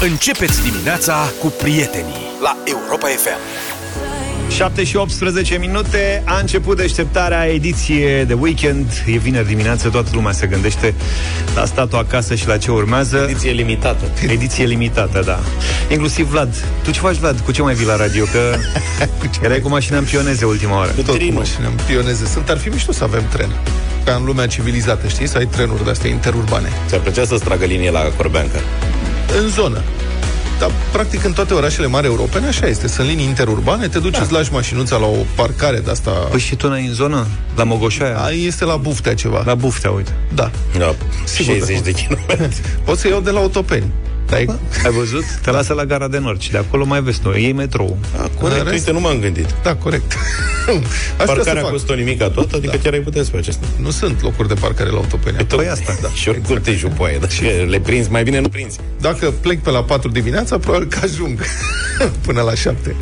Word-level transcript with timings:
Începeți 0.00 0.62
dimineața 0.62 1.32
cu 1.40 1.46
prietenii 1.46 2.14
la 2.42 2.56
Europa 2.64 3.06
FM. 3.06 3.38
7 4.50 4.84
și 4.84 4.96
18 4.96 5.56
minute 5.56 6.22
A 6.24 6.38
început 6.38 6.76
deșteptarea 6.76 7.46
ediție 7.46 8.24
de 8.24 8.32
weekend 8.32 9.04
E 9.06 9.16
vineri 9.16 9.46
dimineață, 9.46 9.88
toată 9.88 10.10
lumea 10.12 10.32
se 10.32 10.46
gândește 10.46 10.94
La 11.54 11.64
statul 11.64 11.98
acasă 11.98 12.34
și 12.34 12.46
la 12.46 12.56
ce 12.56 12.70
urmează 12.70 13.26
Ediție 13.30 13.50
limitată. 13.50 14.04
Ediție 14.28 14.64
limitată, 14.64 15.22
da 15.24 15.38
Inclusiv 15.90 16.28
Vlad 16.28 16.54
Tu 16.82 16.90
ce 16.90 17.00
faci, 17.00 17.16
Vlad? 17.16 17.40
Cu 17.40 17.52
ce 17.52 17.62
mai 17.62 17.74
vii 17.74 17.86
la 17.86 17.96
radio? 17.96 18.24
Că 18.24 18.56
erai 19.44 19.60
cu 19.60 19.68
mașina 19.68 19.98
în 19.98 20.04
pioneze 20.04 20.44
ultima 20.44 20.76
oară 20.76 20.90
Cu 20.90 20.96
Tot 20.96 21.06
cu 21.06 21.16
trinul. 21.16 21.34
mașină 21.38 21.66
în 21.66 21.84
pioneze 21.86 22.26
sunt. 22.26 22.48
Ar 22.48 22.58
fi 22.58 22.68
mișto 22.68 22.92
să 22.92 23.04
avem 23.04 23.22
tren. 23.28 23.50
Ca 24.04 24.14
în 24.14 24.24
lumea 24.24 24.46
civilizată, 24.46 25.08
știi? 25.08 25.28
Să 25.28 25.38
ai 25.38 25.46
trenuri 25.46 25.84
de-astea 25.84 26.10
interurbane. 26.10 26.68
Ți-ar 26.88 27.00
plăcea 27.00 27.24
să-ți 27.24 27.44
tragă 27.44 27.64
linie 27.64 27.90
la 27.90 28.00
Corbeanca. 28.00 28.58
În 29.42 29.48
zonă. 29.48 29.82
Dar, 30.58 30.70
practic, 30.92 31.24
în 31.24 31.32
toate 31.32 31.54
orașele 31.54 31.86
mari 31.86 32.06
europene, 32.06 32.46
așa 32.46 32.66
este. 32.66 32.88
Sunt 32.88 33.08
linii 33.08 33.24
interurbane, 33.24 33.88
te 33.88 33.98
duci, 33.98 34.12
da. 34.12 34.20
îți 34.20 34.32
lași 34.32 34.52
mașinuța 34.52 34.96
la 34.96 35.06
o 35.06 35.24
parcare 35.34 35.78
de 35.78 35.90
asta. 35.90 36.10
Păi 36.10 36.40
și 36.40 36.54
tu 36.56 36.68
n-ai 36.68 36.86
în 36.86 36.92
zonă? 36.92 37.26
La 37.56 37.64
Mogoșoaia? 37.64 38.18
A, 38.18 38.30
este 38.30 38.64
la 38.64 38.76
Buftea 38.76 39.14
ceva. 39.14 39.42
La 39.44 39.54
Buftea, 39.54 39.90
uite 39.90 40.14
Da. 40.34 40.50
Da, 40.78 40.94
Sigur 41.24 41.52
că 41.52 41.58
60 41.58 41.80
de 41.80 41.90
kilometri. 41.90 42.60
Poți 42.84 43.00
să 43.00 43.08
iau 43.08 43.20
de 43.20 43.30
la 43.30 43.38
autopeni. 43.38 43.92
Dar 44.26 44.38
e- 44.38 44.46
Ai 44.84 44.90
văzut? 44.92 45.24
Te 45.42 45.50
lasă 45.50 45.72
la 45.74 45.84
gara 45.84 46.08
de 46.08 46.18
nord 46.18 46.40
și 46.40 46.50
de 46.50 46.58
acolo 46.58 46.84
mai 46.84 47.00
vezi 47.02 47.20
noi. 47.24 47.42
Iei 47.42 47.52
metrou. 47.52 47.98
Ah, 48.22 48.26
corect, 48.40 48.58
În 48.60 48.64
rest- 48.66 48.72
uite, 48.72 48.92
nu 48.92 49.00
m-am 49.00 49.18
gândit. 49.20 49.46
Da, 49.62 49.74
corect. 49.74 50.12
Asta 50.66 51.24
Parcarea 51.24 51.52
se 51.54 51.60
fac. 51.60 51.70
costă 51.70 51.92
o 51.92 51.94
nimica 51.94 52.28
tot, 52.28 52.52
adică 52.52 52.72
Da. 52.76 52.82
chiar 52.82 52.92
ai 52.92 52.98
putea 53.00 53.22
să 53.22 53.30
faci 53.30 53.48
asta. 53.48 53.66
Nu 53.80 53.90
sunt 53.90 54.22
locuri 54.22 54.48
de 54.48 54.54
parcare 54.54 54.90
la 54.90 54.96
autopeni. 54.96 55.36
Păi 55.36 55.68
asta, 55.68 55.96
da. 56.02 56.08
Și 56.08 56.28
oricum 56.28 56.60
te 56.62 56.72
jupoaie, 56.72 57.18
dar 57.18 57.30
le 57.68 57.80
prinzi, 57.80 58.10
mai 58.10 58.22
bine 58.22 58.40
nu 58.40 58.48
prinzi. 58.48 58.78
Dacă 59.00 59.32
plec 59.40 59.60
pe 59.62 59.70
la 59.70 59.82
4 59.82 60.08
dimineața, 60.10 60.58
probabil 60.58 60.86
că 60.88 60.98
ajung 61.02 61.40
până 62.26 62.40
la 62.42 62.54
7 62.54 62.94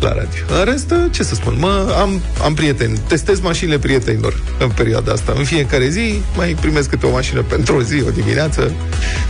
la 0.00 0.08
radio. 0.08 0.58
În 0.58 0.64
rest, 0.64 0.94
ce 1.10 1.22
să 1.22 1.34
spun, 1.34 1.54
mă, 1.58 1.94
am, 1.98 2.20
am 2.44 2.54
prieteni, 2.54 2.98
testez 3.06 3.40
mașinile 3.40 3.78
prietenilor 3.78 4.42
în 4.58 4.68
perioada 4.68 5.12
asta. 5.12 5.32
În 5.36 5.44
fiecare 5.44 5.88
zi 5.88 6.20
mai 6.36 6.56
primesc 6.60 6.88
câte 6.88 7.06
o 7.06 7.10
mașină 7.10 7.42
pentru 7.42 7.76
o 7.76 7.82
zi, 7.82 8.02
o 8.06 8.10
dimineață. 8.10 8.72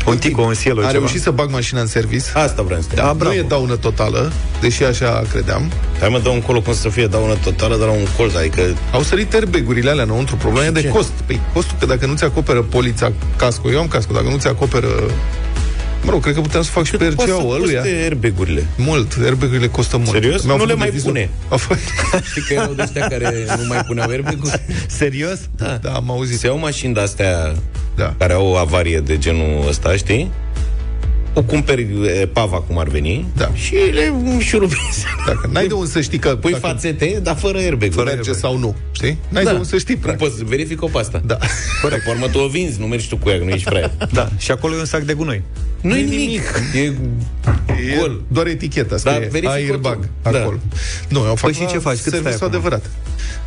Un 0.06 0.18
tico, 0.18 0.42
un 0.42 0.54
cielo, 0.54 0.78
A 0.80 0.86
ceva. 0.86 0.92
reușit 0.98 1.20
să 1.20 1.30
bag 1.40 1.50
mașina 1.50 1.80
în 1.80 1.86
service. 1.86 2.24
Asta 2.34 2.62
vreau 2.62 2.80
să 2.80 2.86
te 2.88 2.94
Da, 2.94 3.14
da. 3.18 3.24
nu 3.24 3.32
e 3.32 3.44
daună 3.48 3.76
totală, 3.76 4.32
deși 4.60 4.84
așa 4.84 5.22
credeam. 5.32 5.72
Hai 6.00 6.08
mă, 6.08 6.18
dă 6.18 6.28
un 6.28 6.40
colo 6.40 6.60
cum 6.60 6.74
să 6.74 6.88
fie 6.88 7.06
daună 7.06 7.34
totală, 7.44 7.76
dar 7.76 7.86
la 7.86 7.92
un 7.92 8.06
colț, 8.16 8.34
adică 8.34 8.62
Au 8.92 9.02
sărit 9.02 9.34
airbag-urile 9.34 9.90
alea 9.90 10.04
înăuntru. 10.04 10.36
Problema 10.36 10.66
e 10.66 10.70
de 10.70 10.80
ce? 10.80 10.88
cost. 10.88 11.10
Păi 11.26 11.40
costul 11.52 11.76
că 11.78 11.86
dacă 11.86 12.06
nu-ți 12.06 12.24
acoperă 12.24 12.62
polița 12.62 13.12
casco, 13.36 13.70
eu 13.70 13.78
am 13.80 13.88
casco, 13.88 14.12
dacă 14.14 14.28
nu-ți 14.28 14.46
acoperă... 14.48 14.88
Mă 16.02 16.10
rog, 16.10 16.22
cred 16.22 16.34
că 16.34 16.40
puteam 16.40 16.62
să 16.62 16.70
fac 16.70 16.84
și 16.84 16.90
pe 16.90 16.96
poate 17.04 17.30
să 17.30 17.36
RCA-ul 17.36 17.54
ăluia. 17.54 17.80
coste 17.80 17.96
airbag-urile. 18.02 18.66
Mult, 18.76 19.16
airbag-urile 19.24 19.66
costă 19.68 19.96
mult. 19.96 20.10
Serios? 20.10 20.42
Mi-au 20.44 20.56
Nu 20.56 20.62
le 20.64 20.68
făcut 20.72 20.78
mai 20.78 20.88
devizor. 20.88 21.12
pune. 21.12 21.30
A 21.48 21.56
fost... 21.56 21.80
Știi 22.30 22.42
că 22.42 22.52
erau 22.52 22.72
de 22.72 22.82
ăștia 22.82 23.06
care 23.08 23.46
nu 23.58 23.66
mai 23.68 23.78
puneau 23.86 24.08
airbag 24.08 24.38
Serios? 24.98 25.38
Da. 25.56 25.78
Da, 25.82 25.90
am 25.92 26.10
auzit. 26.10 26.38
Se 26.38 26.46
iau 26.46 26.58
mașini 26.58 26.94
de-astea 26.94 27.54
Da. 27.96 28.14
care 28.18 28.32
au 28.32 28.46
o 28.46 28.56
avarie 28.56 29.00
de 29.00 29.18
genul 29.18 29.64
ăsta, 29.68 29.96
știi? 29.96 30.30
O 31.34 31.42
cumperi 31.42 31.86
e, 32.20 32.26
pava 32.26 32.60
cum 32.60 32.78
ar 32.78 32.88
veni 32.88 33.26
Da. 33.36 33.50
și 33.54 33.74
le 33.74 34.12
șurubezi. 34.38 35.04
Dacă 35.26 35.48
n-ai 35.52 35.66
de 35.66 35.74
unde 35.74 35.90
să 35.90 36.00
știi 36.00 36.18
că 36.18 36.36
Pui 36.36 36.50
dacă 36.52 36.66
fațete, 36.66 37.20
dar 37.22 37.36
fără 37.36 37.58
airbag. 37.58 37.94
merge 37.94 38.10
airbag. 38.10 38.34
sau 38.34 38.58
nu, 38.58 38.76
știi? 38.92 39.16
N-ai 39.28 39.44
Da. 39.44 39.50
de 39.50 39.56
unde 39.56 39.68
să 39.68 39.78
știi, 39.78 39.94
Nu 39.94 40.00
practic. 40.00 40.28
poți, 40.28 40.44
verific-o 40.44 40.86
pe 40.86 40.98
asta. 40.98 41.22
Da. 41.26 41.36
Corect. 41.82 42.04
Pe 42.04 42.10
urmă 42.10 42.28
tu 42.28 42.38
o 42.38 42.46
vinzi, 42.46 42.80
nu 42.80 42.86
mergi 42.86 43.08
tu 43.08 43.16
cu 43.16 43.28
ea, 43.28 43.38
că 43.38 43.44
nu 43.44 43.50
ești 43.50 43.68
fraier. 43.68 43.90
Da, 44.12 44.28
și 44.38 44.50
acolo 44.50 44.74
e 44.74 44.78
un 44.78 44.84
sac 44.84 45.02
de 45.02 45.12
gunoi. 45.12 45.42
Nu 45.80 45.96
e 45.96 46.02
nimic. 46.02 46.42
E 46.74 46.78
E 46.78 47.96
gol. 47.98 48.22
doar 48.28 48.46
eticheta, 48.46 48.88
Da, 48.88 48.96
scrie 48.96 49.18
verifică 49.30 49.50
airbag 49.52 49.98
tu. 50.22 50.30
Da. 50.30 50.38
acolo. 50.40 50.58
Nu, 51.08 51.18
eu 51.18 51.34
fac 51.34 51.50
Păi 51.50 51.52
și 51.52 51.66
ce 51.72 51.78
faci? 51.78 51.92
Cât 51.92 52.00
stai 52.00 52.10
serviciul 52.12 52.34
acum? 52.34 52.46
adevărat. 52.46 52.90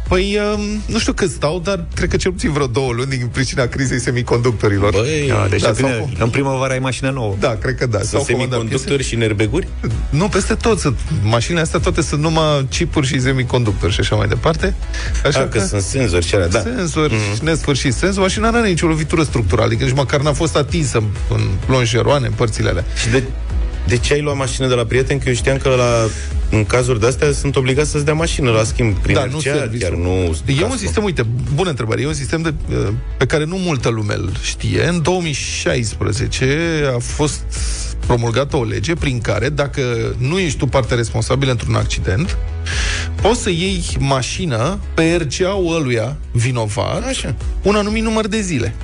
Păi, 0.07 0.39
um, 0.53 0.81
nu 0.85 0.99
știu 0.99 1.13
cât 1.13 1.29
stau, 1.29 1.59
dar 1.59 1.85
cred 1.95 2.09
că 2.09 2.17
cel 2.17 2.31
puțin 2.31 2.51
vreo 2.51 2.67
două 2.67 2.91
luni 2.91 3.09
din 3.09 3.27
pricina 3.31 3.65
crizei 3.65 3.99
semiconductorilor. 3.99 4.91
Băi, 4.91 5.25
Da, 5.27 5.47
deci 5.49 5.61
da, 5.61 5.67
da, 5.67 5.73
bine, 5.73 5.89
sau- 5.89 6.09
în 6.19 6.29
primăvară 6.29 6.73
ai 6.73 6.79
mașină 6.79 7.09
nouă. 7.09 7.35
Da, 7.39 7.57
cred 7.61 7.75
că 7.75 7.85
da. 7.85 7.97
sunt 7.97 8.09
S-au 8.09 8.23
comandat 8.23 8.57
semiconductori 8.57 9.03
și 9.03 9.15
în 9.15 9.21
airbag-uri? 9.21 9.67
piese. 9.79 9.95
Nu, 10.09 10.27
peste 10.27 10.53
tot. 10.53 10.79
Sunt, 10.79 10.97
mașinile 11.23 11.61
astea 11.61 11.79
toate 11.79 12.01
sunt 12.01 12.21
numai 12.21 12.67
chipuri 12.69 13.07
și 13.07 13.19
semiconductori 13.21 13.93
și 13.93 13.99
așa 13.99 14.15
mai 14.15 14.27
departe. 14.27 14.73
Așa 15.25 15.39
Așa 15.39 15.47
că 15.47 15.59
sunt 15.59 15.81
senzori 15.81 16.25
și 16.25 16.35
alea, 16.35 16.47
da. 16.47 16.59
Senzori, 16.59 17.13
mm. 17.13 17.45
nesfârșit 17.45 17.93
senzor. 17.93 18.21
Mașina 18.21 18.49
nu 18.49 18.57
are 18.57 18.67
nicio 18.67 18.87
lovitură 18.87 19.23
structurală, 19.23 19.67
adică 19.67 19.83
nici 19.83 19.95
măcar 19.95 20.21
n-a 20.21 20.33
fost 20.33 20.55
atinsă 20.55 21.03
în 21.29 21.41
lonjeroane, 21.67 22.25
în 22.27 22.33
părțile 22.33 22.69
alea. 22.69 22.85
Și 23.01 23.09
de, 23.09 23.23
de 23.87 23.97
ce 23.97 24.13
ai 24.13 24.21
luat 24.21 24.35
mașină 24.37 24.67
de 24.67 24.73
la 24.73 24.83
prieten? 24.85 25.17
Că 25.19 25.29
eu 25.29 25.35
știam 25.35 25.57
că 25.57 25.69
la, 25.69 26.07
în 26.57 26.65
cazuri 26.65 26.99
de 26.99 27.07
astea 27.07 27.31
sunt 27.31 27.55
obligați 27.55 27.89
să-ți 27.89 28.05
dea 28.05 28.13
mașină 28.13 28.51
la 28.51 28.63
schimb 28.63 28.95
prin 28.97 29.15
Da, 29.15 29.25
nu 29.25 29.37
RCA, 29.37 29.41
serviciul. 29.41 29.89
chiar 29.89 29.97
nu 29.99 30.09
E 30.09 30.53
un 30.53 30.57
casco. 30.59 30.75
sistem, 30.77 31.03
uite, 31.03 31.25
bună 31.53 31.69
întrebare, 31.69 32.01
e 32.01 32.07
un 32.07 32.13
sistem 32.13 32.41
de, 32.41 32.53
pe 33.17 33.25
care 33.25 33.45
nu 33.45 33.55
multă 33.57 33.89
lume 33.89 34.13
îl 34.13 34.31
știe. 34.41 34.87
În 34.87 35.01
2016 35.01 36.91
a 36.95 36.99
fost 36.99 37.41
promulgată 38.07 38.57
o 38.57 38.63
lege 38.63 38.93
prin 38.93 39.19
care, 39.21 39.49
dacă 39.49 39.81
nu 40.17 40.39
ești 40.39 40.57
tu 40.57 40.65
parte 40.65 40.95
responsabilă 40.95 41.51
într-un 41.51 41.75
accident, 41.75 42.37
poți 43.21 43.41
să 43.41 43.49
iei 43.49 43.83
mașină 43.99 44.79
pe 44.93 45.15
RCA-ul 45.27 45.75
ăluia 45.75 46.17
vinovat 46.31 47.05
Așa. 47.07 47.35
un 47.61 47.75
anumit 47.75 48.03
număr 48.03 48.27
de 48.27 48.41
zile. 48.41 48.75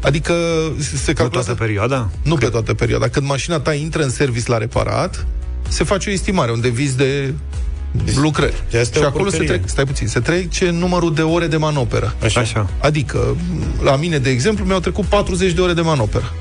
Adică 0.00 0.34
se 0.78 0.96
Pe 1.04 1.12
calculează... 1.12 1.46
toată 1.46 1.54
perioada? 1.64 2.10
Nu 2.22 2.34
pe 2.34 2.46
toată 2.46 2.74
perioada. 2.74 3.08
Când 3.08 3.26
mașina 3.26 3.60
ta 3.60 3.74
intră 3.74 4.02
în 4.02 4.10
service 4.10 4.50
la 4.50 4.58
reparat, 4.58 5.26
se 5.68 5.84
face 5.84 6.08
o 6.08 6.12
estimare, 6.12 6.52
un 6.52 6.60
deviz 6.60 6.94
de 6.94 7.34
lucrări. 8.16 8.62
Deci 8.70 8.80
asta 8.80 8.98
e 8.98 9.00
și 9.00 9.04
o 9.04 9.08
acolo 9.08 9.24
se 9.24 9.36
porcărie. 9.36 9.56
trec, 9.58 9.68
stai 9.68 9.84
puțin, 9.84 10.06
se 10.06 10.20
trece 10.20 10.70
numărul 10.70 11.14
de 11.14 11.22
ore 11.22 11.46
de 11.46 11.56
manoperă. 11.56 12.14
Așa. 12.24 12.40
Așa. 12.40 12.70
Adică, 12.80 13.36
la 13.82 13.96
mine, 13.96 14.18
de 14.18 14.30
exemplu, 14.30 14.64
mi-au 14.64 14.80
trecut 14.80 15.04
40 15.04 15.52
de 15.52 15.60
ore 15.60 15.72
de 15.72 15.80
manoperă. 15.80 16.32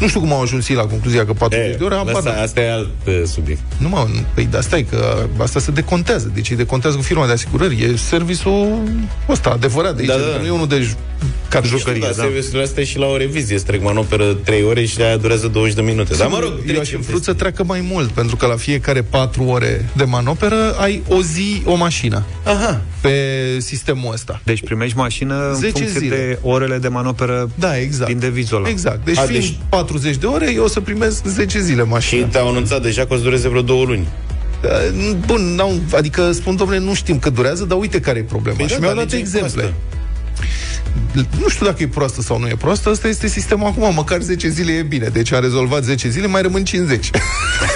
Nu 0.00 0.08
știu 0.08 0.20
cum 0.20 0.32
au 0.32 0.42
ajuns 0.42 0.68
ei 0.68 0.76
la 0.76 0.82
concluzia 0.86 1.24
că 1.26 1.32
40 1.32 1.66
E, 1.74 1.76
de 1.76 1.84
ore, 1.84 1.94
habar 1.94 2.14
asta, 2.14 2.30
n-am. 2.30 2.42
asta 2.42 2.60
e 2.60 2.72
alt 2.72 2.88
uh, 3.06 3.22
subiect. 3.26 3.60
Nu 3.78 3.88
mă, 3.88 4.06
păi 4.34 4.48
da, 4.50 4.60
stai 4.60 4.86
că 4.90 5.26
asta 5.38 5.60
se 5.60 5.70
decontează. 5.70 6.30
Deci 6.34 6.50
îi 6.50 6.56
decontează 6.56 6.96
cu 6.96 7.02
firma 7.02 7.26
de 7.26 7.32
asigurări. 7.32 7.82
E 7.82 7.96
serviciul 7.96 8.82
ăsta, 9.28 9.50
adevărat 9.50 9.94
de 9.94 10.00
aici. 10.00 10.10
Da, 10.10 10.16
da. 10.16 10.22
adică 10.24 10.38
Nu 10.40 10.46
e 10.46 10.50
unul 10.50 10.68
de 10.68 10.80
j- 10.90 10.96
ca 11.48 11.60
Jucărie, 11.60 11.78
jucărie. 11.78 12.00
da, 12.16 12.22
serviciile 12.22 12.62
astea 12.62 12.82
e 12.82 12.86
și 12.86 12.98
la 12.98 13.06
o 13.06 13.16
revizie. 13.16 13.54
Îți 13.54 13.64
trec 13.64 13.82
manoperă 13.82 14.34
3 14.44 14.62
ore 14.62 14.84
și 14.84 15.00
aia 15.02 15.16
durează 15.16 15.46
20 15.48 15.74
de 15.74 15.80
minute. 15.80 16.14
Dar 16.14 16.28
mă 16.28 16.38
rog, 16.40 16.50
eu 16.52 16.56
aș 16.56 16.64
trecem 16.64 16.82
fi 16.84 17.06
vrut 17.06 17.06
peste. 17.06 17.24
să 17.24 17.32
treacă 17.34 17.64
mai 17.64 17.80
mult, 17.90 18.10
pentru 18.10 18.36
că 18.36 18.46
la 18.46 18.56
fiecare 18.56 19.02
4 19.02 19.44
ore 19.44 19.88
de 19.96 20.04
manoperă 20.04 20.74
ai 20.78 21.02
o 21.08 21.22
zi 21.22 21.62
o 21.64 21.74
mașină 21.74 22.24
Aha. 22.44 22.80
pe 23.00 23.14
sistemul 23.58 24.12
ăsta. 24.12 24.40
Deci 24.44 24.60
primești 24.64 24.96
mașină 24.96 25.48
în 25.48 25.54
10 25.54 25.72
funcție 25.78 25.98
zile. 26.00 26.16
de 26.16 26.38
orele 26.42 26.78
de 26.78 26.88
manoperă 26.88 27.50
Da, 27.54 27.78
exact. 27.78 28.10
din 28.10 28.18
devizul 28.18 28.56
ăla. 28.56 28.68
Exact. 28.68 29.04
Deci 29.04 29.18
A, 29.18 29.22
fiind 29.22 29.42
deci- 29.42 29.56
40 29.84 30.16
de 30.16 30.26
ore, 30.26 30.52
eu 30.52 30.64
o 30.64 30.68
să 30.68 30.80
primesc 30.80 31.24
10 31.26 31.60
zile 31.60 31.82
Și 31.82 31.88
mașină. 31.88 32.26
te-au 32.26 32.48
anunțat 32.48 32.82
deja 32.82 33.06
că 33.06 33.14
o 33.14 33.16
să 33.16 33.22
dureze 33.22 33.48
vreo 33.48 33.62
două 33.62 33.84
luni. 33.84 34.06
Uh, 34.64 35.16
Bun, 35.26 35.54
n-au, 35.54 35.80
adică 35.94 36.32
spun, 36.32 36.56
domnule, 36.56 36.78
nu 36.78 36.94
știm 36.94 37.18
cât 37.18 37.34
durează, 37.34 37.64
dar 37.64 37.78
uite 37.78 38.00
care 38.00 38.18
e 38.18 38.22
problema. 38.22 38.56
Păi 38.56 38.66
și 38.66 38.72
da, 38.72 38.78
mi-au 38.78 38.94
dar 38.94 39.04
dat 39.04 39.12
legea 39.12 39.24
e 39.24 39.26
exemple. 39.38 39.62
proastă. 39.62 39.78
Nu 41.40 41.48
știu 41.48 41.66
dacă 41.66 41.82
e 41.82 41.86
proastă 41.88 42.20
sau 42.22 42.38
nu 42.38 42.48
e 42.48 42.54
proastă, 42.58 42.88
asta 42.88 43.08
este 43.08 43.26
sistemul 43.26 43.66
acum, 43.66 43.94
măcar 43.94 44.20
10 44.20 44.48
zile 44.48 44.72
e 44.72 44.82
bine. 44.82 45.06
Deci 45.12 45.32
am 45.32 45.40
rezolvat 45.40 45.82
10 45.84 46.08
zile, 46.08 46.26
mai 46.26 46.42
rămân 46.42 46.64
50. 46.64 47.10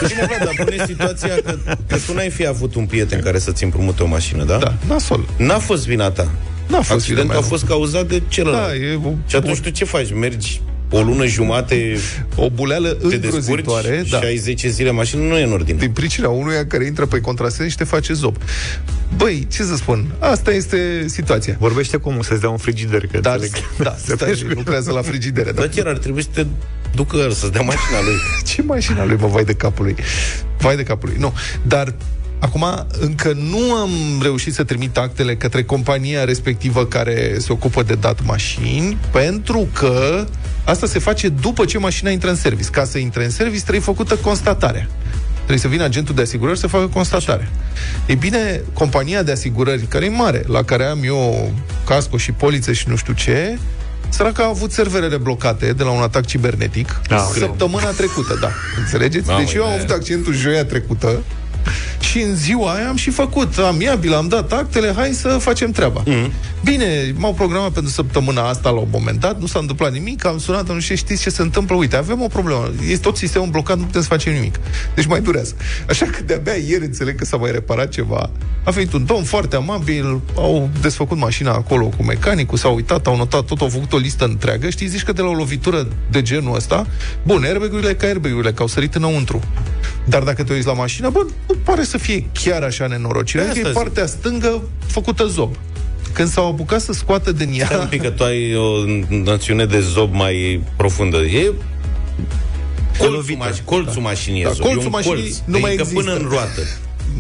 Bine, 0.08 0.26
Vlad, 0.26 0.44
dar 0.44 0.64
pune 0.64 0.84
situația 0.86 1.28
că, 1.44 1.56
că 1.86 1.96
tu 2.06 2.12
n-ai 2.14 2.30
fi 2.30 2.46
avut 2.46 2.74
un 2.74 2.84
prieten 2.86 3.20
care 3.20 3.38
să-ți 3.38 3.64
împrumute 3.64 4.02
o 4.02 4.06
mașină, 4.06 4.44
da? 4.44 4.56
da, 4.56 4.74
nasol. 4.88 5.28
N-a 5.36 5.58
fost 5.58 5.86
vina 5.86 6.10
ta. 6.10 6.28
N-a 6.66 6.80
fost 6.80 6.88
vina 6.88 6.94
Accidentul 6.94 7.26
mea, 7.26 7.36
a 7.36 7.40
nu. 7.40 7.46
fost 7.46 7.64
cauzat 7.64 8.06
de 8.06 8.22
celălalt. 8.28 8.66
Da, 8.68 8.74
e 8.74 8.98
o, 9.04 9.10
Și 9.26 9.36
atunci 9.36 9.58
tu 9.60 9.70
ce 9.70 9.84
faci? 9.84 10.12
Mergi 10.12 10.60
o 10.90 11.00
lună 11.02 11.26
jumate, 11.26 11.96
o 12.36 12.50
buleală 12.50 12.88
te 12.88 12.94
descurci 13.16 13.24
îngrozitoare. 13.24 14.02
și 14.04 14.10
Da. 14.10 14.18
ai 14.18 14.36
10 14.36 14.68
zile 14.68 14.90
mașină, 14.90 15.22
nu 15.22 15.38
e 15.38 15.42
în 15.42 15.52
ordine. 15.52 15.78
din 15.78 15.90
pricina 15.90 16.28
unuia 16.28 16.66
care 16.66 16.84
intră 16.86 17.06
pe 17.06 17.20
contrasens 17.20 17.70
și 17.70 17.76
te 17.76 17.84
face 17.84 18.12
zob. 18.12 18.36
Băi, 19.16 19.46
ce 19.52 19.62
să 19.62 19.76
spun? 19.76 20.06
Asta 20.18 20.50
este 20.52 21.04
situația. 21.06 21.56
Vorbește 21.58 21.96
cu 21.96 22.08
omul 22.08 22.22
să-ți 22.22 22.40
dea 22.40 22.48
un 22.50 22.56
frigider, 22.56 23.06
că 23.06 23.18
Dar, 23.20 23.34
înțeleg. 23.34 23.64
da, 23.78 23.96
stai, 24.16 24.42
lucrează 24.54 24.92
la 24.92 25.02
frigidere. 25.02 25.52
Da. 25.52 25.60
Dar 25.60 25.68
chiar 25.74 25.86
ar 25.86 25.98
trebui 25.98 26.22
să 26.22 26.28
te 26.32 26.46
ducă 26.94 27.16
el, 27.16 27.30
să-ți 27.30 27.52
dea 27.52 27.60
mașina 27.62 28.02
lui. 28.04 28.14
Ce 28.54 28.62
mașina 28.62 29.04
lui, 29.04 29.16
mă, 29.20 29.26
vai 29.26 29.44
de 29.44 29.54
capul 29.54 29.84
lui. 29.84 29.96
Vai 30.58 30.76
de 30.76 30.82
capul 30.82 31.08
lui. 31.08 31.18
Nu, 31.20 31.32
dar 31.66 31.94
Acum, 32.38 32.86
încă 33.00 33.32
nu 33.32 33.74
am 33.74 33.90
reușit 34.22 34.54
să 34.54 34.64
trimit 34.64 34.96
actele 34.96 35.36
către 35.36 35.62
compania 35.62 36.24
respectivă 36.24 36.86
care 36.86 37.36
se 37.38 37.52
ocupă 37.52 37.82
de 37.82 37.94
dat 37.94 38.24
mașini, 38.24 38.98
pentru 39.12 39.68
că 39.72 40.24
asta 40.64 40.86
se 40.86 40.98
face 40.98 41.28
după 41.28 41.64
ce 41.64 41.78
mașina 41.78 42.10
intră 42.10 42.30
în 42.30 42.36
service. 42.36 42.68
Ca 42.70 42.84
să 42.84 42.98
intre 42.98 43.24
în 43.24 43.30
service, 43.30 43.60
trebuie 43.60 43.80
făcută 43.82 44.16
constatarea. 44.16 44.88
Trebuie 45.36 45.58
să 45.58 45.68
vină 45.68 45.84
agentul 45.84 46.14
de 46.14 46.22
asigurări 46.22 46.58
să 46.58 46.66
facă 46.66 46.86
constatarea. 46.86 47.48
Ei 48.06 48.16
bine, 48.16 48.60
compania 48.72 49.22
de 49.22 49.32
asigurări, 49.32 49.82
care 49.82 50.04
e 50.04 50.08
mare, 50.08 50.44
la 50.46 50.62
care 50.62 50.84
am 50.84 50.98
eu 51.04 51.52
casco 51.86 52.16
și 52.16 52.32
poliță 52.32 52.72
și 52.72 52.88
nu 52.88 52.96
știu 52.96 53.12
ce, 53.12 53.58
Săraca 54.10 54.42
a 54.42 54.48
avut 54.48 54.72
serverele 54.72 55.16
blocate 55.16 55.72
de 55.72 55.82
la 55.82 55.90
un 55.90 56.02
atac 56.02 56.26
cibernetic 56.26 57.00
Ah, 57.10 57.18
ok. 57.28 57.34
săptămâna 57.36 57.86
trecută, 57.90 58.38
da. 58.40 58.50
Înțelegeți? 58.78 59.26
Mamă, 59.28 59.38
deci 59.44 59.52
eu 59.52 59.62
am 59.62 59.68
da. 59.68 59.74
avut 59.74 59.90
accidentul 59.90 60.34
joia 60.34 60.64
trecută 60.64 61.22
și 62.00 62.20
în 62.20 62.34
ziua 62.34 62.72
aia 62.72 62.88
am 62.88 62.96
și 62.96 63.10
făcut 63.10 63.58
amiabil, 63.58 64.14
am 64.14 64.28
dat 64.28 64.52
actele, 64.52 64.92
hai 64.96 65.12
să 65.12 65.28
facem 65.28 65.70
treaba. 65.70 66.02
Mm. 66.06 66.32
Bine, 66.64 67.14
m-au 67.16 67.34
programat 67.34 67.70
pentru 67.70 67.92
săptămâna 67.92 68.48
asta 68.48 68.70
la 68.70 68.78
un 68.78 68.88
moment 68.90 69.20
dat, 69.20 69.40
nu 69.40 69.46
s-a 69.46 69.58
întâmplat 69.58 69.92
nimic, 69.92 70.24
am 70.24 70.38
sunat, 70.38 70.68
nu 70.68 70.80
știu, 70.80 70.94
știți 70.94 71.22
ce 71.22 71.30
se 71.30 71.42
întâmplă, 71.42 71.76
uite, 71.76 71.96
avem 71.96 72.22
o 72.22 72.26
problemă, 72.26 72.70
este 72.82 73.02
tot 73.02 73.16
sistemul 73.16 73.48
blocat, 73.48 73.78
nu 73.78 73.84
putem 73.84 74.00
să 74.00 74.06
facem 74.06 74.32
nimic. 74.32 74.60
Deci 74.94 75.06
mai 75.06 75.20
durează. 75.20 75.54
Așa 75.88 76.06
că 76.06 76.22
de-abia 76.22 76.52
ieri 76.52 76.84
înțeleg 76.84 77.14
că 77.14 77.24
s-a 77.24 77.36
mai 77.36 77.50
reparat 77.50 77.88
ceva. 77.88 78.30
A 78.64 78.70
venit 78.70 78.92
un 78.92 79.04
domn 79.04 79.24
foarte 79.24 79.56
amabil, 79.56 80.20
au 80.36 80.70
desfăcut 80.80 81.18
mașina 81.18 81.52
acolo 81.52 81.86
cu 81.86 82.02
mecanicul, 82.02 82.58
s-au 82.58 82.74
uitat, 82.74 83.06
au 83.06 83.16
notat 83.16 83.44
tot, 83.44 83.60
au 83.60 83.68
făcut 83.68 83.92
o 83.92 83.96
listă 83.96 84.24
întreagă. 84.24 84.68
Știți, 84.70 84.90
zici 84.90 85.02
că 85.02 85.12
de 85.12 85.22
la 85.22 85.28
o 85.28 85.34
lovitură 85.34 85.88
de 86.10 86.22
genul 86.22 86.54
ăsta, 86.54 86.86
bun, 87.22 87.42
airbag-urile 87.42 87.94
ca 87.94 88.06
airbag-urile, 88.06 88.52
că 88.52 88.62
au 88.62 88.68
sărit 88.68 88.94
înăuntru. 88.94 89.40
Dar 90.04 90.22
dacă 90.22 90.42
te 90.42 90.52
uiți 90.52 90.66
la 90.66 90.72
mașină, 90.72 91.10
bă, 91.10 91.26
nu 91.48 91.54
pare 91.64 91.84
să 91.84 91.98
fie 91.98 92.26
chiar 92.44 92.62
așa 92.62 92.86
nenorocire. 92.86 93.42
Pe 93.42 93.48
Adică 93.48 93.66
e 93.66 93.70
asta 93.70 93.80
zic. 93.82 93.88
partea 93.92 94.06
stângă 94.06 94.62
făcută 94.86 95.26
zob. 95.26 95.54
Când 96.12 96.28
s-au 96.28 96.48
apucat 96.48 96.80
să 96.80 96.92
scoată 96.92 97.32
din 97.32 97.52
ea... 97.58 97.66
Stai 97.66 97.78
un 97.80 97.86
pic 97.86 98.02
că 98.02 98.10
tu 98.10 98.24
ai 98.24 98.56
o 98.56 98.68
națiune 99.08 99.64
de 99.66 99.80
zob 99.80 100.14
mai 100.14 100.62
profundă. 100.76 101.16
E 101.16 101.52
colțul, 102.98 103.14
lovită. 103.16 103.48
maș- 103.50 103.64
colțul 103.64 104.02
mașinii 104.02 104.40
e 104.40 104.44
Da, 104.44 104.50
zob. 104.50 104.64
E 104.64 104.68
colțul 104.68 104.84
un 104.84 104.90
mașinii 104.92 105.16
colț. 105.22 105.36
nu 105.44 105.58
mai 105.58 105.70
adică 105.70 105.82
există. 105.88 106.02
până 106.10 106.16
în 106.22 106.28
roată. 106.30 106.60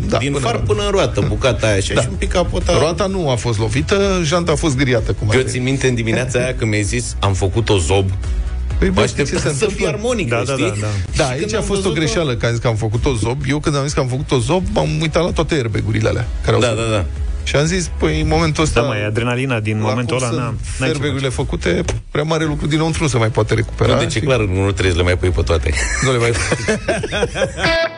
Da, 0.08 0.18
Din 0.18 0.32
până 0.32 0.44
far 0.44 0.54
în 0.54 0.60
până 0.66 0.84
în 0.84 0.90
roată, 0.90 1.24
bucata 1.28 1.66
aia 1.66 1.76
așa 1.76 1.94
Da. 1.94 2.00
și 2.00 2.06
un 2.10 2.16
pic 2.16 2.28
capota. 2.32 2.78
Roata 2.78 3.06
nu 3.06 3.30
a 3.30 3.34
fost 3.34 3.58
lovită, 3.58 4.20
janta 4.24 4.52
a 4.52 4.54
fost 4.54 4.76
griată. 4.76 5.12
Cum 5.12 5.28
ar 5.28 5.34
Eu 5.34 5.40
veni. 5.40 5.52
țin 5.52 5.62
minte 5.62 5.88
în 5.88 5.94
dimineața 5.94 6.38
aia 6.38 6.54
când 6.54 6.70
mi-ai 6.70 6.82
zis 6.82 7.16
am 7.20 7.32
făcut 7.34 7.68
o 7.68 7.78
zob. 7.78 8.10
Păi, 8.78 8.88
Mă 8.88 8.94
bă, 8.94 9.06
știi 9.06 9.16
ce 9.16 9.22
așteptam 9.22 9.52
se 9.52 9.58
să 9.58 9.64
fie 9.66 9.66
întâmplă? 9.86 9.88
armonică, 9.96 10.34
Da, 10.36 10.42
da, 10.42 10.52
știi? 10.52 10.80
da, 10.80 10.86
da. 10.86 10.86
Da, 11.16 11.24
Și 11.24 11.30
aici 11.30 11.40
când 11.40 11.54
a 11.54 11.56
am 11.56 11.62
fost 11.62 11.78
o 11.78 11.82
văzut-o- 11.82 11.98
greșeală, 12.00 12.34
că 12.36 12.46
am 12.46 12.52
zis 12.52 12.60
că 12.60 12.68
am 12.68 12.76
făcut-o 12.76 13.12
zob. 13.14 13.38
Eu 13.48 13.58
când 13.58 13.76
am 13.76 13.82
zis 13.82 13.92
că 13.92 14.00
am 14.00 14.08
făcut-o 14.08 14.38
zob, 14.38 14.64
m-am 14.72 14.88
uitat 15.00 15.22
la 15.24 15.30
toate 15.30 15.54
airbag-urile 15.54 16.08
alea. 16.08 16.26
Care 16.44 16.54
au 16.56 16.60
Da, 16.62 16.66
fost. 16.68 16.80
da, 16.80 16.90
da. 16.96 17.04
Și 17.44 17.56
am 17.56 17.64
zis, 17.64 17.90
păi, 17.98 18.20
în 18.20 18.28
momentul 18.28 18.62
ăsta... 18.64 18.80
Da, 18.80 18.86
mai 18.86 19.04
adrenalina 19.06 19.60
din 19.60 19.78
la 19.80 19.88
momentul 19.88 20.16
cum 20.16 20.26
ăla, 20.26 20.32
sunt 20.34 20.44
n-am, 20.44 20.58
n-ai 20.78 20.88
ce 20.88 20.94
airbag-urile 20.94 21.28
făcute, 21.28 21.84
prea 22.10 22.22
mare 22.22 22.44
lucru 22.44 22.66
dinăuntru 22.66 23.02
nu 23.02 23.08
se 23.08 23.16
mai 23.18 23.28
poate 23.30 23.54
recupera. 23.54 23.92
Nu, 23.92 23.98
deci 23.98 24.14
e 24.14 24.18
și 24.18 24.24
clar, 24.24 24.38
nu 24.40 24.70
trebuie 24.72 24.90
să 24.90 24.96
le 24.96 25.02
mai 25.02 25.16
pui 25.18 25.28
pe 25.30 25.42
toate. 25.42 25.72
Nu 26.04 26.12
le 26.12 26.18
mai... 26.18 26.26
Europa 26.28 26.42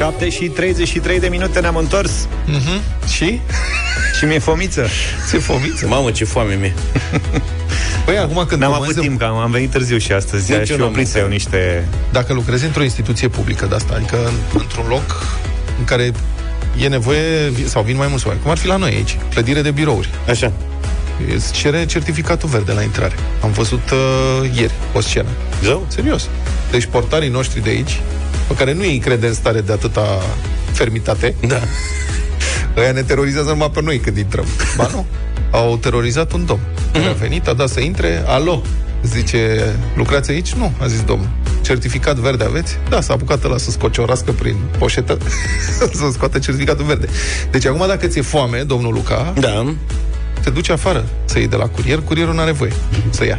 7 0.00 0.28
și 0.30 0.44
33 0.48 1.20
de 1.20 1.28
minute 1.28 1.60
ne-am 1.60 1.76
întors 1.76 2.28
și? 3.14 3.40
și 4.18 4.24
mi-e 4.24 4.38
fomiță. 4.38 4.86
Se 5.26 5.38
fomiță. 5.38 5.86
Mamă, 5.86 6.10
ce 6.10 6.24
foame 6.24 6.54
mi-e. 6.54 6.74
Păi, 8.04 8.18
acum 8.18 8.44
când 8.48 8.60
N-am 8.60 8.70
comandăm- 8.72 8.90
avut 8.90 9.00
timp, 9.00 9.18
că 9.18 9.24
am, 9.24 9.36
am 9.36 9.50
venit 9.50 9.70
târziu 9.70 9.98
și 9.98 10.12
astăzi 10.12 10.52
Nici 10.52 10.64
și 10.66 10.70
eu 10.72 10.76
eu 10.76 10.82
n-am 10.82 10.88
oprit 10.92 11.08
să 11.08 11.18
iau 11.18 11.28
niște... 11.28 11.88
dacă 12.12 12.32
lucrezi 12.32 12.64
într-o 12.64 12.82
instituție 12.82 13.28
publică 13.28 13.66
de 13.66 13.74
asta, 13.74 13.94
adică 13.96 14.16
în, 14.26 14.60
într-un 14.60 14.84
loc 14.88 15.26
în 15.78 15.84
care 15.84 16.12
e 16.78 16.88
nevoie, 16.88 17.52
sau 17.66 17.82
vin 17.82 17.96
mai 17.96 18.06
mulți 18.08 18.26
oameni, 18.26 18.42
cum 18.42 18.52
ar 18.52 18.58
fi 18.58 18.66
la 18.66 18.76
noi 18.76 18.90
aici, 18.94 19.18
clădire 19.30 19.62
de 19.62 19.70
birouri, 19.70 20.08
Așa. 20.28 20.52
îți 21.34 21.52
cere 21.52 21.86
certificatul 21.86 22.48
verde 22.48 22.72
la 22.72 22.82
intrare. 22.82 23.14
Am 23.42 23.50
văzut 23.50 23.90
uh, 23.90 24.50
ieri 24.58 24.72
o 24.92 25.00
scenă. 25.00 25.28
Zău? 25.62 25.86
Serios. 25.88 26.28
Deci 26.70 26.84
portarii 26.86 27.28
noștri 27.28 27.62
de 27.62 27.68
aici, 27.68 28.00
pe 28.50 28.56
care 28.56 28.72
nu 28.72 28.80
îi 28.80 28.98
crede 28.98 29.26
în 29.26 29.34
stare 29.34 29.60
de 29.60 29.72
atâta 29.72 30.02
fermitate, 30.72 31.34
Da. 31.46 31.60
ăia 32.76 32.92
ne 32.92 33.02
terorizează 33.02 33.48
numai 33.50 33.70
pe 33.70 33.82
noi 33.82 33.98
când 33.98 34.16
intrăm. 34.16 34.44
Ba 34.76 34.88
nu. 34.92 35.06
Au 35.50 35.76
terorizat 35.76 36.32
un 36.32 36.44
domn. 36.46 36.60
Care 36.92 37.04
a 37.06 37.12
venit, 37.12 37.46
a 37.48 37.52
dat 37.52 37.68
să 37.68 37.80
intre, 37.80 38.22
alo, 38.26 38.62
zice, 39.02 39.72
lucrați 39.96 40.30
aici? 40.30 40.52
Nu, 40.52 40.72
a 40.80 40.86
zis 40.86 41.02
domnul. 41.02 41.28
Certificat 41.60 42.16
verde 42.16 42.44
aveți? 42.44 42.76
Da, 42.88 43.00
s-a 43.00 43.12
apucat 43.12 43.44
ăla 43.44 43.56
să 43.56 43.70
scociorască 43.70 44.32
prin 44.32 44.56
poșetă 44.78 45.18
să 45.92 46.08
scoată 46.12 46.38
certificatul 46.38 46.84
verde. 46.84 47.06
Deci 47.50 47.66
acum 47.66 47.86
dacă 47.86 48.06
ți-e 48.06 48.20
foame, 48.22 48.58
domnul 48.62 48.92
Luca, 48.92 49.32
Da. 49.40 49.74
te 50.42 50.50
duci 50.50 50.68
afară 50.70 51.04
să 51.24 51.38
iei 51.38 51.48
de 51.48 51.56
la 51.56 51.66
curier, 51.68 51.98
curierul 52.00 52.34
nu 52.34 52.40
are 52.40 52.52
voie 52.52 52.72
să 53.10 53.24
ia. 53.24 53.38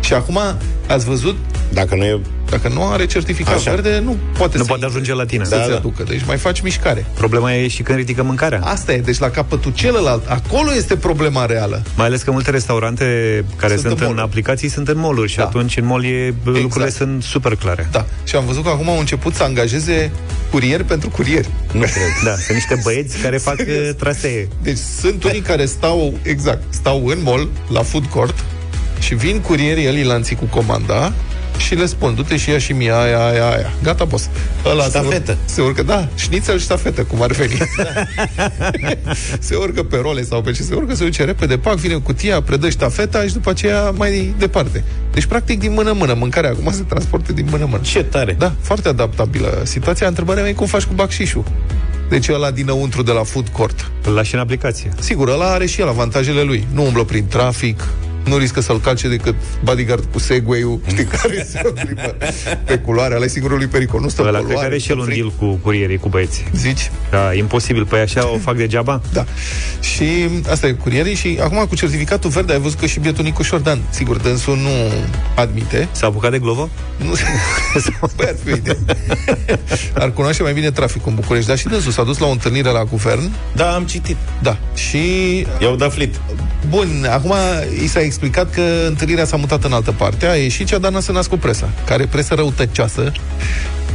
Și 0.00 0.12
acum 0.14 0.38
ați 0.86 1.04
văzut, 1.04 1.36
Dacă 1.72 1.94
nu 1.94 2.04
e... 2.04 2.20
dacă 2.52 2.68
nu 2.74 2.86
are 2.88 3.06
certificat 3.06 3.54
Așa. 3.54 3.70
verde, 3.70 4.00
nu 4.04 4.16
poate 4.38 4.56
Nu 4.56 4.62
să 4.62 4.68
poate 4.68 4.84
ajunge 4.84 5.14
la 5.14 5.24
tine. 5.24 5.44
să-ți 5.44 5.60
Da, 5.60 5.68
da. 5.68 5.76
aducă. 5.76 6.02
Deci 6.02 6.20
mai 6.26 6.36
faci 6.36 6.60
mișcare. 6.60 7.06
Problema 7.14 7.52
e 7.54 7.68
și 7.68 7.82
când 7.82 7.98
ridică 7.98 8.22
mâncarea. 8.22 8.60
Asta 8.64 8.92
e, 8.92 8.98
deci 8.98 9.18
la 9.18 9.30
capătul 9.30 9.72
celălalt, 9.74 10.26
acolo 10.30 10.74
este 10.74 10.96
problema 10.96 11.46
reală. 11.46 11.82
Mai 11.96 12.06
ales 12.06 12.22
că 12.22 12.30
multe 12.30 12.50
restaurante 12.50 13.04
care 13.56 13.72
Sunt 13.72 13.86
sunt, 13.86 13.92
în 13.92 13.98
în, 14.00 14.04
mall-uri. 14.06 14.22
aplicații 14.22 14.68
sunt 14.68 14.88
în 14.88 14.98
mall 14.98 15.26
și 15.26 15.36
Da. 15.36 15.42
atunci 15.44 15.76
în 15.76 15.84
mall 15.86 16.04
e, 16.04 16.34
lucrurile 16.44 16.90
sunt 16.90 17.22
super 17.22 17.54
clare. 17.54 17.88
Da. 17.92 18.06
Și 18.24 18.36
am 18.36 18.44
văzut 18.46 18.62
că 18.62 18.68
acum 18.68 18.88
au 18.88 18.98
început 18.98 19.34
să 19.34 19.42
angajeze 19.42 20.10
curieri 20.50 20.84
pentru 20.84 21.08
curieri. 21.10 21.48
Nu 21.72 21.80
cred. 21.80 21.92
Da, 22.24 22.30
sunt 22.34 22.56
niște 22.56 22.80
băieți 22.82 23.18
care 23.18 23.36
fac 23.36 23.56
uh, 23.58 23.90
trasee. 23.98 24.48
Deci 24.62 24.78
sunt 25.00 25.24
unii 25.24 25.40
care 25.40 25.64
stau, 25.66 26.14
exact, 26.22 26.62
stau 26.68 27.06
în 27.06 27.18
mall, 27.22 27.48
la 27.72 27.82
food 27.82 28.04
court, 28.04 28.44
și 29.00 29.14
vin 29.14 29.40
curierii 29.40 29.84
el 29.84 30.06
lanții 30.06 30.36
cu 30.36 30.44
comanda 30.44 31.12
și 31.62 31.74
le 31.74 31.86
spun, 31.86 32.14
du-te 32.14 32.36
și 32.36 32.50
ia 32.50 32.58
și 32.58 32.72
mie 32.72 32.92
aia, 32.92 33.26
aia, 33.26 33.48
aia. 33.50 33.72
Gata, 33.82 34.04
boss. 34.04 34.28
Ăla 34.64 34.82
se 34.82 34.88
Ștafetă. 34.88 35.30
urcă, 35.30 35.38
se 35.44 35.60
urcă, 35.60 35.82
da, 35.82 36.08
șnițel 36.16 36.58
ștafetă, 36.58 37.02
cum 37.02 37.22
ar 37.22 37.30
veni. 37.30 37.58
se 39.38 39.54
urcă 39.56 39.82
pe 39.82 39.96
role 39.96 40.22
sau 40.22 40.42
pe 40.42 40.50
ce 40.50 40.62
se 40.62 40.74
urcă, 40.74 40.94
se 40.94 41.04
duce 41.04 41.24
repede, 41.24 41.58
pac, 41.58 41.74
vine 41.76 41.94
cutia, 41.94 42.42
predă 42.42 42.68
ștafeta 42.68 43.24
și 43.24 43.32
după 43.32 43.50
aceea 43.50 43.90
mai 43.90 44.34
departe. 44.38 44.84
Deci, 45.12 45.24
practic, 45.24 45.58
din 45.58 45.72
mână-mână. 45.72 46.14
Mâncarea 46.14 46.50
acum 46.50 46.72
se 46.72 46.82
transportă 46.82 47.32
din 47.32 47.46
mână-mână. 47.50 47.82
Ce 47.82 48.02
tare. 48.02 48.34
Da, 48.38 48.52
foarte 48.60 48.88
adaptabilă 48.88 49.60
situația. 49.64 50.06
Întrebarea 50.06 50.42
mea 50.42 50.50
e 50.50 50.54
cum 50.54 50.66
faci 50.66 50.82
cu 50.84 50.92
bacșișul. 50.94 51.44
Deci 52.08 52.28
ăla 52.28 52.50
dinăuntru 52.50 53.02
de 53.02 53.12
la 53.12 53.22
food 53.22 53.48
court. 53.48 53.90
Îl 54.04 54.12
lași 54.12 54.34
în 54.34 54.40
aplicație. 54.40 54.90
Sigur, 55.00 55.28
ăla 55.28 55.44
are 55.52 55.66
și 55.66 55.80
el 55.80 55.88
avantajele 55.88 56.42
lui. 56.42 56.66
Nu 56.72 56.84
umblă 56.84 57.04
prin 57.04 57.26
trafic, 57.26 57.82
nu 58.24 58.36
riscă 58.36 58.60
să-l 58.60 58.80
calce 58.80 59.08
decât 59.08 59.34
bodyguard 59.64 60.04
cu 60.12 60.18
Segway-ul, 60.18 60.80
știi, 60.90 61.04
care 61.04 61.46
se 61.50 61.72
plimbă 61.74 62.16
pe 62.64 62.78
culoare, 62.78 63.14
ale 63.14 63.28
singurului 63.28 63.66
pericol. 63.66 64.00
Nu 64.00 64.08
stă 64.08 64.22
Ăla 64.22 64.38
poluare, 64.38 64.46
cred 64.46 64.58
că 64.58 64.64
are 64.64 64.74
nu 64.74 64.80
și 64.80 64.90
el 64.90 64.96
stă 64.96 65.02
un 65.04 65.04
frig. 65.10 65.16
deal 65.18 65.32
cu 65.38 65.58
curierii, 65.62 65.96
cu 65.98 66.08
băieții. 66.08 66.44
Zici? 66.54 66.90
Da, 67.10 67.32
imposibil. 67.34 67.84
Păi 67.86 68.00
așa 68.00 68.28
o 68.32 68.38
fac 68.38 68.56
degeaba? 68.56 69.00
Da. 69.12 69.24
Și 69.80 70.04
asta 70.50 70.66
e 70.66 70.72
curierii 70.72 71.14
și 71.14 71.38
acum 71.42 71.66
cu 71.68 71.74
certificatul 71.74 72.30
verde 72.30 72.52
ai 72.52 72.60
văzut 72.60 72.78
că 72.78 72.86
și 72.86 73.00
bietul 73.00 73.24
Nicu 73.24 73.42
Șordan, 73.42 73.78
sigur, 73.90 74.16
dânsul 74.16 74.56
nu 74.56 74.70
admite. 75.36 75.88
S-a 75.92 76.06
apucat 76.06 76.30
de 76.30 76.38
glovo? 76.38 76.68
Nu 76.96 77.12
Băi, 78.16 78.26
ar 78.26 78.34
fi 78.44 78.52
o 78.52 78.56
idee. 78.56 78.78
Ar 79.94 80.10
cunoaște 80.12 80.42
mai 80.42 80.52
bine 80.52 80.70
traficul 80.70 81.08
în 81.10 81.14
București, 81.14 81.48
dar 81.48 81.58
și 81.58 81.66
dânsul 81.68 81.92
s-a 81.92 82.02
dus 82.02 82.18
la 82.18 82.26
o 82.26 82.30
întâlnire 82.30 82.68
la 82.68 82.84
guvern. 82.84 83.30
Da, 83.56 83.74
am 83.74 83.84
citit. 83.84 84.16
Da. 84.42 84.56
Și 84.74 84.98
I-au 85.60 85.76
dat 85.76 85.92
flit. 85.92 86.14
Bun, 86.68 87.06
acum 87.10 87.34
i 87.82 87.86
s-a 87.86 88.00
explicat 88.12 88.50
că 88.50 88.62
întâlnirea 88.86 89.24
s-a 89.24 89.36
mutat 89.36 89.64
în 89.64 89.72
altă 89.72 89.92
parte, 89.92 90.26
a 90.26 90.34
ieșit 90.34 90.68
și 90.68 90.74
a 90.74 90.78
dat 90.78 90.92
nasă 90.92 91.12
nas 91.12 91.26
cu 91.26 91.36
presa, 91.36 91.68
care 91.84 92.06
presă 92.06 92.34
răutăcioasă. 92.34 93.12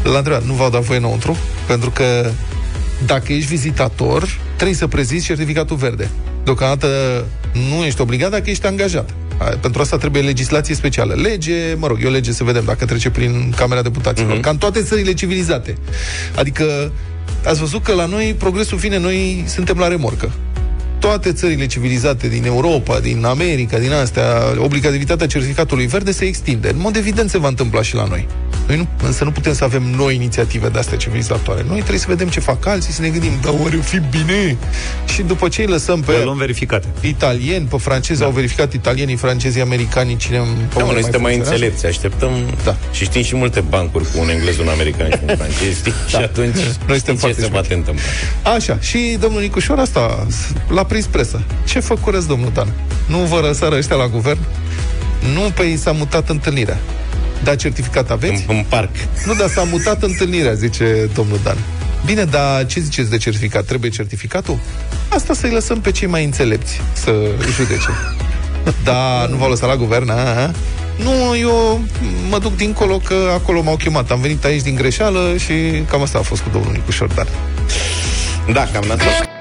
L-a 0.03 0.17
întrebat, 0.17 0.43
nu 0.43 0.53
v-au 0.53 0.69
dat 0.69 0.81
voie 0.81 0.99
înăuntru? 0.99 1.37
Pentru 1.67 1.89
că 1.89 2.31
dacă 3.05 3.33
ești 3.33 3.49
vizitator, 3.49 4.37
trebuie 4.55 4.75
să 4.75 4.87
prezinți 4.87 5.25
certificatul 5.25 5.75
verde. 5.75 6.09
Deocamdată 6.43 6.87
nu 7.69 7.83
ești 7.83 8.01
obligat 8.01 8.31
dacă 8.31 8.49
ești 8.49 8.65
angajat. 8.65 9.09
A, 9.37 9.43
Pentru 9.43 9.81
asta 9.81 9.97
trebuie 9.97 10.21
legislație 10.21 10.75
specială. 10.75 11.13
Lege, 11.13 11.73
mă 11.77 11.87
rog, 11.87 12.03
e 12.03 12.07
o 12.07 12.09
lege 12.09 12.31
să 12.31 12.43
vedem 12.43 12.63
dacă 12.65 12.85
trece 12.85 13.09
prin 13.09 13.53
Camera 13.55 13.81
Deputaților. 13.81 14.37
Mm-hmm. 14.37 14.41
Ca 14.41 14.49
în 14.49 14.57
toate 14.57 14.81
țările 14.81 15.13
civilizate. 15.13 15.77
Adică, 16.35 16.91
ați 17.45 17.59
văzut 17.59 17.83
că 17.83 17.93
la 17.93 18.05
noi 18.05 18.35
progresul 18.37 18.77
vine, 18.77 18.97
noi 18.97 19.43
suntem 19.47 19.77
la 19.77 19.87
remorcă 19.87 20.31
toate 20.99 21.31
țările 21.31 21.65
civilizate 21.65 22.27
din 22.27 22.45
Europa, 22.45 22.99
din 22.99 23.25
America, 23.25 23.77
din 23.77 23.91
astea, 23.91 24.25
obligativitatea 24.57 25.27
certificatului 25.27 25.85
verde 25.85 26.11
se 26.11 26.25
extinde. 26.25 26.69
În 26.69 26.79
mod 26.79 26.95
evident 26.95 27.29
se 27.29 27.37
va 27.37 27.47
întâmpla 27.47 27.81
și 27.81 27.95
la 27.95 28.05
noi. 28.05 28.27
Noi 28.67 28.77
nu, 28.77 28.87
însă 29.03 29.23
nu 29.23 29.31
putem 29.31 29.53
să 29.53 29.63
avem 29.63 29.83
noi 29.83 30.15
inițiative 30.15 30.69
de 30.69 30.79
astea 30.79 30.97
civilizatoare. 30.97 31.63
Noi 31.67 31.77
trebuie 31.77 31.99
să 31.99 32.05
vedem 32.07 32.27
ce 32.27 32.39
fac 32.39 32.65
alții, 32.65 32.93
să 32.93 33.01
ne 33.01 33.09
gândim, 33.09 33.31
da, 33.41 33.51
oare 33.61 33.75
fi 33.75 33.99
bine? 33.99 34.57
Și 35.13 35.21
după 35.21 35.47
ce 35.47 35.61
îi 35.61 35.67
lăsăm 35.67 36.01
pe 36.01 36.11
Le 36.11 36.23
luăm 36.23 36.37
verificate. 36.37 36.87
italieni, 37.01 37.65
pe 37.65 37.77
francezi, 37.77 38.19
da. 38.19 38.25
au 38.25 38.31
verificat 38.31 38.73
italienii, 38.73 39.15
francezii, 39.15 39.61
americanii, 39.61 40.15
cine 40.15 40.37
în 40.37 40.45
Da, 40.75 40.83
mă, 40.83 40.91
noi 40.91 41.01
suntem 41.01 41.21
mai 41.21 41.31
funcționează. 41.33 41.51
înțelepți, 41.51 41.85
așteptăm 41.85 42.31
Da. 42.63 42.75
și 42.91 43.03
știm 43.03 43.23
și 43.23 43.35
multe 43.35 43.59
bancuri 43.59 44.03
cu 44.11 44.19
un 44.19 44.29
englez, 44.29 44.57
un 44.57 44.67
american 44.67 45.09
și 45.09 45.17
un 45.27 45.35
francez, 45.35 45.77
știi? 45.77 45.93
Și 46.07 46.15
atunci 46.15 46.55
Noi 46.87 46.95
suntem 46.95 47.15
știi 47.15 47.17
foarte 47.17 47.35
ce 47.39 47.41
se 47.45 47.47
poate 47.51 47.73
întâmpla. 47.73 48.03
Așa, 48.55 48.77
și 48.81 49.17
domnul 49.19 49.41
Nicușor 49.41 49.77
asta 49.79 50.27
l-a 50.69 50.83
prins 50.83 51.05
presă. 51.05 51.41
Ce 51.65 51.79
făcureți, 51.79 52.27
domnul 52.27 52.49
Dan? 52.53 52.67
Nu 53.05 53.17
vă 53.17 53.39
răsară 53.45 53.75
ăștia 53.75 53.95
la 53.95 54.07
guvern? 54.07 54.39
Nu, 55.33 55.39
pe 55.55 55.63
ei 55.63 55.77
s-a 55.77 55.91
mutat 55.91 56.29
întâlnirea. 56.29 56.79
Da, 57.43 57.55
certificat 57.55 58.11
aveți? 58.11 58.45
În, 58.47 58.55
în 58.55 58.63
parc. 58.69 58.89
Nu, 59.25 59.33
dar 59.33 59.49
s-a 59.49 59.63
mutat 59.63 60.03
întâlnirea, 60.03 60.53
zice 60.53 61.09
domnul 61.13 61.39
Dan. 61.43 61.57
Bine, 62.05 62.23
dar 62.23 62.65
ce 62.65 62.79
ziceți 62.79 63.09
de 63.09 63.17
certificat? 63.17 63.65
Trebuie 63.65 63.91
certificatul? 63.91 64.59
Asta 65.09 65.33
să-i 65.33 65.51
lăsăm 65.51 65.81
pe 65.81 65.91
cei 65.91 66.07
mai 66.07 66.23
înțelepți 66.23 66.81
să 66.93 67.11
judece. 67.55 67.89
Da, 68.83 69.27
nu 69.29 69.35
v-au 69.35 69.49
lăsat 69.49 69.69
la 69.69 69.75
guvern, 69.75 70.09
a? 70.09 70.43
a? 70.43 70.51
Nu, 71.03 71.37
eu 71.37 71.81
mă 72.29 72.39
duc 72.39 72.55
dincolo 72.55 72.97
că 72.97 73.15
acolo 73.33 73.61
m-au 73.61 73.75
chemat. 73.75 74.11
Am 74.11 74.21
venit 74.21 74.43
aici 74.43 74.61
din 74.61 74.75
greșeală 74.75 75.33
și 75.37 75.53
cam 75.89 76.01
asta 76.01 76.17
a 76.17 76.21
fost 76.21 76.41
cu 76.41 76.49
domnul 76.51 76.71
Nicu 76.71 76.91
Șordan. 76.91 77.27
Da, 78.53 78.67
cam 78.73 78.91
asta. 78.91 79.36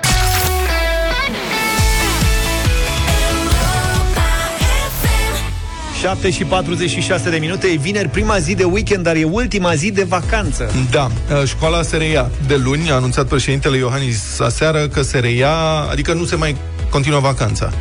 7 6.01 6.31
și 6.31 6.45
46 6.45 7.31
de 7.31 7.37
minute, 7.37 7.67
e 7.67 7.77
vineri, 7.77 8.09
prima 8.09 8.39
zi 8.39 8.55
de 8.55 8.65
weekend, 8.65 9.03
dar 9.05 9.17
e 9.17 9.25
ultima 9.25 9.75
zi 9.75 9.91
de 9.91 10.03
vacanță. 10.03 10.73
Da, 10.91 11.11
uh, 11.41 11.49
școala 11.49 11.83
se 11.83 11.97
reia 11.97 12.31
de 12.47 12.57
luni, 12.57 12.91
a 12.91 12.95
anunțat 12.95 13.27
președintele 13.27 13.77
Iohannis 13.77 14.41
aseară 14.41 14.89
că 14.89 15.03
se 15.03 15.19
reia, 15.19 15.55
adică 15.91 16.13
nu 16.13 16.25
se 16.25 16.37
mai 16.37 16.57
continuă 16.91 17.21
vacanța. 17.21 17.73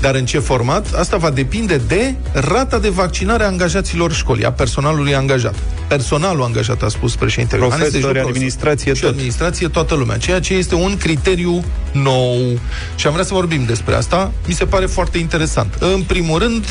Dar 0.00 0.14
în 0.14 0.26
ce 0.26 0.38
format? 0.38 0.94
Asta 0.94 1.16
va 1.16 1.30
depinde 1.30 1.80
de 1.86 2.14
rata 2.32 2.78
de 2.78 2.88
vaccinare 2.88 3.42
a 3.42 3.46
angajaților 3.46 4.12
școlii, 4.12 4.44
a 4.44 4.52
personalului 4.52 5.14
angajat. 5.14 5.54
Personalul 5.88 6.42
angajat, 6.42 6.82
a 6.82 6.88
spus 6.88 7.16
președintele 7.16 7.62
Iohannis. 7.62 7.90
deci 7.90 8.02
nu 8.02 8.08
Profesori, 8.08 8.28
profesori. 8.28 8.46
administrație, 8.46 8.94
și 8.94 9.00
tot. 9.00 9.10
administrație, 9.10 9.68
toată 9.68 9.94
lumea. 9.94 10.16
Ceea 10.16 10.40
ce 10.40 10.54
este 10.54 10.74
un 10.74 10.96
criteriu 10.96 11.64
nou. 11.92 12.60
Și 12.96 13.06
am 13.06 13.12
vrea 13.12 13.24
să 13.24 13.34
vorbim 13.34 13.64
despre 13.64 13.94
asta. 13.94 14.32
Mi 14.46 14.54
se 14.54 14.64
pare 14.64 14.86
foarte 14.86 15.18
interesant. 15.18 15.74
În 15.78 16.02
primul 16.02 16.38
rând, 16.38 16.64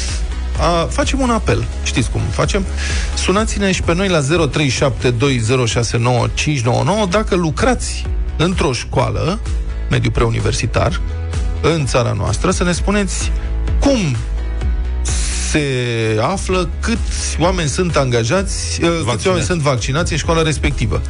a, 0.59 0.87
facem 0.89 1.19
un 1.19 1.29
apel. 1.29 1.63
Știți 1.83 2.09
cum 2.09 2.21
facem? 2.29 2.65
Sunați-ne 3.15 3.71
și 3.71 3.81
pe 3.81 3.93
noi 3.93 4.07
la 4.07 4.21
0372069599 4.21 4.25
dacă 7.09 7.35
lucrați 7.35 8.05
într-o 8.37 8.73
școală, 8.73 9.39
mediu 9.89 10.11
preuniversitar, 10.11 11.01
în 11.61 11.85
țara 11.85 12.11
noastră, 12.11 12.51
să 12.51 12.63
ne 12.63 12.71
spuneți 12.71 13.31
cum 13.79 14.15
se 15.57 16.19
află 16.21 16.69
câți 16.79 17.37
oameni 17.39 17.69
sunt 17.69 17.95
angajați, 17.95 18.83
uh, 18.83 18.89
câți 19.11 19.27
oameni 19.27 19.45
sunt 19.45 19.61
vaccinați 19.61 20.11
în 20.11 20.17
școala 20.17 20.41
respectivă. 20.41 21.01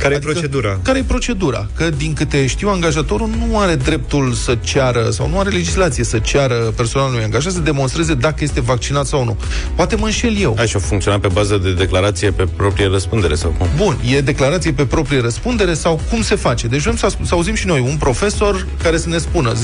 Care 0.00 0.14
e 0.14 0.18
procedura? 0.18 0.78
Care 0.82 0.98
e 0.98 1.02
procedura? 1.02 1.66
Că, 1.76 1.90
din 1.90 2.12
câte 2.12 2.46
știu, 2.46 2.68
angajatorul 2.68 3.30
nu 3.48 3.58
are 3.58 3.74
dreptul 3.74 4.32
să 4.32 4.58
ceară, 4.60 5.10
sau 5.10 5.28
nu 5.28 5.38
are 5.38 5.50
legislație 5.50 6.04
să 6.04 6.18
ceară 6.18 6.54
personalului 6.54 7.22
angajat 7.22 7.52
să 7.52 7.60
demonstreze 7.60 8.14
dacă 8.14 8.36
este 8.38 8.60
vaccinat 8.60 9.06
sau 9.06 9.24
nu. 9.24 9.36
Poate 9.74 9.96
mă 9.96 10.04
înșel 10.04 10.36
eu. 10.40 10.56
Așa 10.58 10.78
a 10.78 10.80
funcționat 10.80 11.20
pe 11.20 11.28
bază 11.32 11.56
de 11.56 11.72
declarație 11.72 12.30
pe 12.30 12.48
proprie 12.56 12.86
răspundere 12.86 13.34
sau 13.34 13.54
cum? 13.58 13.68
Bun, 13.76 13.98
e 14.14 14.20
declarație 14.20 14.72
pe 14.72 14.84
proprie 14.84 15.20
răspundere 15.20 15.74
sau 15.74 16.00
cum 16.10 16.22
se 16.22 16.34
face? 16.34 16.66
Deci 16.66 16.80
vrem 16.80 16.96
să, 16.96 17.06
ascult, 17.06 17.28
să 17.28 17.34
auzim 17.34 17.54
și 17.54 17.66
noi 17.66 17.80
un 17.80 17.96
profesor 17.96 18.66
care 18.82 18.96
să 18.96 19.08
ne 19.08 19.18
spună 19.18 19.52
0372069599 19.52 19.56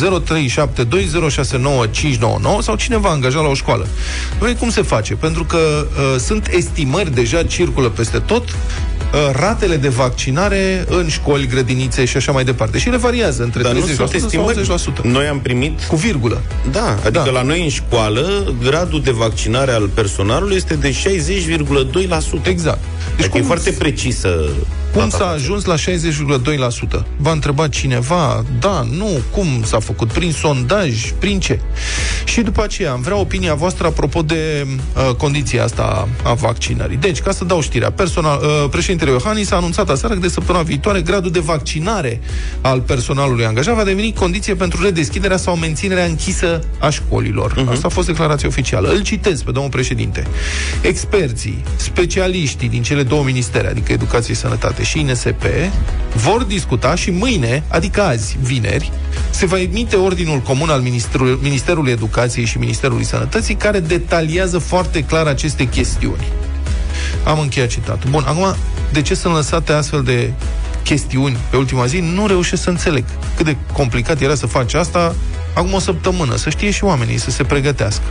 sau 2.61 2.76
cineva 2.76 3.09
angajat 3.09 3.43
la 3.43 3.49
o 3.49 3.55
școală. 3.55 3.87
Noi 4.40 4.54
cum 4.54 4.71
se 4.71 4.83
face? 4.83 5.14
Pentru 5.14 5.45
că 5.45 5.57
uh, 5.57 6.21
sunt 6.21 6.49
estimări, 6.52 7.14
deja 7.14 7.43
circulă 7.43 7.88
peste 7.88 8.19
tot, 8.19 8.43
uh, 8.49 8.54
ratele 9.33 9.76
de 9.76 9.88
vaccinare 9.88 10.85
în 10.88 11.09
școli, 11.09 11.47
grădinițe 11.47 12.04
și 12.04 12.16
așa 12.16 12.33
mai 12.33 12.45
departe. 12.45 12.78
Și 12.78 12.88
ele 12.88 12.97
variază 12.97 13.43
între 13.43 13.62
Dar 13.62 13.73
nu 13.73 13.81
30% 13.81 13.85
sunt 13.95 14.12
estimări. 14.14 14.64
sau 14.64 14.78
80%. 14.95 15.02
Noi 15.02 15.26
am 15.26 15.40
primit 15.40 15.83
Cu 15.83 15.97
virgulă. 15.97 16.43
Da, 16.71 16.88
adică 16.90 17.11
Da. 17.11 17.23
da. 17.23 17.31
la 17.31 17.43
noi 17.43 17.62
în 17.62 17.69
școală, 17.69 18.54
gradul 18.62 19.02
de 19.02 19.11
vaccinare 19.11 19.71
al 19.73 19.88
personalului 19.95 20.57
este 20.57 20.75
de 20.75 20.90
60,2%. 20.90 22.47
Exact. 22.49 22.78
Deci 23.16 23.25
adică 23.25 23.38
e 23.38 23.42
foarte 23.42 23.70
precisă. 23.70 24.49
Cum 24.92 25.02
data 25.02 25.16
s-a 25.16 25.25
asta. 25.25 25.37
ajuns 25.37 25.64
la 25.64 25.75
60,2%? 27.00 27.04
V-a 27.16 27.30
întrebat 27.30 27.68
cineva, 27.68 28.44
da, 28.58 28.87
nu, 28.96 29.08
cum 29.30 29.46
s-a 29.64 29.78
făcut? 29.78 30.12
Prin 30.12 30.32
sondaj? 30.32 31.12
Prin 31.18 31.40
ce? 31.40 31.61
Și 32.25 32.40
după 32.40 32.62
aceea 32.62 32.92
am 32.92 33.00
vrea 33.00 33.16
opinia 33.16 33.54
voastră 33.54 33.87
apropo 33.87 34.23
de 34.23 34.66
uh, 34.66 35.14
condiția 35.14 35.64
asta 35.64 36.08
a 36.23 36.34
vaccinării. 36.34 36.96
Deci, 36.96 37.20
ca 37.20 37.32
să 37.32 37.44
dau 37.44 37.61
știrea, 37.61 37.90
personal, 37.92 38.40
uh, 38.42 38.68
președintele 38.70 39.11
Iohannis 39.11 39.50
a 39.50 39.56
anunțat 39.56 39.88
aseară 39.88 40.14
că 40.14 40.20
de 40.20 40.28
săptămâna 40.28 40.64
viitoare 40.64 41.00
gradul 41.00 41.30
de 41.30 41.40
vaccinare 41.40 42.20
al 42.61 42.80
personalului 42.80 43.44
angajat 43.44 43.75
va 43.75 43.84
deveni 43.84 44.12
condiție 44.12 44.54
pentru 44.54 44.82
redeschiderea 44.82 45.37
sau 45.37 45.56
menținerea 45.56 46.04
închisă 46.04 46.61
a 46.78 46.90
școlilor. 46.90 47.52
Uh-huh. 47.52 47.70
Asta 47.70 47.87
a 47.87 47.90
fost 47.90 48.06
declarația 48.06 48.49
oficială. 48.49 48.88
Îl 48.88 49.02
citez 49.02 49.42
pe 49.42 49.50
domnul 49.50 49.70
președinte. 49.70 50.26
Experții, 50.80 51.64
specialiștii 51.76 52.68
din 52.68 52.82
cele 52.94 53.06
două 53.06 53.22
ministere, 53.22 53.68
adică 53.68 53.92
Educație 53.92 54.34
și 54.34 54.40
Sănătate 54.40 54.82
și 54.82 55.00
INSP, 55.00 55.42
vor 56.14 56.42
discuta 56.42 56.94
și 56.94 57.10
mâine, 57.10 57.62
adică 57.68 58.02
azi, 58.02 58.36
vineri, 58.42 58.92
se 59.30 59.46
va 59.46 59.60
emite 59.60 59.96
ordinul 59.96 60.38
comun 60.38 60.68
al 60.68 60.80
Ministerului, 60.80 61.38
Ministerului 61.42 61.92
Educației 61.92 62.44
și 62.44 62.58
Ministerului 62.58 63.04
Sănătății 63.04 63.54
care 63.54 63.80
detaliază 63.80 64.58
foarte 64.58 65.04
clar 65.04 65.26
aceste 65.26 65.68
chestiuni. 65.68 66.24
Am 67.24 67.38
încheiat 67.38 67.68
citatul. 67.68 68.10
Bun, 68.10 68.24
acum, 68.26 68.56
de 68.92 69.02
ce 69.02 69.14
sunt 69.14 69.34
lăsate 69.34 69.72
astfel 69.72 70.02
de 70.02 70.32
chestiuni 70.82 71.36
pe 71.50 71.56
ultima 71.56 71.86
zi? 71.86 71.98
Nu 71.98 72.26
reușesc 72.26 72.62
să 72.62 72.70
înțeleg 72.70 73.04
cât 73.36 73.44
de 73.44 73.56
complicat 73.72 74.20
era 74.20 74.34
să 74.34 74.46
faci 74.46 74.74
asta 74.74 75.14
acum 75.54 75.72
o 75.72 75.78
săptămână, 75.78 76.36
să 76.36 76.50
știe 76.50 76.70
și 76.70 76.84
oamenii, 76.84 77.18
să 77.18 77.30
se 77.30 77.42
pregătească. 77.42 78.02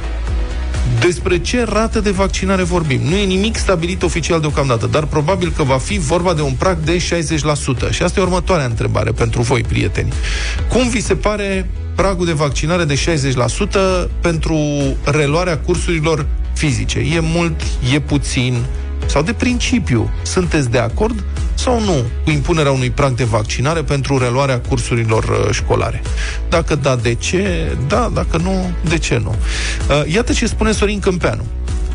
Despre 0.99 1.39
ce 1.39 1.63
rată 1.63 1.99
de 1.99 2.11
vaccinare 2.11 2.63
vorbim? 2.63 3.01
Nu 3.01 3.15
e 3.15 3.23
nimic 3.23 3.55
stabilit 3.55 4.03
oficial 4.03 4.39
deocamdată, 4.39 4.87
dar 4.87 5.05
probabil 5.05 5.53
că 5.55 5.63
va 5.63 5.77
fi 5.77 5.97
vorba 5.97 6.33
de 6.33 6.41
un 6.41 6.53
prag 6.53 6.77
de 6.77 6.97
60%. 6.97 7.91
Și 7.91 8.03
asta 8.03 8.19
e 8.19 8.23
următoarea 8.23 8.65
întrebare 8.65 9.11
pentru 9.11 9.41
voi, 9.41 9.61
prieteni. 9.61 10.13
Cum 10.69 10.89
vi 10.89 11.01
se 11.01 11.15
pare 11.15 11.69
pragul 11.95 12.25
de 12.25 12.31
vaccinare 12.31 12.83
de 12.83 13.03
60% 14.05 14.09
pentru 14.21 14.57
reluarea 15.03 15.57
cursurilor 15.57 16.25
fizice? 16.53 16.99
E 16.99 17.19
mult? 17.19 17.61
E 17.93 17.99
puțin? 17.99 18.57
Sau 19.05 19.21
de 19.21 19.33
principiu, 19.33 20.09
sunteți 20.21 20.69
de 20.69 20.77
acord 20.77 21.23
sau 21.53 21.79
nu 21.79 22.03
cu 22.23 22.29
impunerea 22.29 22.71
unui 22.71 22.89
prag 22.89 23.13
de 23.13 23.23
vaccinare 23.23 23.81
pentru 23.81 24.17
reluarea 24.17 24.59
cursurilor 24.59 25.23
uh, 25.23 25.51
școlare? 25.51 26.01
Dacă 26.49 26.75
da, 26.75 26.95
de 26.95 27.13
ce? 27.13 27.75
Da, 27.87 28.11
dacă 28.13 28.37
nu, 28.37 28.71
de 28.89 28.97
ce 28.97 29.21
nu? 29.23 29.35
Uh, 29.89 30.13
Iată 30.13 30.33
ce 30.33 30.45
spune 30.45 30.71
Sorin 30.71 30.99
Câmpeanu. 30.99 31.45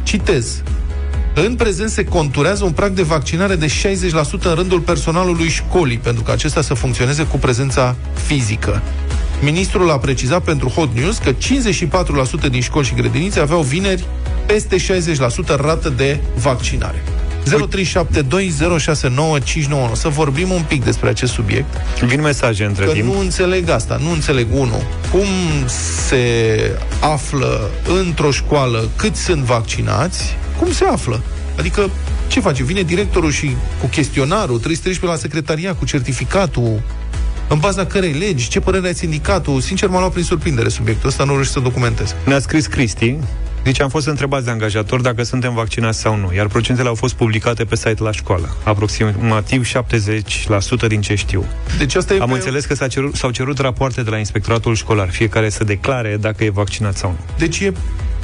Citez. 0.02 0.62
În 1.34 1.54
prezent 1.54 1.90
se 1.90 2.04
conturează 2.04 2.64
un 2.64 2.72
prag 2.72 2.92
de 2.92 3.02
vaccinare 3.02 3.54
de 3.54 3.66
60% 3.66 3.70
în 4.42 4.54
rândul 4.54 4.80
personalului 4.80 5.48
școlii, 5.48 5.98
pentru 5.98 6.22
că 6.22 6.30
acesta 6.30 6.62
să 6.62 6.74
funcționeze 6.74 7.22
cu 7.22 7.38
prezența 7.38 7.96
fizică. 8.26 8.82
Ministrul 9.40 9.90
a 9.90 9.98
precizat 9.98 10.42
pentru 10.42 10.68
Hot 10.68 10.94
News 10.94 11.18
că 11.18 11.32
54% 12.46 12.50
din 12.50 12.60
școli 12.60 12.86
și 12.86 12.94
grădinițe 12.94 13.40
aveau 13.40 13.60
vineri 13.60 14.04
peste 14.46 14.76
60% 14.76 15.56
rată 15.56 15.88
de 15.88 16.20
vaccinare. 16.34 17.02
0372069599 17.48 19.92
Să 19.92 20.08
vorbim 20.08 20.50
un 20.50 20.62
pic 20.68 20.84
despre 20.84 21.08
acest 21.08 21.32
subiect 21.32 21.74
Vin 22.06 22.20
mesaje 22.20 22.64
între 22.64 22.84
Că 22.84 22.92
timp. 22.92 23.06
nu 23.12 23.18
înțeleg 23.18 23.68
asta, 23.68 23.98
nu 24.02 24.10
înțeleg, 24.10 24.46
unu, 24.52 24.82
cum 25.10 25.26
se 26.06 26.58
află 27.00 27.70
într-o 28.00 28.30
școală 28.30 28.88
cât 28.96 29.16
sunt 29.16 29.42
vaccinați, 29.42 30.36
cum 30.58 30.72
se 30.72 30.84
află? 30.84 31.20
Adică, 31.58 31.90
ce 32.28 32.40
face? 32.40 32.62
Vine 32.62 32.82
directorul 32.82 33.30
și 33.30 33.56
cu 33.80 33.86
chestionarul, 33.86 34.54
trebuie 34.56 34.76
să 34.76 34.82
treci 34.82 34.98
pe 34.98 35.06
la 35.06 35.16
secretaria 35.16 35.74
cu 35.74 35.84
certificatul, 35.84 36.82
în 37.48 37.58
baza 37.58 37.86
cărei 37.86 38.12
legi, 38.12 38.48
ce 38.48 38.60
părere 38.60 38.86
ai 38.86 38.94
sindicatul? 38.94 39.60
Sincer, 39.60 39.88
m-a 39.88 39.98
luat 39.98 40.12
prin 40.12 40.24
surprindere 40.24 40.68
subiectul 40.68 41.08
ăsta, 41.08 41.24
nu 41.24 41.30
reușesc 41.32 41.52
să 41.52 41.60
documentez. 41.60 42.14
Ne-a 42.24 42.38
scris 42.40 42.66
Cristi. 42.66 43.16
Deci 43.62 43.80
am 43.80 43.88
fost 43.88 44.06
întrebați 44.06 44.44
de 44.44 44.50
angajator 44.50 45.00
dacă 45.00 45.22
suntem 45.22 45.54
vaccinați 45.54 45.98
sau 46.00 46.16
nu, 46.16 46.30
iar 46.34 46.46
procentele 46.46 46.88
au 46.88 46.94
fost 46.94 47.14
publicate 47.14 47.64
pe 47.64 47.76
site 47.76 48.02
la 48.02 48.12
școală. 48.12 48.56
Aproximativ 48.64 49.66
70% 49.66 50.86
din 50.88 51.00
ce 51.00 51.14
știu. 51.14 51.44
Deci 51.78 51.94
asta 51.94 52.14
e 52.14 52.20
Am 52.20 52.28
pe- 52.28 52.34
înțeles 52.34 52.64
că 52.64 52.74
s-a 52.74 52.86
cerut, 52.88 53.14
s-au 53.14 53.30
cerut 53.30 53.58
rapoarte 53.58 54.02
de 54.02 54.10
la 54.10 54.16
inspectoratul 54.18 54.74
școlar, 54.74 55.10
fiecare 55.10 55.48
să 55.48 55.64
declare 55.64 56.16
dacă 56.20 56.44
e 56.44 56.50
vaccinat 56.50 56.96
sau 56.96 57.10
nu. 57.10 57.18
Deci 57.38 57.58
e 57.60 57.72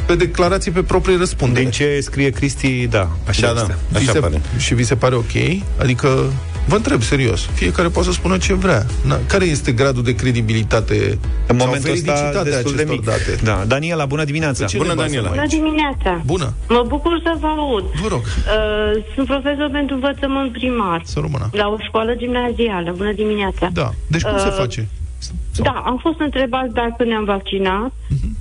pe 0.06 0.14
declarație 0.14 0.72
pe 0.72 0.82
proprie 0.82 1.16
răspundere. 1.16 1.62
Din 1.62 1.70
ce 1.70 1.98
scrie 2.02 2.30
Cristi, 2.30 2.86
da, 2.86 3.10
așa 3.28 3.46
Da, 3.46 3.52
da. 3.52 3.60
este. 3.60 3.74
Vi 3.88 3.96
Așa 3.96 4.12
se, 4.12 4.18
pare. 4.18 4.40
Și 4.58 4.74
vi 4.74 4.84
se 4.84 4.94
pare 4.94 5.14
ok? 5.14 5.32
Adică, 5.78 6.32
vă 6.66 6.76
întreb 6.76 7.02
serios, 7.02 7.40
fiecare 7.40 7.88
poate 7.88 8.08
să 8.08 8.14
spună 8.14 8.36
ce 8.38 8.54
vrea. 8.54 8.86
Na, 9.06 9.18
care 9.26 9.44
este 9.44 9.72
gradul 9.72 10.02
de 10.02 10.14
credibilitate 10.14 11.18
În 11.46 11.56
sau 11.58 11.66
momentul 11.66 11.90
ăsta 11.92 12.12
veridicitate 12.12 12.38
a 12.38 12.42
destul 12.42 12.74
de 12.74 12.82
acestor 12.82 12.96
mic. 12.96 13.04
date? 13.04 13.38
Da. 13.44 13.64
Daniela, 13.66 14.04
bună 14.04 14.24
dimineața! 14.24 14.64
Ce 14.66 14.76
Bună, 14.76 14.88
ne 14.88 14.94
bazăm 14.94 15.12
Daniela. 15.12 15.40
aici? 15.42 15.50
Bună 15.50 15.62
dimineața! 15.62 16.22
Bună, 16.26 16.52
Mă 16.68 16.84
bucur 16.88 17.20
să 17.24 17.32
vă 17.40 17.46
aud. 17.46 17.84
vă 18.02 18.08
rog, 18.08 18.20
Uh, 18.24 19.02
sunt 19.14 19.26
profesor 19.26 19.68
pentru 19.72 19.94
învățământ 19.94 20.52
primar 20.52 21.00
să 21.04 21.18
rămână. 21.20 21.48
la 21.52 21.66
o 21.68 21.76
școală 21.86 22.14
gimnazială. 22.14 22.94
Bună 22.96 23.12
dimineața! 23.12 23.68
Da, 23.72 23.90
deci 24.06 24.22
cum 24.22 24.38
se 24.38 24.46
Uh, 24.46 24.54
face? 24.58 24.88
Sau- 25.18 25.64
Da, 25.64 25.82
am 25.86 25.98
fost 26.02 26.18
întrebat 26.20 26.66
dacă 26.66 27.04
ne-am 27.04 27.24
vaccinat. 27.24 27.92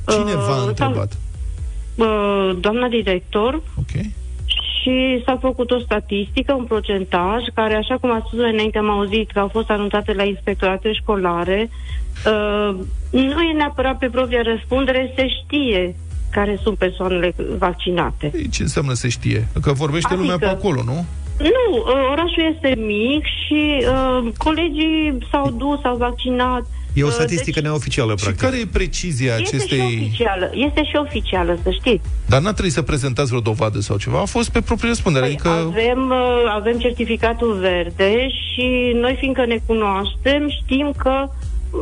Cine 0.08 0.34
uh, 0.34 0.44
v-a 0.48 0.56
sau- 0.56 0.68
întrebat? 0.68 1.12
Uh, 1.96 2.58
doamna 2.60 2.88
director 2.88 3.62
Ok. 3.80 4.06
Și 4.84 5.22
s-a 5.26 5.38
făcut 5.42 5.72
o 5.72 5.80
statistică, 5.80 6.54
un 6.54 6.64
procentaj, 6.64 7.44
care, 7.54 7.76
așa 7.76 7.98
cum 8.02 8.12
a 8.12 8.24
spus 8.28 8.40
mai 8.40 8.52
înainte, 8.54 8.78
am 8.78 8.90
auzit 8.90 9.32
că 9.32 9.40
au 9.40 9.48
fost 9.48 9.70
anunțate 9.70 10.14
la 10.14 10.24
inspectorate 10.24 10.94
școlare. 10.94 11.70
Uh, 12.26 12.76
nu 13.12 13.42
e 13.42 13.54
neapărat 13.54 13.98
pe 13.98 14.10
propria 14.10 14.42
răspundere, 14.42 15.14
se 15.16 15.28
știe 15.28 15.96
care 16.32 16.60
sunt 16.64 16.78
persoanele 16.78 17.36
vaccinate. 17.58 18.32
Ei, 18.36 18.50
Ce 18.50 18.62
înseamnă 18.62 18.94
să 18.94 19.08
știe? 19.08 19.48
Că 19.62 19.72
vorbește 19.72 20.08
Adică- 20.14 20.22
lumea 20.22 20.38
pe 20.38 20.56
acolo, 20.56 20.82
nu? 20.86 21.06
Nu, 21.40 21.76
uh, 21.78 22.10
orașul 22.12 22.54
este 22.56 22.76
mic 22.82 23.24
și 23.26 23.86
uh, 23.88 24.32
colegii 24.38 25.18
s-au 25.32 25.52
dus, 25.58 25.80
s-au 25.82 25.96
vaccinat. 25.98 26.62
E 26.94 27.04
o 27.04 27.08
Uh, 27.08 27.12
statistică 27.14 27.60
deci 27.60 27.64
neoficială, 27.70 28.14
Și 28.18 28.24
practic. 28.24 28.42
care 28.44 28.58
e 28.60 28.66
precizia 28.72 29.36
este 29.38 29.44
și 29.44 29.56
acestei... 29.56 29.80
oficială, 30.08 30.52
este 30.54 30.84
și 30.84 30.96
oficială, 30.96 31.60
să 31.64 31.70
știți. 31.80 32.06
Dar 32.28 32.42
n-a 32.42 32.52
trebuit 32.52 32.74
să 32.74 32.82
prezentați 32.82 33.28
vreo 33.30 33.40
dovadă 33.42 33.80
sau 33.80 33.98
ceva, 33.98 34.20
a 34.20 34.26
fost 34.26 34.50
pe 34.50 34.62
proprie 34.62 34.90
răspundere. 34.90 35.26
Păi 35.26 35.34
Adică... 35.34 35.50
avem, 35.50 36.10
uh, 36.10 36.54
avem 36.56 36.78
certificatul 36.80 37.58
verde 37.60 38.28
și 38.30 38.92
noi, 38.96 39.16
fiindcă 39.20 39.46
ne 39.46 39.58
cunoaștem, 39.66 40.50
știm 40.64 40.94
că, 40.98 41.30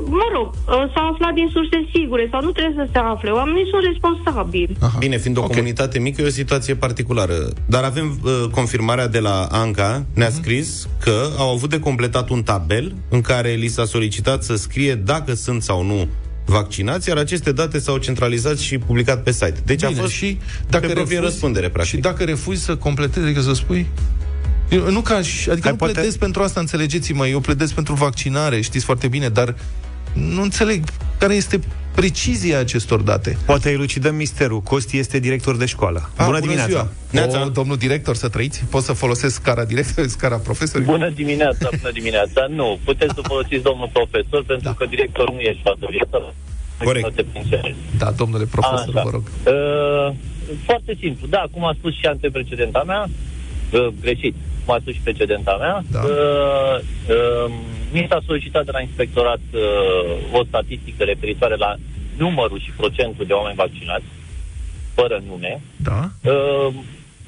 mă 0.06 0.26
rog, 0.34 0.48
uh, 0.54 0.92
s-a 0.94 1.10
aflat 1.14 1.34
din 1.34 1.50
surse 1.52 1.88
sigure 1.94 2.28
sau 2.32 2.42
nu 2.42 2.52
trebuie 2.52 2.86
să 2.86 2.90
se 2.92 2.98
afle. 2.98 3.30
Oamenii 3.30 3.68
sunt 3.72 3.84
responsabili. 3.92 4.76
Aha. 4.80 4.96
Bine, 5.00 5.18
fiind 5.18 5.38
o 5.38 5.42
Ok. 5.42 5.48
comunitate 5.48 6.00
mică, 6.00 6.22
e 6.22 6.26
o 6.26 6.30
situație 6.30 6.76
particulară. 6.76 7.34
Dar 7.66 7.84
avem 7.84 8.20
uh, 8.24 8.44
confirmarea 8.52 9.08
de 9.08 9.20
la 9.20 9.48
Anca, 9.52 10.06
ne-a 10.14 10.28
Mhm. 10.28 10.36
scris 10.42 10.88
că 11.00 11.28
au 11.38 11.50
avut 11.54 11.70
de 11.70 11.80
completat 11.80 12.30
un 12.30 12.44
tabel 12.44 12.96
în 13.10 13.22
care 13.22 13.52
li 13.52 13.68
s-a 13.68 13.86
solicitat 13.86 14.44
să 14.44 14.56
scrie 14.56 14.96
dacă 14.96 15.34
sunt 15.34 15.62
sau 15.62 15.84
nu 15.84 16.08
vaccinați, 16.46 17.10
iar 17.10 17.18
aceste 17.18 17.52
date 17.52 17.80
s-au 17.80 17.98
centralizat 17.98 18.58
și 18.58 18.78
publicat 18.78 19.24
pe 19.24 19.32
site. 19.32 19.56
Deci 19.66 19.86
Bine, 19.86 19.98
a 19.98 20.02
fost 20.02 20.14
și 20.14 20.38
dacă 20.70 20.88
pe 20.88 20.94
proprie 20.94 21.18
refuzi- 21.20 21.24
răspundere, 21.24 21.70
practic. 21.70 21.96
Și 21.96 22.02
dacă 22.02 22.24
refuzi 22.24 22.64
să 22.64 22.76
completezi, 22.76 23.26
adică 23.26 23.42
să 23.42 23.54
spui... 23.54 23.88
Eu, 24.72 24.92
nu 24.92 25.02
ca, 25.02 25.22
și- 25.22 25.50
adică 25.50 25.62
Hai, 25.64 25.72
nu 25.72 25.78
poate- 25.78 25.94
pledez 25.94 26.16
pentru 26.18 26.42
asta, 26.42 26.60
înțelegeți-mă, 26.60 27.28
eu 27.28 27.40
pledez 27.40 27.72
pentru 27.72 27.94
vaccinare, 27.94 28.62
știți 28.62 28.86
foarte 28.86 29.08
bine, 29.08 29.30
dar 29.30 29.56
nu 30.14 30.42
înțeleg 30.42 30.84
care 31.18 31.34
este 31.34 31.60
precizia 31.96 32.60
acestor 32.60 33.02
date. 33.02 33.38
Poate 33.46 33.70
elucidăm 33.70 34.16
misterul. 34.16 34.62
Costi 34.62 34.98
este 34.98 35.20
director 35.20 35.58
de 35.58 35.66
școală. 35.66 36.10
Ah, 36.16 36.26
bună 36.26 36.40
dimineața! 36.40 36.68
Ziua. 36.70 36.92
Neața. 37.12 37.46
O, 37.46 37.50
domnul 37.50 37.78
director, 37.78 38.16
să 38.16 38.30
trăiți? 38.30 38.64
Pot 38.70 38.84
să 38.84 38.94
folosesc 38.94 39.34
scara 39.36 39.64
director, 39.66 40.08
scara 40.18 40.36
profesor? 40.38 40.82
Bună 40.82 41.10
dimineața, 41.10 41.70
bună 41.82 41.92
dimineața. 41.94 42.46
Nu, 42.50 42.80
puteți 42.84 43.14
să 43.16 43.22
folosiți 43.24 43.64
domnul 43.64 43.90
profesor, 43.94 44.44
pentru 44.46 44.64
Da. 44.70 44.74
că 44.74 44.86
director 44.90 45.32
nu 45.32 45.40
e 45.40 45.54
șpatorită. 45.60 46.34
Corect. 46.84 47.06
Nu 47.06 47.12
te 47.12 47.24
prinse. 47.32 47.76
Da, 47.98 48.12
domnule 48.12 48.46
profesor, 48.46 48.96
Așa. 48.96 49.02
vă 49.04 49.10
rog. 49.10 49.24
Uh, 49.46 50.16
foarte 50.66 50.98
simplu. 51.00 51.28
Da, 51.28 51.44
cum 51.52 51.66
a 51.66 51.74
spus 51.78 51.94
și 52.00 52.06
anteprecedenta 52.06 52.84
mea, 52.86 53.06
uh, 53.72 53.88
greșit, 54.02 54.36
cum 54.66 54.74
a 54.74 54.78
spus 54.82 54.94
și 54.94 55.00
precedenta 55.04 55.56
mea, 55.60 55.82
Da. 55.92 56.00
uh, 56.00 56.80
uh, 57.10 57.52
mi 57.92 58.06
s-a 58.10 58.20
solicitat 58.26 58.66
de 58.66 58.72
la 58.74 58.82
inspectorat 58.82 59.40
uh, 59.54 60.40
o 60.40 60.44
statistică 60.44 61.04
referitoare 61.04 61.56
la 61.56 61.76
numărul 62.18 62.60
și 62.60 62.72
procentul 62.78 63.26
de 63.26 63.34
oameni 63.34 63.56
vaccinați, 63.56 64.04
fără 64.94 65.22
nume. 65.28 65.62
Da? 65.76 66.10
Uh, 66.32 66.74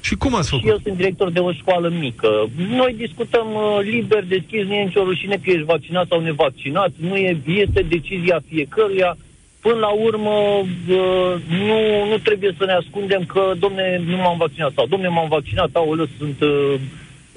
Și 0.00 0.14
cum 0.14 0.34
ați 0.34 0.48
și 0.48 0.54
eu 0.54 0.60
făcut? 0.60 0.82
sunt 0.82 0.96
director 0.96 1.30
de 1.30 1.38
o 1.38 1.52
școală 1.52 1.88
mică. 1.88 2.28
Noi 2.68 2.94
discutăm 2.96 3.46
uh, 3.54 3.78
liber, 3.82 4.24
deschis, 4.24 4.64
nu 4.64 4.74
e 4.74 4.82
nicio 4.84 5.02
rușine 5.02 5.34
că 5.34 5.50
ești 5.50 5.62
vaccinat 5.64 6.06
sau 6.08 6.20
nevaccinat. 6.20 6.90
Nu 6.96 7.16
e, 7.16 7.38
este 7.46 7.82
decizia 7.88 8.40
fiecăruia. 8.48 9.16
Până 9.60 9.78
la 9.78 9.88
urmă, 9.88 10.30
uh, 10.30 11.34
nu, 11.48 11.78
nu 12.10 12.18
trebuie 12.22 12.54
să 12.58 12.64
ne 12.64 12.72
ascundem 12.72 13.24
că, 13.24 13.52
domne, 13.58 14.02
nu 14.06 14.16
m-am 14.16 14.36
vaccinat 14.36 14.72
sau, 14.74 14.86
domne, 14.86 15.08
m-am 15.08 15.28
vaccinat, 15.28 15.68
aoleu, 15.72 16.06
sunt 16.18 16.40
uh, 16.40 16.74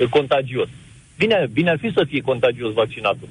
contagios. 0.09 0.67
Bine, 1.17 1.49
bine 1.51 1.69
ar 1.69 1.77
fi 1.77 1.91
să 1.93 2.05
fie 2.07 2.21
contagios 2.21 2.73
vaccinatul. 2.73 3.27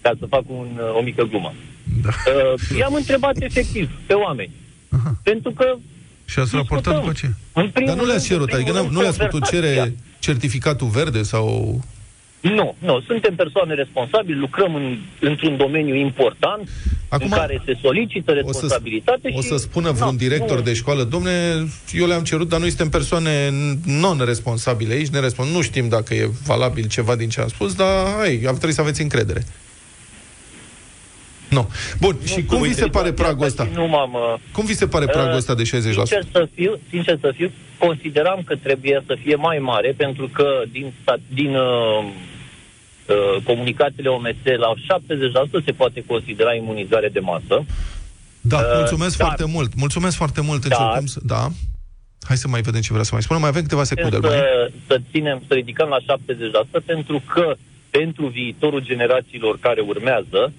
Ca 0.00 0.12
să 0.18 0.26
fac 0.26 0.42
un, 0.46 0.68
uh, 0.78 0.94
o 0.98 1.02
mică 1.02 1.24
glumă. 1.24 1.54
Da. 2.02 2.08
Uh, 2.28 2.78
i-am 2.78 2.94
întrebat 2.94 3.36
efectiv 3.42 3.90
pe 4.06 4.12
oameni. 4.12 4.50
Aha. 4.88 5.16
Pentru 5.22 5.50
că 5.50 5.76
Și 6.24 6.38
ați 6.38 6.54
raportat 6.54 6.76
discutăm. 6.94 7.00
după 7.00 7.12
ce? 7.52 7.60
În 7.60 7.70
primul 7.70 7.88
Dar 7.94 7.96
nu 8.04 8.06
le-ați 8.06 8.28
rând, 8.28 8.40
în 8.40 8.48
cerut, 8.48 8.52
adică 8.52 8.70
primul 8.72 8.78
nu, 8.80 8.82
rând, 8.82 8.94
nu 8.96 9.00
le-ați 9.00 9.18
putut 9.18 9.48
cere 9.48 9.66
conversația. 9.66 10.02
certificatul 10.18 10.86
verde 10.88 11.22
sau... 11.22 11.80
Nu, 12.40 12.74
nu, 12.78 13.00
suntem 13.06 13.34
persoane 13.34 13.74
responsabile, 13.74 14.38
lucrăm 14.38 14.74
în, 14.74 14.96
într-un 15.20 15.56
domeniu 15.56 15.94
important 15.94 16.68
Acum, 17.08 17.26
în 17.30 17.38
care 17.38 17.62
se 17.64 17.78
solicită 17.82 18.30
O 18.30 18.34
să, 18.34 18.40
responsabilitate 18.40 19.32
o 19.34 19.40
și... 19.40 19.46
să 19.46 19.56
spună 19.56 19.88
Nu, 19.88 19.94
vreun 19.94 20.16
director 20.16 20.56
nu. 20.56 20.62
de 20.62 20.74
școală, 20.74 21.02
domne, 21.02 21.30
eu 21.92 22.06
le-am 22.06 22.22
cerut, 22.22 22.48
dar 22.48 22.60
noi 22.60 22.68
suntem 22.68 22.88
persoane 22.88 23.50
non-responsabile 23.84 24.94
aici, 24.94 25.08
nerespons- 25.08 25.50
nu 25.50 25.60
știm 25.60 25.88
dacă 25.88 26.14
e 26.14 26.30
valabil 26.46 26.86
ceva 26.86 27.16
din 27.16 27.28
ce 27.28 27.40
am 27.40 27.48
spus, 27.48 27.74
dar 27.74 28.06
hai, 28.18 28.42
ar 28.46 28.54
trebui 28.54 28.74
să 28.74 28.80
aveți 28.80 29.02
încredere. 29.02 29.44
Nu. 31.50 31.70
Bun, 32.00 32.16
Nu 32.20 32.26
și 32.26 32.32
sunt 32.32 32.46
cum 32.46 32.60
vi 32.62 32.68
în 32.68 32.74
se 32.74 32.86
pare 32.86 33.08
situația 33.08 33.24
pragul 33.24 33.44
asta 33.46 33.62
ăsta? 33.62 33.74
și 33.74 33.78
Nu 33.80 33.86
m-am... 33.88 34.12
uh, 34.14 34.34
Cum 34.52 34.64
vi 34.64 34.74
se 34.74 34.86
pare 34.86 35.06
pragul 35.06 35.36
ăsta 35.36 35.54
de 35.54 35.62
60%? 35.62 35.66
Sincer 35.68 36.22
să 36.32 36.48
fiu, 36.54 36.78
sincer 36.90 37.18
să 37.20 37.32
fiu, 37.36 37.50
consideram 37.78 38.42
că 38.44 38.56
trebuie 38.56 39.02
să 39.06 39.16
fie 39.22 39.34
mai 39.34 39.58
mare, 39.58 39.94
pentru 39.96 40.28
că 40.32 40.62
din, 40.72 40.92
sta- 41.02 41.20
din 41.34 41.54
uh, 41.54 42.04
uh, 43.06 43.42
comunicațiile 43.44 44.08
OMS 44.08 44.36
la 44.58 44.96
70% 45.60 45.64
se 45.64 45.72
poate 45.72 46.04
considera 46.06 46.54
imunizare 46.54 47.08
de 47.08 47.20
masă. 47.20 47.64
Da, 48.40 48.56
Uh, 48.58 48.64
mulțumesc 48.76 49.16
dar- 49.16 49.26
foarte 49.26 49.44
mult. 49.52 49.74
Mulțumesc 49.74 50.16
foarte 50.16 50.40
mult. 50.40 50.66
Dar- 50.66 50.78
Încercăm 50.80 51.06
să... 51.06 51.20
Da. 51.22 51.48
Hai 52.28 52.36
să 52.36 52.48
mai 52.48 52.60
vedem 52.60 52.80
ce 52.80 52.92
vrea 52.92 53.04
să 53.04 53.10
mai 53.12 53.22
spunem. 53.22 53.40
Mai 53.40 53.50
avem 53.50 53.62
câteva 53.62 53.84
secunde. 53.84 54.16
să, 54.20 54.26
Mai... 54.26 54.72
să 54.86 55.00
ținem, 55.10 55.42
să 55.48 55.54
ridicăm 55.54 55.88
la 55.88 56.16
70%, 56.80 56.84
pentru 56.84 57.22
că 57.32 57.54
pentru 57.90 58.26
viitorul 58.26 58.80
generațiilor 58.80 59.58
care 59.60 59.80
urmează, 59.80 60.52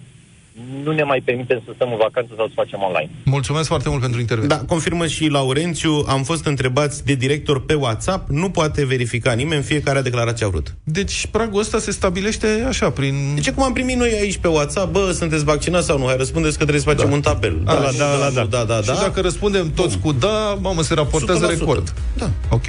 nu 0.83 0.91
ne 0.91 1.03
mai 1.03 1.21
permitem 1.25 1.61
să 1.65 1.71
stăm 1.75 1.91
în 1.91 1.97
vacanță 1.97 2.31
sau 2.37 2.47
să 2.47 2.53
facem 2.55 2.79
online. 2.81 3.09
Mulțumesc 3.25 3.67
foarte 3.67 3.89
mult 3.89 4.01
pentru 4.01 4.19
intervenție. 4.19 4.57
Da, 4.57 4.63
confirmă 4.65 5.07
și 5.07 5.27
Laurențiu, 5.27 6.05
am 6.07 6.23
fost 6.23 6.45
întrebați 6.45 7.05
de 7.05 7.13
director 7.13 7.65
pe 7.65 7.73
WhatsApp, 7.73 8.29
nu 8.29 8.49
poate 8.49 8.85
verifica 8.85 9.31
nimeni, 9.33 9.63
fiecare 9.63 9.97
a 9.97 10.01
declarat 10.01 10.37
ce 10.37 10.43
a 10.43 10.47
vrut. 10.47 10.75
Deci 10.83 11.27
pragul 11.31 11.59
ăsta 11.59 11.79
se 11.79 11.91
stabilește 11.91 12.65
așa, 12.67 12.89
prin... 12.89 13.15
Deci 13.35 13.51
cum 13.51 13.63
am 13.63 13.73
primit 13.73 13.95
noi 13.97 14.11
aici 14.21 14.37
pe 14.37 14.47
WhatsApp, 14.47 14.91
bă, 14.91 15.11
sunteți 15.11 15.43
vaccinați 15.43 15.85
sau 15.85 15.97
nu? 15.97 16.05
Hai 16.05 16.17
răspundeți 16.17 16.57
că 16.57 16.63
trebuie 16.65 16.83
să 16.83 16.89
facem 16.89 17.09
Da. 17.09 17.15
un 17.15 17.21
tabel. 17.21 17.61
A, 17.65 17.73
Da, 17.75 17.89
și- 17.89 17.97
da, 17.97 18.05
da, 18.19 18.29
da, 18.33 18.43
da, 18.57 18.63
da, 18.63 18.79
da. 18.85 18.93
Și 18.93 18.99
dacă 18.99 19.21
răspundem 19.21 19.71
toți 19.73 19.97
cu 19.99 20.11
da, 20.11 20.57
mamă, 20.61 20.81
se 20.81 20.93
raportează 20.93 21.45
100%. 21.45 21.49
record. 21.59 21.93
Da. 22.17 22.29
Ok. 22.49 22.63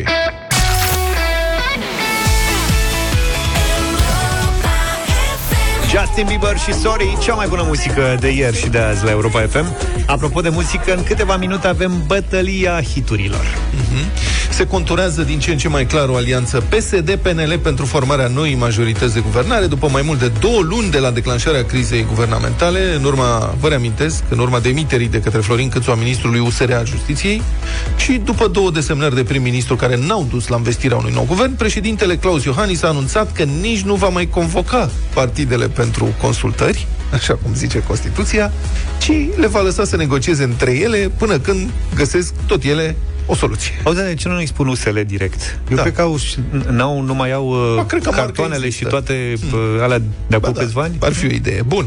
Justin 5.91 6.27
Bieber 6.27 6.59
și 6.59 6.73
Sorry, 6.73 7.19
cea 7.21 7.35
mai 7.35 7.47
bună 7.49 7.63
muzică 7.67 8.17
de 8.21 8.29
ieri 8.29 8.57
și 8.57 8.69
de 8.69 8.79
azi 8.79 9.05
la 9.05 9.11
Europa 9.11 9.41
FM. 9.41 9.77
Apropo 10.07 10.41
de 10.41 10.49
muzică, 10.49 10.95
în 10.95 11.03
câteva 11.03 11.37
minute 11.37 11.67
avem 11.67 12.03
bătălia 12.07 12.83
hiturilor. 12.83 13.45
Se 14.51 14.67
conturează 14.67 15.23
din 15.23 15.39
ce 15.39 15.51
în 15.51 15.59
ce 15.59 15.69
mai 15.69 15.87
clar 15.87 16.09
o 16.09 16.17
alianță 16.17 16.61
PSD-PNL 16.61 17.59
pentru 17.63 17.85
formarea 17.85 18.27
noii 18.27 18.55
majorități 18.55 19.15
de 19.15 19.21
guvernare 19.21 19.67
după 19.67 19.89
mai 19.89 20.03
mult 20.03 20.19
de 20.19 20.33
două 20.41 20.61
luni 20.61 20.91
de 20.91 20.99
la 20.99 21.11
declanșarea 21.11 21.65
crizei 21.65 22.05
guvernamentale, 22.09 22.95
în 22.95 23.05
urma, 23.05 23.55
vă 23.61 23.69
reamintesc, 23.69 24.23
în 24.29 24.39
urma 24.39 24.59
demiterii 24.59 25.09
de 25.09 25.21
către 25.21 25.41
Florin 25.41 25.69
Câțu 25.69 25.91
a 25.91 25.95
ministrului 25.95 26.41
USR 26.41 26.73
al 26.73 26.87
Justiției 26.87 27.43
și 27.97 28.21
după 28.25 28.49
două 28.49 28.71
desemnări 28.71 29.15
de 29.15 29.23
prim-ministru 29.23 29.77
care 29.77 29.99
n-au 30.07 30.27
dus 30.31 30.47
la 30.49 30.57
investirea 30.57 30.97
unui 30.97 31.13
nou 31.15 31.25
guvern, 31.25 31.57
președintele 31.57 32.17
Claus 32.17 32.45
Iohannis 32.45 32.83
a 32.83 32.89
anunțat 32.89 33.33
că 33.33 33.43
nici 33.43 33.81
nu 33.81 33.95
va 33.95 34.09
mai 34.09 34.29
convoca 34.29 34.91
partidele 35.15 35.69
pentru 35.69 36.15
consultări, 36.21 36.87
așa 37.13 37.35
cum 37.43 37.55
zice 37.55 37.83
Constituția, 37.83 38.53
ci 38.99 39.13
le 39.37 39.47
va 39.47 39.61
lăsa 39.61 39.85
să 39.85 39.97
negocieze 39.97 40.43
între 40.43 40.79
ele 40.79 41.11
până 41.19 41.39
când 41.39 41.71
găsesc 41.95 42.33
tot 42.47 42.65
ele 42.65 42.97
o 43.31 43.35
soluție. 43.35 43.73
Auzi, 43.85 44.03
de 44.03 44.15
ce 44.15 44.29
nu 44.29 44.37
îi 44.37 44.47
spun 44.47 44.67
USL 44.69 44.99
direct? 45.07 45.59
Eu 45.71 45.77
Da. 45.77 45.83
cred 45.83 45.95
că 45.95 46.01
au, 46.01 46.19
n-au, 46.71 47.01
nu 47.01 47.15
mai 47.15 47.33
au 47.33 47.49
uh, 47.49 47.75
Ba, 47.77 47.85
cred 47.85 48.03
că 48.03 48.09
marca 48.09 48.25
cartoanele 48.25 48.61
și 48.61 48.67
există. 48.67 48.89
toate 48.89 49.33
uh, 49.53 49.83
alea 49.83 49.99
de 50.27 50.37
acum 50.37 50.53
Ba 50.53 50.61
câțiva 50.61 50.83
ani? 50.83 50.97
Ar 51.01 51.13
fi 51.13 51.27
o 51.27 51.31
idee. 51.31 51.63
Bun. 51.67 51.87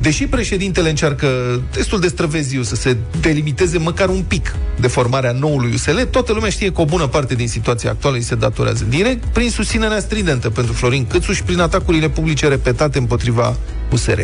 Deși 0.00 0.26
președintele 0.26 0.88
încearcă 0.88 1.26
destul 1.72 2.00
de 2.00 2.08
străveziu 2.08 2.62
să 2.62 2.74
se 2.74 2.96
delimiteze 3.20 3.78
măcar 3.78 4.08
un 4.08 4.22
pic 4.28 4.54
de 4.80 4.86
formarea 4.86 5.32
noului 5.32 5.72
USL, 5.72 6.00
toată 6.10 6.32
lumea 6.32 6.50
știe 6.50 6.72
că 6.72 6.80
o 6.80 6.84
bună 6.84 7.06
parte 7.06 7.34
din 7.34 7.48
situația 7.48 7.90
actuală 7.90 8.16
îi 8.16 8.22
se 8.22 8.34
datorează 8.34 8.84
direct 8.88 9.24
prin 9.24 9.50
susținerea 9.50 10.00
stridentă 10.00 10.50
pentru 10.50 10.72
Florin 10.72 11.06
Câțuș 11.06 11.36
și 11.36 11.42
prin 11.42 11.60
atacurile 11.60 12.08
publice 12.08 12.48
repetate 12.48 12.98
împotriva 12.98 13.56
USR. 13.92 14.20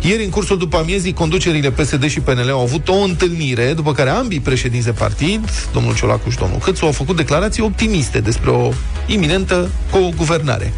Ieri, 0.00 0.24
în 0.24 0.30
cursul 0.30 0.58
după 0.58 0.76
amiezii, 0.76 1.12
conducerile 1.12 1.70
PSD 1.70 2.08
și 2.08 2.20
PNL 2.20 2.50
au 2.50 2.60
avut 2.60 2.88
o 2.88 2.94
întâlnire, 2.94 3.72
după 3.72 3.92
care 3.92 4.10
ambii 4.10 4.40
președinți 4.40 4.86
de 4.86 4.92
partid, 4.92 5.50
domnul 5.72 5.94
Ciolacu 5.94 6.30
și 6.30 6.38
domnul 6.38 6.58
Câțu, 6.58 6.84
au 6.84 6.92
făcut 6.92 7.16
declarații 7.16 7.62
optimiste 7.62 8.20
despre 8.20 8.50
o 8.50 8.72
iminentă 9.06 9.70
co-guvernare. 9.90 10.72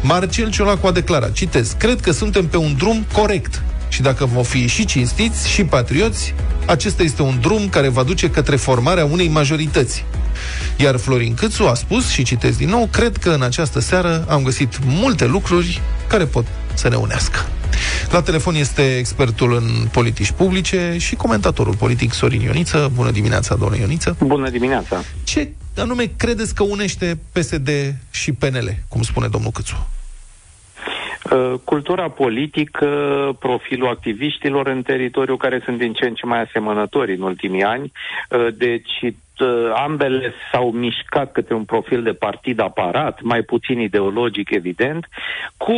Marcel 0.00 0.50
Ciolacu 0.50 0.86
a 0.86 0.92
declarat, 0.92 1.32
citez, 1.32 1.74
cred 1.78 2.00
că 2.00 2.10
suntem 2.10 2.46
pe 2.46 2.56
un 2.56 2.74
drum 2.78 3.06
corect 3.12 3.62
și 3.88 4.02
dacă 4.02 4.24
vom 4.24 4.42
fi 4.42 4.66
și 4.66 4.84
cinstiți 4.84 5.48
și 5.48 5.64
patrioți, 5.64 6.34
acesta 6.66 7.02
este 7.02 7.22
un 7.22 7.38
drum 7.40 7.68
care 7.68 7.88
va 7.88 8.02
duce 8.02 8.30
către 8.30 8.56
formarea 8.56 9.04
unei 9.04 9.28
majorități. 9.28 10.04
Iar 10.76 10.96
Florin 10.96 11.34
Câțu 11.34 11.64
a 11.64 11.74
spus, 11.74 12.08
și 12.08 12.22
citesc 12.22 12.58
din 12.58 12.68
nou, 12.68 12.88
cred 12.92 13.16
că 13.16 13.30
în 13.30 13.42
această 13.42 13.80
seară 13.80 14.24
am 14.28 14.42
găsit 14.42 14.78
multe 14.84 15.26
lucruri 15.26 15.80
care 16.08 16.24
pot 16.24 16.46
să 16.74 16.88
ne 16.88 16.96
unească. 16.96 17.38
La 18.10 18.22
telefon 18.22 18.54
este 18.54 18.96
expertul 18.98 19.52
în 19.54 19.86
politici 19.92 20.30
publice 20.30 20.96
și 20.98 21.14
comentatorul 21.14 21.76
politic 21.76 22.12
Sorin 22.12 22.40
Ioniță. 22.40 22.90
Bună 22.94 23.10
dimineața, 23.10 23.54
domnule 23.54 23.80
Ioniță. 23.80 24.16
Bună 24.20 24.50
dimineața! 24.50 25.00
Ce 25.24 25.48
anume 25.76 26.04
credeți 26.16 26.54
că 26.54 26.62
unește 26.62 27.18
PSD 27.32 27.68
și 28.10 28.32
PNL, 28.32 28.74
cum 28.88 29.02
spune 29.02 29.26
domnul 29.26 29.50
Câțu? 29.50 29.88
Uh, 31.30 31.54
Cultura 31.64 32.08
politică, 32.08 32.86
profilul 33.38 33.88
activiștilor 33.88 34.66
în 34.66 34.82
teritoriu 34.82 35.36
care 35.36 35.60
sunt 35.64 35.78
din 35.78 35.92
ce 35.92 36.04
în 36.04 36.14
ce 36.14 36.26
mai 36.26 36.42
asemănători 36.42 37.14
în 37.14 37.22
ultimii 37.22 37.62
ani. 37.62 37.92
Uh, 38.30 38.46
Deci 38.54 39.00
uh, 39.02 39.12
ambele 39.74 40.32
s-au 40.52 40.70
mișcat 40.70 41.32
către 41.32 41.54
un 41.54 41.64
profil 41.64 42.02
de 42.02 42.12
partid 42.12 42.60
aparat, 42.60 43.22
mai 43.22 43.42
puțin 43.42 43.80
ideologic, 43.80 44.50
evident, 44.50 45.08
cu, 45.56 45.72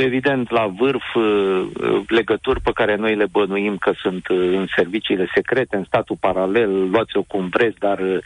evident, 0.00 0.50
la 0.50 0.66
vârf 0.66 1.14
uh, 1.14 1.62
legături 2.08 2.60
pe 2.60 2.70
care 2.74 2.96
noi 2.96 3.14
le 3.16 3.26
bănuim 3.30 3.76
că 3.76 3.92
sunt 3.96 4.28
uh, 4.28 4.38
în 4.38 4.66
serviciile 4.76 5.28
secrete, 5.34 5.76
în 5.76 5.84
statul 5.84 6.16
paralel, 6.20 6.90
luați-o 6.90 7.22
cum 7.22 7.48
vreți, 7.48 7.78
dar 7.78 7.98
uh, 7.98 8.18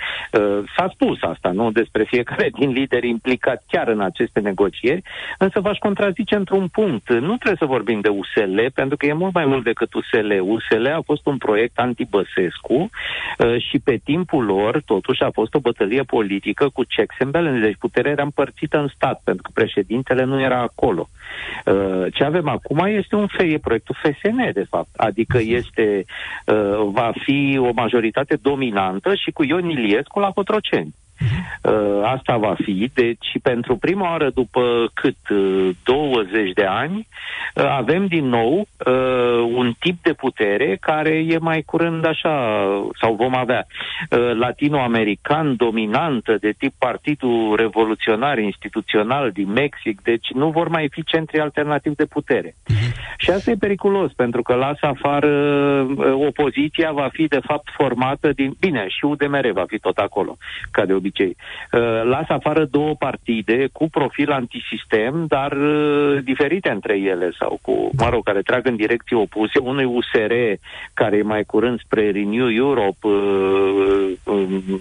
s-a 0.77 0.91
spus 0.93 1.23
asta, 1.23 1.51
nu? 1.51 1.71
Despre 1.71 2.05
fiecare 2.05 2.51
din 2.59 2.71
lideri 2.71 3.09
implicați 3.09 3.65
chiar 3.69 3.89
în 3.89 4.01
aceste 4.01 4.41
negocieri, 4.41 5.03
însă 5.39 5.61
v-aș 5.61 5.79
contrazice 5.79 6.35
într-un 6.35 6.69
punct. 6.69 7.09
Nu 7.13 7.37
trebuie 7.37 7.59
să 7.59 7.65
vorbim 7.65 8.01
de 8.01 8.09
USL, 8.09 8.61
pentru 8.75 8.97
că 8.97 9.07
e 9.07 9.13
mult 9.13 9.35
mai 9.35 9.47
mult 9.47 9.65
decât 9.65 9.95
USL. 9.95 10.33
USL 10.41 10.87
a 10.87 11.01
fost 11.05 11.27
un 11.27 11.37
proiect 11.37 11.79
anti-Băsescu 11.79 12.75
uh, 13.39 13.57
și 13.69 13.79
pe 13.79 14.01
timpul 14.05 14.45
lor, 14.45 14.68
totuși, 14.77 15.23
a 15.23 15.31
fost 15.31 15.55
o 15.55 15.59
bătălie 15.59 16.03
politică 16.03 16.69
cu 16.69 16.83
checks 16.89 17.17
and 17.19 17.31
balances, 17.31 17.63
deci 17.63 17.77
puterea 17.79 18.11
era 18.11 18.23
împărțită 18.23 18.79
în 18.79 18.89
stat, 18.95 19.21
pentru 19.25 19.43
că 19.43 19.51
președintele 19.55 20.25
nu 20.25 20.41
era 20.41 20.61
acolo. 20.61 21.09
Uh, 21.65 22.07
Ce 22.13 22.25
avem 22.25 22.49
acum 22.49 22.79
este 22.79 23.15
un 23.17 23.27
fe, 23.27 23.45
e 23.45 23.59
proiectul 23.59 23.97
FSN, 24.03 24.53
de 24.53 24.67
fapt, 24.69 24.89
adică 24.97 25.39
este, 25.41 26.05
uh, 26.47 26.89
va 26.93 27.13
fi 27.25 27.59
o 27.61 27.71
majoritate 27.75 28.39
dominantă 28.43 29.15
și 29.15 29.31
cu 29.31 29.45
Ion 29.45 29.69
Iliescu 29.69 30.19
la 30.19 30.31
Cotroceni. 30.31 30.95
Uh, 31.63 32.01
asta 32.05 32.37
va 32.37 32.55
fi. 32.65 32.91
Deci, 32.95 33.27
pentru 33.43 33.77
prima 33.77 34.11
oară 34.11 34.31
după 34.31 34.91
cât? 34.95 35.17
Uh, 35.31 35.69
20 35.85 36.53
de 36.53 36.65
ani, 36.65 37.07
uh, 37.55 37.65
avem 37.65 38.07
din 38.07 38.29
nou 38.29 38.69
uh, 38.87 39.51
un 39.55 39.73
tip 39.79 40.03
de 40.03 40.13
putere 40.13 40.77
care 40.81 41.11
e 41.11 41.39
mai 41.39 41.63
curând 41.63 42.07
așa, 42.07 42.63
sau 43.01 43.15
vom 43.15 43.37
avea, 43.37 43.67
uh, 44.11 44.37
latinoamerican 44.39 45.57
dominantă 45.57 46.37
de 46.41 46.55
tip 46.59 46.75
Partidul 46.79 47.57
Revoluționar 47.57 48.39
Instituțional 48.39 49.31
din 49.31 49.53
Mexic, 49.53 50.03
deci 50.03 50.29
nu 50.33 50.51
vor 50.51 50.69
mai 50.69 50.89
fi 50.91 51.05
centri 51.05 51.41
alternativi 51.41 51.95
de 51.95 52.05
putere. 52.05 52.55
Și 53.17 53.31
asta 53.31 53.51
e 53.51 53.55
periculos, 53.55 54.13
pentru 54.13 54.43
că 54.43 54.55
lasă 54.55 54.87
afară 54.87 55.29
uh, 55.29 56.27
opoziția 56.27 56.93
va 56.93 57.09
fi 57.13 57.27
de 57.27 57.41
fapt 57.47 57.69
formată 57.77 58.33
din... 58.33 58.55
Bine, 58.61 58.85
și 58.89 59.05
UDMR 59.05 59.51
va 59.53 59.65
fi 59.67 59.79
tot 59.79 59.97
acolo, 59.97 60.37
ca 60.71 60.85
de 60.85 60.93
obicei. 60.93 61.08
Uh, 61.17 62.03
Lasă 62.05 62.33
afară 62.33 62.65
două 62.65 62.95
partide 62.95 63.69
cu 63.73 63.89
profil 63.91 64.31
antisistem, 64.33 65.25
dar 65.29 65.53
uh, 65.53 66.19
diferite 66.25 66.71
între 66.71 66.99
ele 66.99 67.31
sau 67.39 67.59
cu, 67.63 67.91
mă 67.99 68.09
rog, 68.09 68.25
care 68.25 68.43
trag 68.43 68.67
în 68.67 68.77
direcții 68.77 69.17
opuse. 69.17 69.59
Unul 69.59 69.81
e 69.81 69.85
USR, 69.85 70.33
care 70.95 71.17
e 71.17 71.23
mai 71.23 71.45
curând 71.45 71.81
spre 71.81 72.11
Renew 72.11 72.51
Europe, 72.51 73.07
uh, 73.07 74.13
um, 74.25 74.79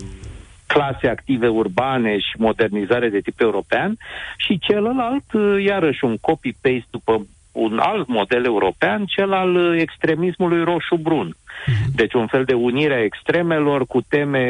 clase 0.67 1.07
active 1.07 1.47
urbane 1.47 2.17
și 2.17 2.35
modernizare 2.37 3.09
de 3.09 3.19
tip 3.19 3.39
european 3.39 3.97
și 4.37 4.59
celălalt, 4.59 5.33
uh, 5.33 5.63
iarăși 5.63 6.03
un 6.03 6.17
copy-paste 6.17 6.87
după 6.89 7.25
un 7.57 7.79
alt 7.79 8.07
model 8.07 8.45
european, 8.45 9.05
cel 9.05 9.33
al 9.33 9.55
uh, 9.55 9.81
extremismului 9.81 10.63
roșu-brun. 10.63 11.35
Deci 11.95 12.13
un 12.13 12.27
fel 12.27 12.43
de 12.43 12.53
unire 12.53 12.93
a 12.93 13.03
extremelor 13.03 13.85
cu 13.85 14.01
teme 14.01 14.45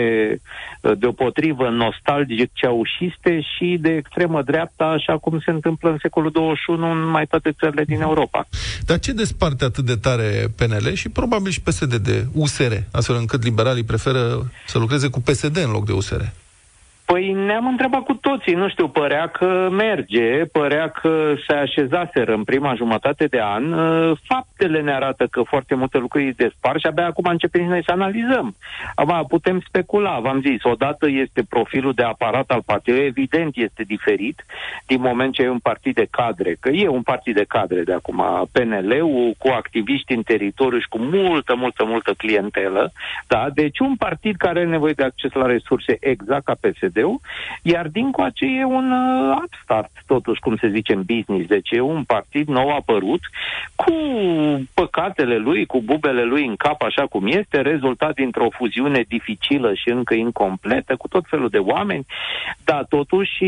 uh, 0.82 0.92
deopotrivă 0.98 1.70
nostalgic 1.70 2.50
ceaușiste 2.54 3.42
și 3.42 3.78
de 3.82 3.90
extremă 3.90 4.42
dreapta, 4.42 4.86
așa 4.86 5.18
cum 5.18 5.40
se 5.40 5.52
întâmplă 5.52 5.90
în 5.90 5.98
secolul 6.02 6.32
21 6.32 6.92
în 6.92 7.10
mai 7.10 7.26
toate 7.26 7.52
țările 7.52 7.84
din 7.84 8.02
Europa. 8.02 8.48
Dar 8.86 9.00
ce 9.00 9.12
desparte 9.12 9.66
atât 9.66 9.86
de 9.86 9.96
tare 9.96 10.48
PNL 10.58 10.94
și 10.94 11.10
probabil 11.10 11.52
și 11.52 11.62
PSD 11.62 11.96
de 11.96 12.26
USR, 12.34 12.74
astfel 12.92 13.16
încât 13.16 13.44
liberalii 13.44 13.84
preferă 13.84 14.52
să 14.66 14.78
lucreze 14.78 15.08
cu 15.08 15.22
PSD 15.22 15.58
în 15.58 15.72
loc 15.72 15.86
de 15.86 15.92
USR? 15.92 16.22
Păi 17.12 17.34
ne-am 17.34 17.68
întrebat 17.68 18.04
cu 18.04 18.14
toții, 18.14 18.54
nu 18.54 18.70
știu, 18.70 18.88
părea 18.88 19.28
că 19.28 19.70
merge, 19.72 20.46
părea 20.46 20.90
că 20.90 21.34
se 21.48 21.54
așezaseră 21.54 22.34
în 22.34 22.44
prima 22.44 22.74
jumătate 22.76 23.26
de 23.26 23.40
an. 23.42 23.72
Uh, 23.72 24.18
Faptele 24.24 24.82
ne 24.82 24.94
arată 24.94 25.28
că 25.28 25.42
foarte 25.42 25.76
multe 25.76 25.98
lucruri 25.98 26.26
îi 26.26 26.34
despar 26.34 26.80
și 26.80 26.88
abia 26.88 27.06
acum 27.06 27.26
începem 27.28 27.62
și 27.62 27.68
noi 27.68 27.84
să 27.84 27.92
analizăm. 27.92 28.56
Acum 28.96 29.26
putem 29.28 29.62
specula, 29.68 30.20
v-am 30.20 30.42
zis, 30.42 30.64
odată 30.64 31.10
este 31.10 31.44
profilul 31.50 31.94
de 31.94 32.04
aparat 32.04 32.50
al 32.52 32.62
partidului, 32.66 33.06
evident 33.06 33.56
este 33.56 33.84
diferit 33.84 34.46
din 34.86 35.02
moment 35.02 35.34
ce 35.34 35.42
e 35.42 35.50
un 35.50 35.60
partid 35.60 35.96
de 35.96 36.08
cadre, 36.10 36.58
că 36.60 36.70
e 36.70 36.88
un 36.88 37.02
partid 37.02 37.36
de 37.36 37.46
cadre 37.48 37.82
de 37.84 37.94
acum, 37.94 38.50
PNL-ul 38.52 39.36
cu 39.38 39.48
activiști 39.48 40.14
în 40.14 40.22
teritoriu 40.22 40.80
și 40.80 40.88
cu 40.90 40.98
multă, 41.00 41.56
multă, 41.56 41.86
multă 41.86 42.14
clientelă, 42.14 42.92
da? 43.28 43.48
Deci 43.54 43.80
un 43.80 43.96
partid 43.96 44.36
care 44.36 44.60
are 44.60 44.68
nevoie 44.68 44.94
de 44.94 45.04
acces 45.04 45.32
la 45.32 45.46
resurse 45.46 45.98
exact 46.00 46.44
ca 46.44 46.56
PSD 46.62 46.96
PSD-ul, 46.98 47.20
iar 47.62 47.88
din 47.88 48.12
coace 48.12 48.46
e 48.46 48.64
un 48.66 48.92
uh, 48.92 49.38
upstart, 49.44 49.92
totuși, 50.06 50.40
cum 50.40 50.56
se 50.56 50.70
zice 50.70 50.94
în 50.94 51.04
business. 51.06 51.48
Deci 51.48 51.72
e 51.72 51.80
un 51.80 52.04
partid 52.04 52.48
nou 52.48 52.70
apărut, 52.70 53.20
cu 53.76 53.94
păcatele 54.74 55.38
lui, 55.38 55.66
cu 55.66 55.82
bubele 55.82 56.24
lui 56.24 56.46
în 56.46 56.56
cap, 56.56 56.82
așa 56.82 57.06
cum 57.06 57.28
este, 57.28 57.62
rezultat 57.62 58.14
dintr-o 58.14 58.50
fuziune 58.50 59.06
dificilă 59.08 59.74
și 59.74 59.90
încă 59.90 60.14
incompletă, 60.14 60.96
cu 60.96 61.08
tot 61.08 61.24
felul 61.28 61.50
de 61.50 61.58
oameni, 61.58 62.06
dar 62.64 62.86
totuși 62.90 63.46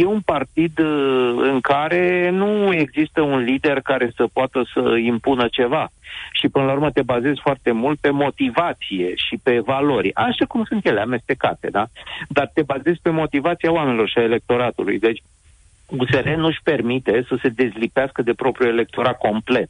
e 0.00 0.04
un 0.04 0.20
partid 0.20 0.78
uh, 0.78 1.34
în 1.36 1.60
care 1.60 2.30
nu 2.30 2.72
există 2.72 3.20
un 3.20 3.38
lider 3.38 3.80
care 3.80 4.12
să 4.16 4.26
poată 4.32 4.66
să 4.74 4.96
impună 4.96 5.48
ceva 5.50 5.90
și 6.32 6.48
până 6.48 6.64
la 6.64 6.72
urmă 6.72 6.90
te 6.90 7.02
bazezi 7.02 7.40
foarte 7.40 7.72
mult 7.72 7.98
pe 8.00 8.10
motivație 8.10 9.14
și 9.14 9.38
pe 9.42 9.58
valori, 9.58 10.14
așa 10.14 10.44
cum 10.48 10.64
sunt 10.64 10.86
ele 10.86 11.00
amestecate, 11.00 11.68
da? 11.70 11.86
Dar 12.28 12.50
te 12.54 12.62
bazezi 12.62 13.00
pe 13.02 13.10
motivația 13.10 13.72
oamenilor 13.72 14.08
și 14.08 14.18
a 14.18 14.22
electoratului. 14.22 14.98
Deci 14.98 15.22
USR 15.86 16.28
nu-și 16.28 16.60
permite 16.62 17.24
să 17.28 17.36
se 17.42 17.48
dezlipească 17.48 18.22
de 18.22 18.32
propriul 18.32 18.72
electorat 18.72 19.18
complet. 19.18 19.68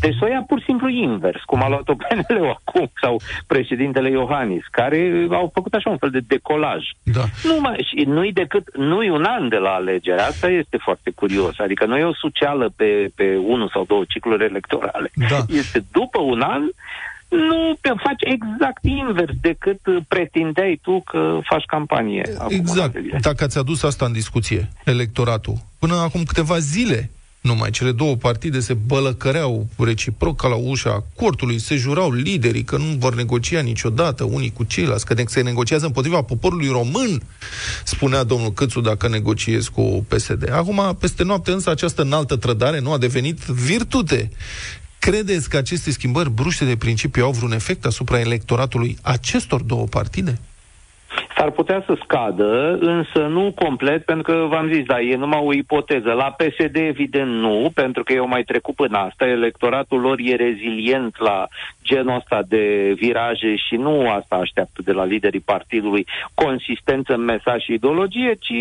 Deci 0.00 0.14
să 0.18 0.24
o 0.24 0.28
ia 0.28 0.44
pur 0.46 0.58
și 0.58 0.64
simplu 0.64 0.88
invers, 0.88 1.42
cum 1.42 1.62
a 1.62 1.68
luat-o 1.68 1.94
PNL 2.02 2.56
acum, 2.58 2.90
sau 3.00 3.20
președintele 3.46 4.10
Iohannis, 4.10 4.64
care 4.70 5.26
au 5.30 5.50
făcut 5.54 5.74
așa 5.74 5.90
un 5.90 5.98
fel 5.98 6.10
de 6.10 6.20
decolaj. 6.26 6.84
Da. 7.02 7.24
Nu 7.42 7.60
mai, 7.60 7.86
și 7.88 8.04
nu-i 8.04 8.32
decât, 8.32 8.76
nu-i 8.76 9.08
un 9.08 9.24
an 9.24 9.48
de 9.48 9.56
la 9.56 9.70
alegere, 9.70 10.20
asta 10.20 10.48
este 10.48 10.76
foarte 10.76 11.10
curios. 11.10 11.58
Adică 11.58 11.86
nu 11.86 11.96
e 11.96 12.04
o 12.04 12.14
suceală 12.14 12.72
pe, 12.76 13.10
pe 13.14 13.36
unul 13.36 13.68
sau 13.72 13.84
două 13.84 14.04
cicluri 14.08 14.44
electorale. 14.44 15.10
Da. 15.14 15.38
Este 15.48 15.84
după 15.92 16.20
un 16.20 16.40
an, 16.40 16.62
nu 17.28 17.76
te 17.80 17.88
faci 17.88 18.22
exact 18.34 18.84
invers 18.84 19.32
decât 19.40 19.86
uh, 19.86 19.96
pretindeai 20.08 20.78
tu 20.82 21.00
că 21.00 21.38
faci 21.42 21.64
campanie. 21.66 22.22
acum 22.38 22.56
Exact. 22.56 22.94
la 22.94 23.00
alegeri. 23.00 23.22
Dacă 23.22 23.44
ați 23.44 23.58
adus 23.58 23.82
asta 23.82 24.04
în 24.04 24.12
discuție, 24.12 24.68
electoratul, 24.84 25.56
până 25.78 25.94
acum 25.94 26.22
câteva 26.22 26.58
zile, 26.58 27.10
numai 27.40 27.70
cele 27.70 27.92
două 27.92 28.14
partide 28.14 28.60
se 28.60 28.74
bălăcăreau 28.74 29.66
reciproc 29.78 30.40
ca 30.40 30.48
la 30.48 30.54
ușa 30.54 31.04
cortului, 31.16 31.58
se 31.58 31.76
jurau 31.76 32.12
liderii 32.12 32.62
că 32.64 32.76
nu 32.76 32.84
vor 32.98 33.14
negocia 33.14 33.60
niciodată 33.60 34.24
unii 34.24 34.52
cu 34.52 34.64
ceilalți, 34.64 35.06
că 35.06 35.14
ne- 35.14 35.24
se 35.26 35.40
negociază 35.40 35.86
împotriva 35.86 36.22
poporului 36.22 36.68
român, 36.68 37.20
spunea 37.84 38.22
domnul 38.22 38.52
Câțu 38.52 38.80
dacă 38.80 39.08
negociez 39.08 39.68
cu 39.68 40.04
PSD. 40.08 40.50
Acum, 40.52 40.96
peste 41.00 41.24
noapte 41.24 41.50
însă, 41.50 41.70
această 41.70 42.02
înaltă 42.02 42.36
trădare 42.36 42.80
nu 42.80 42.92
a 42.92 42.98
devenit 42.98 43.38
virtute. 43.44 44.30
Credeți 44.98 45.48
că 45.48 45.56
aceste 45.56 45.90
schimbări 45.90 46.30
bruște 46.30 46.64
de 46.64 46.76
principiu 46.76 47.24
au 47.24 47.32
vreun 47.32 47.52
efect 47.52 47.84
asupra 47.84 48.20
electoratului 48.20 48.98
acestor 49.02 49.60
două 49.62 49.86
partide? 49.86 50.38
S-ar 51.36 51.50
putea 51.50 51.82
să 51.86 51.96
scadă, 52.02 52.78
însă 52.80 53.26
nu 53.26 53.52
complet, 53.54 54.04
pentru 54.04 54.32
că 54.32 54.46
v-am 54.48 54.72
zis, 54.72 54.84
da, 54.84 55.00
e 55.00 55.16
numai 55.16 55.40
o 55.44 55.52
ipoteză. 55.52 56.12
La 56.12 56.34
PSD, 56.38 56.76
evident, 56.76 57.30
nu, 57.30 57.70
pentru 57.74 58.02
că 58.02 58.12
eu 58.12 58.28
mai 58.28 58.42
trecut 58.42 58.74
până 58.74 58.98
asta. 58.98 59.26
Electoratul 59.26 60.00
lor 60.00 60.16
e 60.18 60.34
rezilient 60.34 61.18
la 61.18 61.46
genul 61.84 62.16
ăsta 62.16 62.42
de 62.48 62.92
viraje 62.96 63.56
și 63.56 63.74
nu 63.74 64.10
asta 64.10 64.36
așteaptă 64.36 64.80
de 64.84 64.92
la 64.92 65.04
liderii 65.04 65.40
partidului, 65.40 66.06
consistență 66.34 67.12
în 67.12 67.24
mesaj 67.24 67.62
și 67.62 67.72
ideologie, 67.72 68.34
ci 68.40 68.58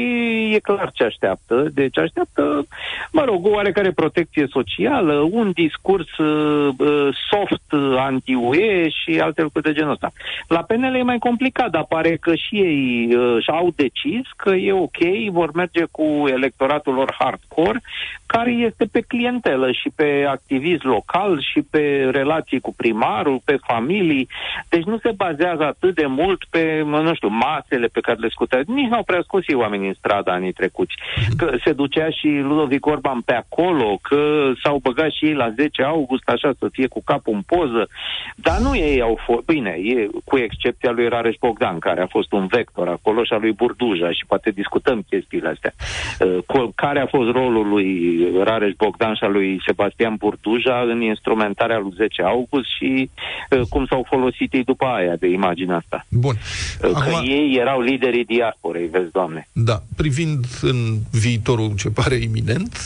e 0.55 0.59
clar 0.59 0.91
ce 0.93 1.03
așteaptă. 1.03 1.65
Deci 1.73 1.97
așteaptă, 1.97 2.67
mă 3.11 3.23
rog, 3.25 3.45
o 3.45 3.49
oarecare 3.49 3.91
protecție 3.91 4.47
socială, 4.49 5.13
un 5.31 5.51
discurs 5.51 6.17
uh, 6.17 6.73
uh, 6.77 7.07
soft 7.29 7.71
uh, 7.71 7.95
anti-UE 7.97 8.89
și 8.89 9.19
alte 9.19 9.41
lucruri 9.41 9.65
de 9.65 9.73
genul 9.73 9.91
ăsta. 9.91 10.11
La 10.47 10.61
PNL 10.61 10.95
e 10.95 11.01
mai 11.01 11.17
complicat, 11.17 11.69
dar 11.69 11.85
pare 11.89 12.15
că 12.15 12.35
și 12.35 12.63
ei 12.65 13.15
uh, 13.15 13.43
și-au 13.43 13.73
decis 13.75 14.28
că 14.36 14.54
e 14.54 14.71
ok, 14.71 14.99
vor 15.32 15.51
merge 15.54 15.84
cu 15.91 16.23
electoratul 16.28 16.93
lor 16.93 17.15
hardcore, 17.19 17.82
care 18.25 18.51
este 18.51 18.86
pe 18.91 19.01
clientelă 19.01 19.71
și 19.71 19.89
pe 19.95 20.25
activist 20.30 20.84
local 20.84 21.41
și 21.41 21.62
pe 21.62 22.10
relații 22.12 22.60
cu 22.60 22.73
primarul, 22.78 23.41
pe 23.45 23.58
familii. 23.67 24.28
Deci 24.69 24.84
nu 24.84 24.97
se 24.97 25.12
bazează 25.12 25.63
atât 25.63 25.95
de 25.95 26.06
mult 26.06 26.43
pe, 26.49 26.82
nu 26.86 27.13
știu, 27.13 27.28
masele 27.28 27.88
pe 27.88 27.99
care 27.99 28.17
le 28.19 28.30
scută. 28.30 28.62
Nici 28.65 28.89
n-au 28.89 29.04
prea 29.04 29.21
scos 29.23 29.47
ei 29.47 29.56
oamenii 29.56 29.88
în 29.88 29.93
stradă 29.93 30.32
anii 30.32 30.51
trecuți. 30.51 30.93
Că 31.38 31.56
se 31.63 31.71
ducea 31.71 32.10
și 32.10 32.28
Ludovic 32.28 32.86
Orban 32.86 33.21
pe 33.21 33.34
acolo, 33.34 33.99
că 34.01 34.51
s-au 34.63 34.78
băgat 34.78 35.12
și 35.12 35.25
ei 35.25 35.34
la 35.34 35.49
10 35.49 35.84
august, 35.84 36.30
așa 36.30 36.54
să 36.60 36.67
fie 36.71 36.88
cu 36.88 37.01
capul 37.06 37.34
în 37.34 37.41
poză. 37.41 37.88
Dar 38.36 38.58
nu 38.58 38.75
ei 38.75 39.01
au 39.01 39.19
fost, 39.25 39.45
bine, 39.45 39.69
e, 39.84 40.08
cu 40.23 40.38
excepția 40.38 40.91
lui 40.91 41.08
Rareș 41.08 41.36
Bogdan, 41.39 41.80
care 41.80 42.01
a 42.01 42.08
fost 42.08 42.32
un 42.32 42.47
vector 42.55 42.87
acolo, 42.87 43.19
și 43.23 43.33
a 43.33 43.37
lui 43.43 43.51
Burduja, 43.61 44.09
și 44.17 44.23
poate 44.27 44.49
discutăm 44.61 44.97
chestiile 45.09 45.49
astea. 45.55 45.73
Uh, 46.19 46.37
cu- 46.45 46.71
Care 46.75 46.99
a 46.99 47.07
fost 47.15 47.29
rolul 47.39 47.67
lui 47.73 47.89
Rareș 48.43 48.73
Bogdan 48.77 49.13
și 49.15 49.23
a 49.23 49.27
lui 49.37 49.61
Sebastian 49.65 50.15
Burduja 50.17 50.77
în 50.93 51.01
instrumentarea 51.01 51.77
lui 51.79 51.93
10 51.95 52.21
august 52.21 52.67
și 52.77 53.09
uh, 53.51 53.61
cum 53.69 53.85
s-au 53.89 54.05
folosit 54.09 54.53
ei 54.53 54.63
după 54.63 54.85
aia 54.85 55.15
de 55.15 55.27
imaginea 55.27 55.75
asta. 55.75 56.05
Bun. 56.09 56.35
Uh, 56.83 56.91
Că 56.91 57.09
ei 57.23 57.57
erau 57.59 57.81
liderii 57.81 58.25
diasporei, 58.25 58.87
vezi, 58.87 59.11
doamne. 59.11 59.47
Da, 59.53 59.77
privind 59.97 60.45
în 60.61 60.77
viitorul 61.11 61.71
ce 61.77 61.89
pare 61.89 62.15
iminent, 62.15 62.77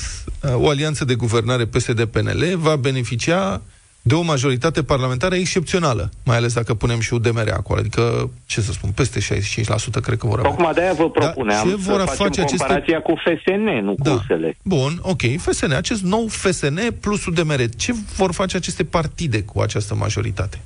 o 0.54 0.70
alianță 0.70 1.06
de 1.06 1.16
guvernare 1.16 1.66
PSD-PNL 1.66 2.44
va 2.58 2.76
beneficia 2.76 3.62
de 4.02 4.16
o 4.16 4.22
majoritate 4.22 4.84
parlamentară 4.84 5.36
excepțională, 5.36 6.10
mai 6.26 6.38
ales 6.38 6.54
dacă 6.54 6.74
punem 6.74 7.00
și 7.00 7.14
UDMR 7.14 7.50
acolo, 7.54 7.80
adică, 7.80 8.30
ce 8.46 8.62
să 8.62 8.72
spun, 8.72 8.90
peste 8.96 9.20
65% 9.20 10.02
cred 10.02 10.18
că 10.18 10.28
vor 10.28 10.40
avea. 10.40 10.52
Tocmai 10.52 10.74
de-aia 10.74 10.94
vă 10.94 11.10
propuneam 11.10 11.64
ce 11.70 11.70
să 11.70 11.92
vor 11.92 12.00
facem 12.00 12.16
face 12.26 12.42
aceste- 12.42 12.58
comparația 12.58 13.02
cu 13.02 13.14
FSN, 13.16 13.84
nu 13.84 13.96
Da. 13.98 14.10
cu 14.12 14.16
USL. 14.30 14.46
Bun, 14.64 15.00
ok, 15.02 15.22
FSN, 15.38 15.72
acest 15.72 16.02
nou 16.04 16.28
FSN 16.28 16.80
plus 17.02 17.26
UDMR, 17.26 17.62
ce 17.78 17.94
vor 18.16 18.34
face 18.34 18.58
aceste 18.58 18.84
partide 18.84 19.44
cu 19.44 19.60
această 19.62 19.96
majoritate? 19.96 20.60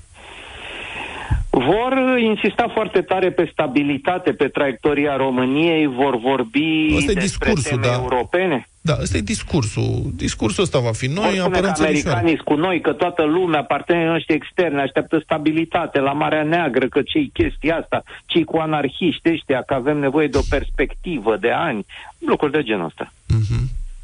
Vor 1.49 1.91
uh, 2.15 2.21
insista 2.23 2.65
foarte 2.73 3.01
tare 3.01 3.31
pe 3.31 3.49
stabilitate, 3.51 4.31
pe 4.33 4.47
traiectoria 4.47 5.15
României, 5.15 5.87
vor 5.87 6.19
vorbi 6.19 6.93
Ăsta 6.97 7.11
e 7.11 7.13
despre 7.13 7.49
discursul, 7.53 7.79
teme 7.81 7.95
da. 7.95 8.01
europene. 8.01 8.67
Da, 8.85 8.97
ăsta 9.01 9.17
e 9.17 9.21
discursul. 9.21 10.11
Discursul 10.15 10.63
ăsta 10.63 10.79
va 10.79 10.91
fi. 10.91 11.07
Vor 11.07 11.23
Noi 11.23 11.25
spune 11.25 11.39
apărăm 11.39 11.71
că 11.71 11.75
țărișoara. 11.75 12.17
americanii 12.17 12.35
sunt 12.35 12.47
cu 12.47 12.55
noi, 12.55 12.81
că 12.81 12.91
toată 12.93 13.23
lumea, 13.23 13.63
partenerii 13.63 14.09
noștri 14.09 14.33
externe, 14.35 14.81
așteaptă 14.81 15.19
stabilitate 15.23 15.99
la 15.99 16.11
Marea 16.11 16.43
Neagră, 16.43 16.87
că 16.87 17.01
ce-i 17.01 17.29
chestia 17.33 17.75
asta, 17.75 18.03
ce 18.25 18.43
cu 18.43 18.57
anarhiști 18.57 19.29
ăștia, 19.29 19.61
că 19.61 19.73
avem 19.73 19.97
nevoie 19.97 20.27
de 20.27 20.37
o 20.37 20.41
perspectivă 20.49 21.37
de 21.37 21.51
ani, 21.51 21.85
lucruri 22.17 22.51
de 22.51 22.63
genul 22.63 22.85
ăsta. 22.85 23.13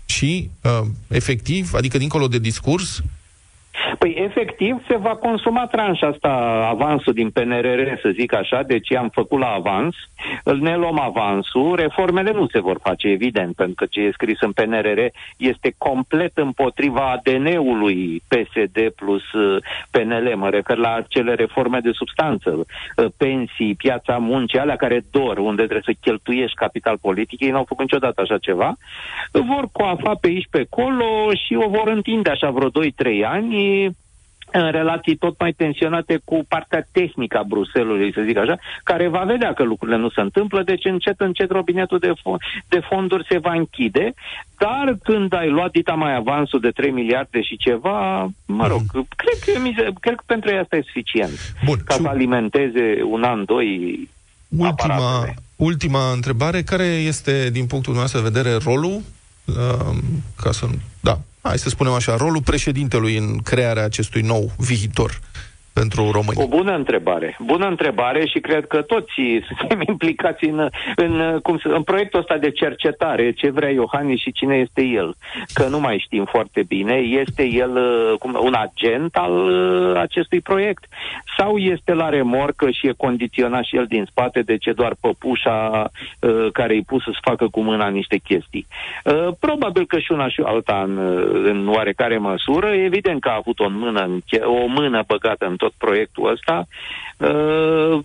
Și, 0.05 0.49
uh, 0.63 0.87
efectiv, 1.07 1.73
adică 1.73 1.97
dincolo 1.97 2.27
de 2.27 2.39
discurs, 2.39 3.01
Păi, 3.97 4.15
efectiv, 4.17 4.85
se 4.87 4.97
va 4.97 5.15
consuma 5.15 5.67
tranșa 5.67 6.07
asta, 6.07 6.29
avansul 6.69 7.13
din 7.13 7.29
PNRR, 7.29 7.99
să 8.01 8.09
zic 8.09 8.33
așa, 8.33 8.63
deci 8.67 8.93
am 8.93 9.09
făcut 9.09 9.39
la 9.39 9.47
avans, 9.47 9.95
îl 10.43 10.57
ne 10.57 10.75
luăm 10.75 10.99
avansul, 10.99 11.75
reformele 11.75 12.31
nu 12.31 12.47
se 12.47 12.59
vor 12.59 12.79
face, 12.83 13.07
evident, 13.07 13.55
pentru 13.55 13.75
că 13.75 13.85
ce 13.85 13.99
e 14.01 14.11
scris 14.11 14.41
în 14.41 14.51
PNRR 14.51 14.99
este 15.37 15.75
complet 15.77 16.37
împotriva 16.37 17.11
ADN-ului 17.11 18.23
PSD 18.27 18.89
plus 18.95 19.31
uh, 19.31 19.63
PNL, 19.91 20.33
mă 20.35 20.49
refer 20.49 20.77
la 20.77 20.93
acele 20.93 21.33
reforme 21.33 21.79
de 21.79 21.91
substanță, 21.93 22.49
uh, 22.49 23.05
pensii, 23.17 23.75
piața 23.75 24.17
muncii, 24.17 24.59
alea 24.59 24.75
care 24.75 25.05
dor, 25.11 25.37
unde 25.37 25.61
trebuie 25.61 25.93
să 25.95 25.99
cheltuiești 26.01 26.55
capital 26.55 26.97
politic, 27.01 27.39
ei 27.39 27.49
n-au 27.49 27.65
făcut 27.67 27.83
niciodată 27.83 28.21
așa 28.21 28.37
ceva, 28.37 28.77
vor 29.31 29.67
coafa 29.71 30.13
pe 30.21 30.27
aici, 30.27 30.47
pe 30.49 30.67
acolo 30.71 31.05
și 31.47 31.55
o 31.65 31.69
vor 31.69 31.87
întinde 31.87 32.29
așa 32.29 32.49
vreo 32.49 32.69
2-3 32.69 32.71
ani, 33.25 33.85
în 34.51 34.71
relații 34.71 35.15
tot 35.15 35.39
mai 35.39 35.51
tensionate 35.51 36.19
cu 36.25 36.45
partea 36.47 36.87
tehnică 36.91 37.37
a 37.37 37.43
Bruselului, 37.43 38.13
să 38.13 38.21
zic 38.25 38.37
așa, 38.37 38.57
care 38.83 39.07
va 39.07 39.19
vedea 39.23 39.53
că 39.53 39.63
lucrurile 39.63 39.97
nu 39.97 40.09
se 40.09 40.21
întâmplă, 40.21 40.63
deci 40.63 40.85
încet, 40.85 41.19
încet 41.19 41.51
robinetul 41.51 41.99
de, 41.99 42.11
fo- 42.11 42.63
de 42.67 42.79
fonduri 42.89 43.25
se 43.29 43.37
va 43.37 43.53
închide, 43.53 44.13
dar 44.57 44.97
când 45.03 45.33
ai 45.33 45.49
luat 45.49 45.71
dita 45.71 45.93
mai 45.93 46.15
avansul 46.15 46.59
de 46.59 46.69
3 46.69 46.91
miliarde 46.91 47.41
și 47.41 47.57
ceva, 47.57 48.29
mă 48.45 48.67
rog, 48.67 48.81
cred, 48.91 49.55
că, 49.55 49.59
mize- 49.61 49.93
cred 49.99 50.15
că 50.15 50.23
pentru 50.25 50.49
ei 50.51 50.57
asta 50.57 50.75
e 50.75 50.81
suficient. 50.85 51.55
Bun, 51.65 51.77
Ca 51.85 51.93
și- 51.93 52.01
să 52.01 52.07
alimenteze 52.07 53.01
un 53.09 53.23
an, 53.23 53.45
doi 53.45 53.67
ultima, 54.57 54.67
aparatele. 54.95 55.33
ultima 55.55 56.11
întrebare, 56.11 56.61
care 56.61 56.83
este, 56.85 57.49
din 57.51 57.65
punctul 57.65 57.93
nostru 57.93 58.21
de 58.21 58.29
vedere, 58.29 58.57
rolul, 58.63 58.91
uh, 58.95 59.01
ca 60.35 60.51
să, 60.51 60.65
da, 60.99 61.21
hai 61.41 61.59
să 61.59 61.69
spunem 61.69 61.93
așa, 61.93 62.15
rolul 62.15 62.41
președintelui 62.41 63.17
în 63.17 63.37
crearea 63.37 63.83
acestui 63.83 64.21
nou 64.21 64.51
viitor 64.57 65.19
pentru 65.73 66.11
români? 66.11 66.37
O 66.43 66.47
bună 66.47 66.75
întrebare. 66.75 67.37
Bună 67.39 67.67
întrebare 67.67 68.25
și 68.25 68.39
cred 68.39 68.67
că 68.67 68.81
toți 68.81 69.13
suntem 69.57 69.81
implicați 69.93 70.45
în, 70.45 70.69
în, 70.95 71.39
cum 71.43 71.57
să, 71.57 71.67
în 71.67 71.83
proiectul 71.83 72.19
ăsta 72.19 72.37
de 72.37 72.51
cercetare, 72.51 73.31
ce 73.31 73.49
vrea 73.49 73.69
Iohannis 73.69 74.19
și 74.19 74.31
cine 74.31 74.55
este 74.55 74.83
el. 74.83 75.15
Că 75.53 75.67
nu 75.67 75.79
mai 75.79 76.03
știm 76.05 76.25
foarte 76.25 76.63
bine. 76.67 76.93
Este 76.93 77.43
el 77.43 77.75
uh, 77.75 78.17
cum, 78.19 78.37
un 78.41 78.53
agent 78.53 79.15
al 79.15 79.33
uh, 79.33 79.97
acestui 79.97 80.41
proiect? 80.41 80.83
Sau 81.37 81.57
este 81.57 81.93
la 81.93 82.09
remorcă 82.09 82.69
și 82.69 82.87
e 82.87 82.93
condiționat 82.97 83.63
și 83.63 83.75
el 83.75 83.85
din 83.85 84.05
spate 84.09 84.41
de 84.41 84.57
ce 84.57 84.71
doar 84.71 84.95
păpușa 84.99 85.89
uh, 86.19 86.47
care 86.53 86.73
îi 86.73 86.83
pus 86.83 87.03
să-ți 87.03 87.19
facă 87.21 87.47
cu 87.47 87.61
mâna 87.61 87.87
niște 87.87 88.17
chestii? 88.17 88.67
Uh, 89.03 89.27
probabil 89.39 89.85
că 89.85 89.99
și 89.99 90.11
una 90.11 90.29
și 90.29 90.41
alta 90.45 90.83
în, 90.87 90.97
uh, 90.97 91.41
în 91.43 91.67
oarecare 91.67 92.17
măsură. 92.17 92.67
Evident 92.67 93.21
că 93.21 93.29
a 93.29 93.35
avut 93.35 93.59
o 93.59 93.69
mână, 93.69 94.01
în 94.01 94.19
che- 94.19 94.43
o 94.43 94.65
mână 94.67 95.03
băgată 95.07 95.45
în 95.45 95.55
tot 95.59 95.73
proiectul 95.77 96.31
ăsta, 96.31 96.67
uh, 97.17 97.99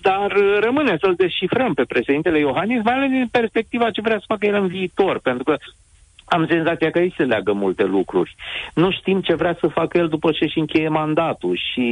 dar 0.00 0.28
rămâne 0.60 0.96
să-l 1.00 1.14
descifrăm 1.24 1.74
pe 1.74 1.84
președintele 1.84 2.38
Iohannis, 2.38 2.82
mai 2.82 2.94
ales 2.94 3.10
din 3.10 3.28
perspectiva 3.30 3.90
ce 3.90 4.00
vrea 4.00 4.18
să 4.18 4.24
facă 4.26 4.46
el 4.46 4.54
în 4.54 4.66
viitor, 4.66 5.18
pentru 5.18 5.44
că 5.44 5.56
am 6.28 6.46
senzația 6.50 6.90
că 6.90 6.98
aici 6.98 7.14
se 7.16 7.22
leagă 7.22 7.52
multe 7.52 7.84
lucruri. 7.84 8.34
Nu 8.74 8.90
știm 8.90 9.20
ce 9.20 9.34
vrea 9.34 9.56
să 9.60 9.66
facă 9.66 9.98
el 9.98 10.08
după 10.08 10.30
ce 10.30 10.44
își 10.44 10.58
încheie 10.58 10.88
mandatul 10.88 11.60
și, 11.72 11.86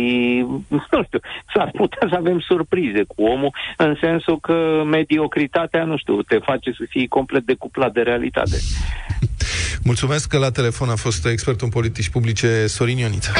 nu 0.68 1.02
știu, 1.04 1.20
s-ar 1.54 1.70
putea 1.74 2.08
să 2.10 2.14
avem 2.16 2.40
surprize 2.40 3.02
cu 3.02 3.22
omul, 3.22 3.54
în 3.76 3.96
sensul 4.00 4.40
că 4.40 4.82
mediocritatea, 4.84 5.84
nu 5.84 5.96
știu, 5.96 6.22
te 6.22 6.38
face 6.38 6.70
să 6.70 6.84
fii 6.88 7.08
complet 7.08 7.42
decuplat 7.42 7.92
de 7.92 8.00
realitate. 8.00 8.56
Mulțumesc 9.84 10.28
că 10.28 10.38
la 10.38 10.50
telefon 10.50 10.88
a 10.88 10.96
fost 10.96 11.26
expertul 11.26 11.66
în 11.66 11.72
politici 11.72 12.08
publice 12.08 12.66
Sorin 12.66 12.98
Ioniță. 12.98 13.32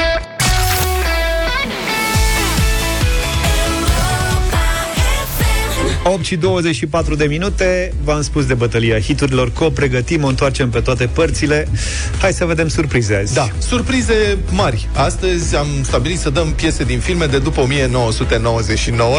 8 6.13 6.25
și 6.25 6.37
24 6.37 7.15
de 7.15 7.25
minute 7.25 7.93
V-am 8.05 8.23
spus 8.23 8.47
de 8.47 8.55
bătălia 8.55 8.99
hiturilor 9.01 9.53
Că 9.53 9.65
o 9.65 9.71
pregătim, 9.71 10.25
o 10.25 10.27
întoarcem 10.27 10.71
pe 10.71 10.81
toate 10.81 11.07
părțile 11.07 11.69
Hai 12.21 12.33
să 12.33 12.45
vedem 12.45 12.69
surprize 12.69 13.15
azi 13.15 13.35
Da, 13.35 13.49
surprize 13.59 14.39
mari. 14.51 14.89
Astăzi 14.93 15.57
am 15.57 15.67
stabilit 15.83 16.19
să 16.19 16.31
dăm 16.31 16.53
piese 16.53 16.85
din 16.85 16.99
filme 16.99 17.27
de 17.27 17.39
după 17.39 17.61
1999. 17.61 19.17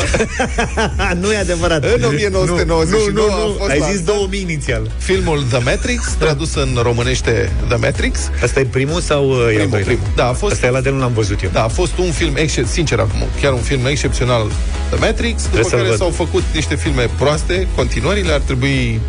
nu 1.21 1.31
e 1.31 1.37
adevărat 1.37 1.83
În 1.83 2.03
1999 2.03 3.09
nu, 3.13 3.21
nu, 3.21 3.27
nu, 3.27 3.33
a 3.33 3.45
nu. 3.47 3.53
fost 3.57 3.69
Ai 3.71 3.79
lansat 3.79 3.95
zis 3.95 4.03
2000 4.05 4.41
inițial 4.41 4.91
Filmul 4.97 5.43
The 5.49 5.59
Matrix, 5.63 6.03
tradus 6.19 6.55
în 6.55 6.77
românește 6.81 7.51
The 7.67 7.77
Matrix. 7.77 8.19
Asta 8.43 8.59
e 8.59 8.63
primul 8.65 9.01
sau 9.01 9.29
uh, 9.29 9.37
e 9.37 9.41
al 9.41 9.47
Primul, 9.47 9.69
doilea? 9.69 9.85
primul. 9.87 10.07
Da, 10.15 10.27
a 10.27 10.33
fost 10.33 10.53
Asta 10.53 10.65
e 10.65 10.69
la 10.69 10.81
de 10.81 10.89
nu 10.89 10.97
l-am 10.99 11.13
văzut 11.13 11.41
eu 11.43 11.49
Da, 11.53 11.63
a 11.63 11.67
fost 11.67 11.97
un 11.97 12.11
film, 12.11 12.35
excep- 12.35 12.67
sincer 12.71 12.99
acum, 12.99 13.23
chiar 13.41 13.53
un 13.53 13.61
film 13.61 13.85
excepțional 13.85 14.51
The 14.89 14.99
Matrix, 14.99 15.43
după 15.51 15.67
să-l 15.67 15.77
care 15.77 15.89
văd. 15.89 15.97
s-au 15.97 16.09
făcut 16.09 16.43
niște 16.53 16.75
filme 16.77 17.09
proaste, 17.17 17.67
continuările 17.75 18.31
ar 18.31 18.39
trebui 18.39 18.99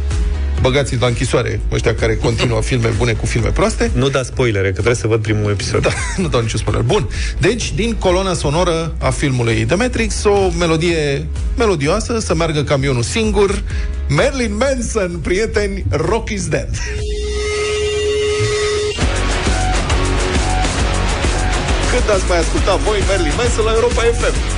băgați 0.60 0.96
la 1.00 1.06
închisoare 1.06 1.60
ăștia 1.72 1.94
care 1.94 2.16
continuă 2.16 2.60
filme 2.70 2.88
bune 2.96 3.12
cu 3.12 3.26
filme 3.26 3.48
proaste. 3.48 3.90
Nu 3.94 4.08
da 4.08 4.22
spoilere, 4.22 4.66
că 4.66 4.72
trebuie 4.72 4.94
să 4.94 5.06
văd 5.06 5.22
primul 5.22 5.50
episod 5.50 5.82
Da, 5.82 5.90
nu 6.22 6.28
dau 6.28 6.40
niciun 6.40 6.58
spoiler. 6.58 6.82
Bun. 6.82 7.08
Deci, 7.38 7.72
din 7.74 7.94
coloana 7.94 8.34
sonoră 8.34 8.94
a 8.98 9.10
filmului 9.10 9.64
The 9.64 9.76
Matrix, 9.76 10.24
o 10.24 10.50
melodie 10.58 11.26
melodioasă, 11.56 12.18
să 12.18 12.34
meargă 12.34 12.62
camionul 12.62 13.02
singur. 13.02 13.62
Marilyn 14.08 14.56
Manson, 14.56 15.18
prieteni, 15.22 15.84
Rock 15.90 16.30
is 16.30 16.48
Dead. 16.48 16.68
Când 21.90 22.10
ați 22.10 22.24
mai 22.28 22.38
ascultat 22.38 22.78
voi 22.78 22.98
Marilyn 23.08 23.32
Manson 23.36 23.64
la 23.64 23.72
Europa 23.72 24.00
FM? 24.00 24.57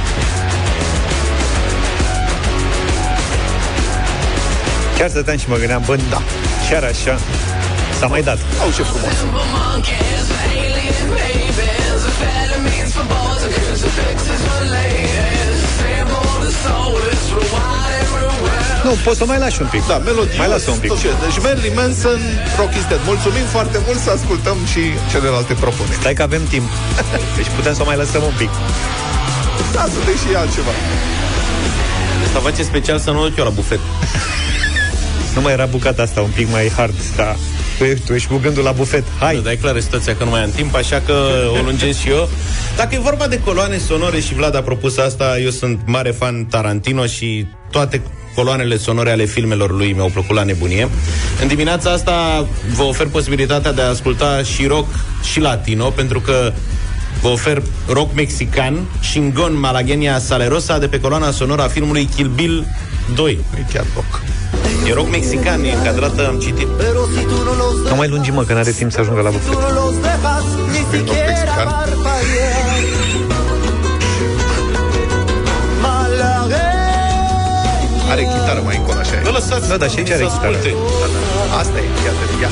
Chiar 5.01 5.11
stăteam 5.11 5.39
și 5.39 5.49
mă 5.49 5.57
gândeam, 5.57 5.83
bă, 5.87 5.97
da, 6.11 6.21
chiar 6.69 6.83
așa 6.85 7.19
S-a 7.99 8.07
mai 8.07 8.23
dat 8.23 8.39
Au 8.63 8.71
ce 8.77 8.83
frumos. 8.83 9.17
Nu, 18.85 18.91
poți 19.05 19.19
să 19.19 19.25
mai 19.25 19.39
lași 19.39 19.61
un 19.63 19.69
pic. 19.75 19.87
Da, 19.87 19.97
melodios. 19.99 20.37
Mai 20.37 20.49
lasă 20.49 20.71
un 20.71 20.79
pic. 20.79 20.91
tot 20.91 21.01
ce- 21.01 21.15
Deci 21.25 21.39
Marilyn 21.45 21.75
Manson, 21.81 22.21
Rock 22.59 22.73
is 22.81 22.85
Dead. 22.91 23.01
Mulțumim 23.13 23.47
foarte 23.57 23.79
mult 23.87 23.99
să 24.07 24.11
ascultăm 24.11 24.57
și 24.73 24.83
celelalte 25.11 25.53
propuneri. 25.65 25.99
Stai 26.01 26.15
că 26.15 26.23
avem 26.23 26.43
timp. 26.55 26.69
Deci 27.39 27.51
putem 27.57 27.75
să 27.75 27.83
o 27.83 27.85
mai 27.91 27.97
lăsăm 28.03 28.23
un 28.31 28.35
pic. 28.43 28.51
Da, 29.75 29.83
să 29.93 29.99
dai 30.07 30.17
și 30.23 30.29
altceva. 30.43 30.73
Asta 32.27 32.39
face 32.49 32.63
special 32.63 32.99
să 32.99 33.11
nu 33.11 33.21
duc 33.29 33.37
eu 33.39 33.45
la 33.45 33.51
bufet. 33.59 33.81
Nu 35.35 35.41
mai 35.41 35.53
era 35.53 35.67
bucata 35.67 36.03
asta 36.03 36.21
un 36.21 36.31
pic 36.35 36.51
mai 36.51 36.69
hard, 36.77 36.95
da. 37.17 37.35
Tu, 37.79 37.85
ești- 37.85 38.05
tu 38.07 38.13
ești 38.15 38.29
cu 38.29 38.37
gândul 38.37 38.63
la 38.65 38.73
bufet. 38.73 39.05
Hai! 39.19 39.35
Da, 39.35 39.41
dar 39.41 39.53
e 39.53 39.57
clară 39.57 39.79
situația 39.81 40.17
că 40.17 40.25
nu 40.25 40.31
mai 40.31 40.43
am 40.43 40.51
timp, 40.51 40.75
așa 40.75 41.03
că 41.07 41.13
o 41.59 41.63
lungesc 41.65 41.99
și 41.99 42.09
eu. 42.09 42.29
Dacă 42.77 42.95
e 42.95 42.99
vorba 42.99 43.27
de 43.27 43.41
coloane 43.41 43.79
sonore 43.79 44.21
și 44.21 44.35
Vlad 44.35 44.57
a 44.57 44.63
propus 44.63 44.97
asta, 44.99 45.39
eu 45.39 45.51
sunt 45.51 45.81
mare 45.87 46.11
fan 46.11 46.45
Tarantino 46.45 47.07
și 47.07 47.47
toate 47.71 48.03
coloanele 48.35 48.77
sonore 48.77 49.11
ale 49.11 49.25
filmelor 49.25 49.71
lui 49.77 49.93
mi-au 49.93 50.09
plăcut 50.13 50.37
la 50.37 50.43
nebunie. 50.43 50.89
În 51.41 51.47
dimineața 51.49 51.91
asta 51.91 52.47
vă 52.75 52.83
ofer 52.83 53.07
posibilitatea 53.07 53.73
de 53.73 53.81
a 53.83 53.89
asculta 53.89 54.43
și 54.43 54.67
rock 54.67 54.87
și 55.33 55.41
latino, 55.41 55.85
pentru 55.91 56.21
că 56.21 56.53
vă 57.23 57.29
ofer 57.29 57.63
rock 57.89 58.15
mexican, 58.15 58.87
Shingon 59.03 59.59
Malagenia 59.59 60.19
Salerosa, 60.19 60.79
de 60.79 60.87
pe 60.89 61.01
coloana 61.01 61.31
sonoră 61.31 61.63
a 61.63 61.69
filmului 61.69 62.09
Kill 62.17 62.29
Bill 62.29 62.67
2. 63.15 63.39
E 63.59 63.73
chiar 63.73 63.85
rock. 63.95 64.21
E 64.91 64.93
rock 64.93 65.09
mexican, 65.11 65.65
e 65.65 65.73
încadrată, 65.73 66.27
am 66.29 66.39
citit. 66.39 66.69
Nu 67.89 67.95
mai 67.97 68.09
lungi, 68.09 68.31
mă, 68.31 68.43
că 68.43 68.53
n-are 68.53 68.71
timp 68.71 68.91
să 68.93 69.01
ajungă 69.01 69.21
la 69.21 69.31
bufet. 69.31 69.53
E 69.53 71.03
rock 71.07 71.17
mexican. 71.27 71.67
Are 78.11 78.23
chitară 78.23 78.61
mai 78.65 78.77
încolo, 78.77 78.99
așa 78.99 79.15
e. 79.15 79.21
Vă 79.23 79.31
lăsați 79.31 79.69
Da, 79.69 79.77
da, 79.77 79.87
și 79.87 79.99
aici 79.99 80.09
să 80.09 80.15
are 80.15 80.25
chitară. 80.25 80.57
asculte. 80.57 80.75
Asta 81.61 81.79
e, 81.79 81.89
iată, 82.07 82.25
ia. 82.43 82.51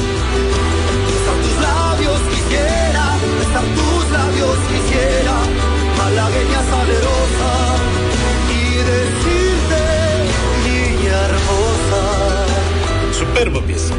Superbă 13.29 13.59
piesă. 13.67 13.93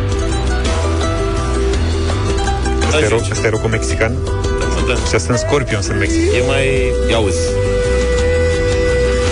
Asta 2.85 2.97
e, 2.97 3.01
Da, 3.01 3.07
rock, 3.07 3.21
zice. 3.21 3.33
asta 3.33 3.47
e 3.47 3.49
rockul 3.49 3.69
mexican. 3.69 4.13
Da, 4.59 4.65
mă, 4.65 4.81
da. 4.87 4.93
Și 5.17 5.23
sunt 5.25 5.37
Scorpions 5.37 5.87
în 5.87 5.97
Mexic. 5.97 6.33
E 6.33 6.41
mai... 6.47 6.65
Ia 7.09 7.17
uzi. 7.19 7.37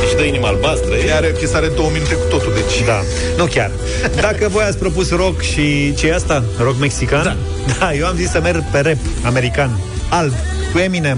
Ești 0.04 0.16
de 0.16 0.28
inima 0.28 0.48
albastră, 0.48 0.96
e? 0.96 1.14
Are, 1.14 1.28
piesa 1.28 1.58
are 1.58 1.68
două 1.68 1.90
minute 1.94 2.14
cu 2.14 2.26
totul, 2.30 2.54
deci... 2.54 2.86
Da, 2.86 3.02
nu 3.38 3.46
chiar. 3.46 3.72
Dacă 4.22 4.48
voi 4.50 4.64
ați 4.64 4.78
propus 4.78 5.10
rock 5.12 5.42
și 5.42 5.94
ce 5.96 6.08
e 6.08 6.14
asta? 6.16 6.44
Rock 6.60 6.80
mexican? 6.80 7.24
Da. 7.24 7.36
Da, 7.80 7.94
eu 7.94 8.06
am 8.08 8.16
zis 8.16 8.30
să 8.30 8.40
merg 8.42 8.64
pe 8.72 8.80
rap 8.80 8.98
american. 9.26 9.80
Alb, 10.10 10.34
cu 10.72 10.78
Eminem. 10.78 11.18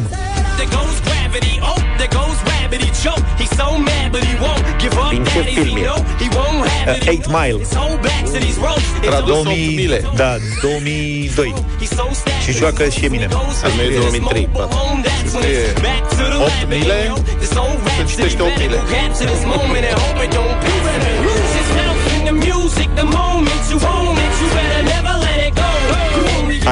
There 0.57 0.69
goes 0.75 0.95
gravity, 1.09 1.59
oh, 1.61 1.77
there 1.97 2.09
goes 2.19 2.37
rabbity 2.69 2.89
choke. 3.03 3.23
He's 3.37 3.49
so 3.57 3.77
mad, 3.77 4.11
but 4.11 4.23
he 4.23 4.35
won't 4.39 4.63
give 4.79 4.93
up. 4.97 5.11
Din 5.11 5.25
ce 5.25 5.33
Daddy, 5.35 5.55
film 5.55 5.67
he 5.77 5.81
e? 5.81 5.85
know 5.85 5.99
he 6.19 6.27
won't 6.37 6.67
have 6.67 6.97
it. 6.97 7.07
Uh, 7.07 7.11
Eight 7.11 7.27
Mile. 7.29 7.57
His 7.59 7.73
whole 7.73 7.97
back 7.97 8.25
to 8.25 8.39
these 8.39 8.57
ropes. 8.57 8.83
It's 8.97 9.07
Tradus 9.07 9.43
so 9.43 9.43
2000, 9.43 9.89
8000. 9.89 10.15
da, 10.17 10.37
2002. 10.61 11.53
He's 11.79 11.89
so 11.89 12.05
stagnant. 12.13 12.43
Și 12.45 12.51
joacă 12.51 12.89
și 12.89 13.05
Eminem. 13.05 13.31
Al 13.63 13.71
meu 13.77 13.85
e 13.85 13.95
2003, 13.95 14.47
patru. 14.53 14.77
That's 15.03 15.33
when 15.33 15.43
E 15.43 15.51
it's 15.51 15.81
back 15.81 16.01
to 16.09 16.15
the 16.15 16.37
lab, 16.37 16.71
8000. 16.71 17.05
yo. 17.07 17.15
This 17.41 17.53
old 17.61 17.79
Se 17.97 18.03
citește 18.11 18.41
8000. 18.41 18.69
rhapsody 18.69 18.93
capture 18.93 19.27
this 19.33 19.43
moment 19.53 19.83
and 19.89 19.97
hope 20.03 20.19
it 20.25 20.31
don't 20.37 20.55
pass. 20.63 20.85
Lose 21.27 21.51
yourself 21.59 21.97
in 22.15 22.21
the 22.29 22.35
music 22.47 22.87
the 23.01 23.07
moment 23.21 23.61
you 23.71 23.77
own 23.95 24.15
it. 24.25 24.31
You 24.41 24.47
better 24.57 24.81
never 24.93 24.98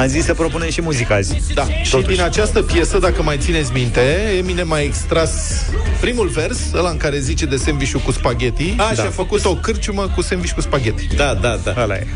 Am 0.00 0.06
zis 0.06 0.24
să 0.24 0.34
propunem 0.34 0.70
și 0.70 0.80
muzica 0.80 1.14
azi. 1.14 1.54
Da, 1.54 1.66
și 1.82 1.90
Totuși. 1.90 2.16
din 2.16 2.24
această 2.24 2.62
piesă, 2.62 2.98
dacă 2.98 3.22
mai 3.22 3.36
țineți 3.38 3.72
minte, 3.72 4.00
Eminem 4.38 4.72
a 4.72 4.80
extras 4.80 5.62
primul 6.00 6.28
vers, 6.28 6.58
ăla 6.74 6.90
în 6.90 6.96
care 6.96 7.18
zice 7.18 7.46
de 7.46 7.56
sandwich 7.56 7.92
cu 8.04 8.10
spaghetti, 8.12 8.74
A, 8.76 8.88
și 8.88 8.94
și 8.94 9.00
a 9.00 9.04
a 9.04 9.10
făcut 9.10 9.44
o 9.44 9.54
cârciumă 9.54 10.08
cu 10.14 10.22
sandwich 10.22 10.54
cu 10.54 10.60
spaghetti. 10.60 11.06
Da, 11.16 11.34
da, 11.34 11.58
da. 11.64 11.74
Ăla 11.82 11.94
e. 11.94 12.06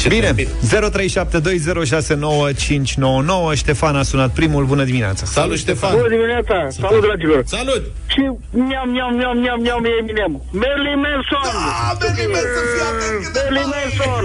Ce 0.00 0.08
Bine, 0.08 0.26
tâmpit. 0.26 0.48
0372069599 0.48 0.52
Ștefan 3.54 3.96
a 3.96 4.02
sunat 4.02 4.30
primul, 4.30 4.64
bună 4.64 4.84
dimineața. 4.84 5.24
Salut, 5.26 5.58
Ștefan! 5.58 5.94
Bună 5.96 6.08
dimineața! 6.08 6.66
Salut, 6.70 7.00
dragilor! 7.00 7.42
Salut! 7.46 7.82
Și 8.06 8.20
miam, 8.50 8.88
miam, 8.90 9.14
miam, 9.14 9.38
miam, 9.38 9.60
miam, 9.60 9.84
e 9.84 9.88
Eminem. 10.00 10.42
Marilyn 10.50 10.98
Manson! 11.04 11.44
Ah, 11.44 11.96
Marilyn 12.00 12.30
Manson, 12.34 12.64
fii 12.72 12.82
atent 12.90 13.18
cât 13.24 13.32
de 13.32 13.40
Marilyn 13.42 13.68
Manson! 13.74 14.24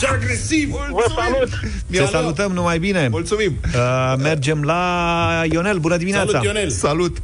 Ce 0.00 0.06
agresiv! 0.06 0.68
Vă 0.70 1.04
salut! 1.16 1.48
Te 1.90 2.04
salutăm 2.06 2.52
numai 2.52 2.78
bine. 2.78 3.08
Mulțumim! 3.08 3.52
Uh, 3.74 4.14
mergem 4.18 4.62
la 4.62 5.42
Ionel, 5.50 5.78
bună 5.78 5.96
dimineața. 5.96 6.30
Salut, 6.30 6.44
Ionel! 6.44 6.70
Salut! 6.70 7.16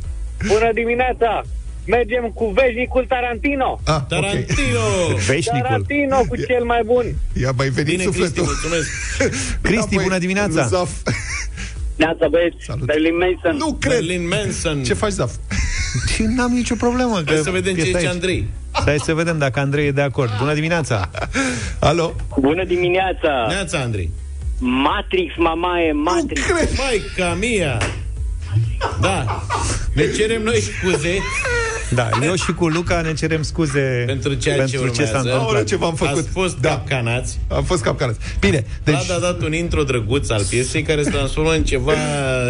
Bună 0.47 0.71
dimineața! 0.75 1.43
Mergem 1.87 2.31
cu 2.35 2.47
veșnicul 2.47 3.05
Tarantino! 3.09 3.81
Ah, 3.85 3.95
ok. 3.95 4.07
Tarantino! 4.09 4.81
Veșnicul. 5.27 5.61
Tarantino 5.61 6.17
cu 6.29 6.37
cel 6.37 6.65
mai 6.65 6.81
bun! 6.85 7.05
I-a 7.33 7.53
mai 7.57 7.69
venit 7.69 7.91
Bine, 7.91 8.03
Cristi, 8.03 8.21
sufletul. 8.21 8.45
mulțumesc! 8.45 8.89
Cristi, 9.67 9.77
Înapoi, 9.95 10.03
bună 10.03 10.19
dimineața. 10.19 10.67
Zaf. 10.67 10.91
Neața 11.97 12.29
băieți, 12.31 12.57
Salut. 12.67 12.87
Marilyn 12.87 13.17
Manson! 13.17 13.57
Nu 13.57 13.77
cred! 13.81 13.93
Berlin 13.93 14.29
Manson! 14.29 14.83
Ce 14.83 14.95
faci, 14.95 15.11
Zaf? 15.11 15.31
Și 16.15 16.23
n-am 16.23 16.53
nicio 16.53 16.75
problemă. 16.75 17.13
Hai 17.15 17.25
că 17.25 17.43
să 17.43 17.51
vedem 17.51 17.75
ce 17.75 17.81
ești 17.81 17.93
zice 17.93 17.99
aici. 17.99 18.09
Andrei. 18.09 18.49
Stai 18.81 18.99
să 18.99 19.15
vedem 19.15 19.39
dacă 19.39 19.61
Andrei 19.61 19.87
e 19.87 19.91
de 19.93 20.01
acord. 20.01 20.31
Bună 20.39 20.55
dimineața. 20.55 21.11
Alo? 21.79 22.15
Bună 22.41 22.65
dimineața! 22.65 23.47
Neața, 23.49 23.79
Andrei. 23.79 24.11
Matrix, 24.59 25.35
mamaie, 25.37 25.93
Matrix! 25.93 26.41
Maica 26.77 27.37
mia! 27.41 27.79
Da. 29.01 29.43
Ne 29.95 30.13
cerem 30.17 30.43
noi 30.43 30.61
scuze 30.61 31.19
Da, 31.95 32.09
eu 32.23 32.35
și 32.35 32.53
cu 32.53 32.67
Luca 32.69 33.01
ne 33.01 33.13
cerem 33.15 33.43
scuze 33.43 34.03
pentru 34.07 34.35
ceea 34.35 34.57
pentru 34.57 34.77
ce 34.77 34.83
ce 34.83 34.89
urmează. 34.89 35.13
s-a 35.13 35.19
întâmplat. 35.19 35.45
Aoleu, 35.47 35.63
ce 35.63 35.77
v-am 35.77 35.95
făcut. 35.95 36.19
Ați 36.19 36.29
fost 36.29 36.57
Da. 36.61 36.69
capcanați. 36.69 37.39
Am 37.49 37.65
fost 37.65 37.83
capcanat. 37.83 38.17
Bine, 38.41 38.65
deci... 38.85 38.95
Vlad 39.05 39.17
a 39.17 39.21
dat 39.21 39.43
un 39.43 39.53
intro 39.55 39.83
drăguț 39.83 40.31
al 40.31 40.45
piesei 40.49 40.83
care 40.83 41.03
se 41.03 41.11
transformă 41.11 41.53
în 41.53 41.65
ceva 41.65 41.93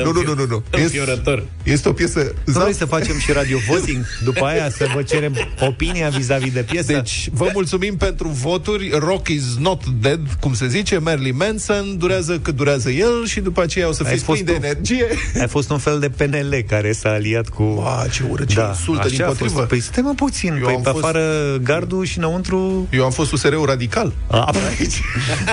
Nu, 0.04 0.12
nu, 0.12 0.22
nu, 0.22 0.34
nu, 0.34 0.46
nu. 0.46 0.62
înfiorător. 0.70 1.42
Este 1.62 1.88
o 1.88 1.92
piesă... 1.92 2.32
Nu 2.44 2.52
Zaf, 2.52 2.62
vrei 2.62 2.74
să 2.74 2.84
facem 2.84 3.18
și 3.18 3.32
radio 3.32 3.58
voting 3.68 4.04
după 4.24 4.44
aia 4.44 4.70
să 4.70 4.86
vă 4.94 5.02
cerem 5.02 5.36
opinia 5.60 6.08
vis-a-vis 6.08 6.52
de 6.52 6.60
piesă? 6.70 6.92
Deci, 6.92 7.28
vă 7.32 7.50
mulțumim 7.52 7.96
pentru 7.96 8.28
voturi. 8.28 8.90
Rock 8.98 9.28
is 9.28 9.42
not 9.58 9.86
dead, 9.86 10.20
cum 10.40 10.54
se 10.54 10.68
zice. 10.68 10.98
Marilyn 10.98 11.36
Manson 11.36 11.98
durează 11.98 12.38
cât 12.38 12.56
durează 12.56 12.90
el 12.90 13.26
și 13.26 13.40
după 13.40 13.62
aceea 13.62 13.88
o 13.88 13.92
să 13.92 14.02
Ai 14.06 14.12
fiți 14.12 14.24
fost 14.24 14.42
plini 14.42 14.58
de 14.58 14.66
tu. 14.66 14.66
energie. 14.66 15.06
Ai 15.40 15.48
fost 15.48 15.70
un 15.70 15.78
fel 15.78 15.98
de 16.00 16.08
PNL 16.08 16.64
care 16.68 16.92
s-a 16.92 17.08
aliat 17.10 17.48
cu... 17.48 17.62
Ba, 17.62 18.04
ce 18.12 18.22
ură, 18.30 18.44
ce 18.44 18.60
insultă 18.68 19.00
așa 19.00 19.08
din 19.10 19.22
a 19.22 19.31
potrivă. 19.32 19.54
fost. 19.54 19.68
Păi 19.68 19.80
stai 19.80 20.02
mă 20.02 20.12
puțin, 20.16 20.54
Eu 20.56 20.64
păi 20.64 20.74
am 20.74 20.80
pe 20.82 20.90
fost- 20.90 21.04
afară 21.04 21.56
gardul 21.62 22.04
și 22.04 22.18
înăuntru... 22.18 22.88
Eu 22.90 23.04
am 23.04 23.10
fost 23.10 23.32
USR-ul 23.32 23.64
radical. 23.66 24.12
A, 24.30 24.50
Aici. 24.78 25.00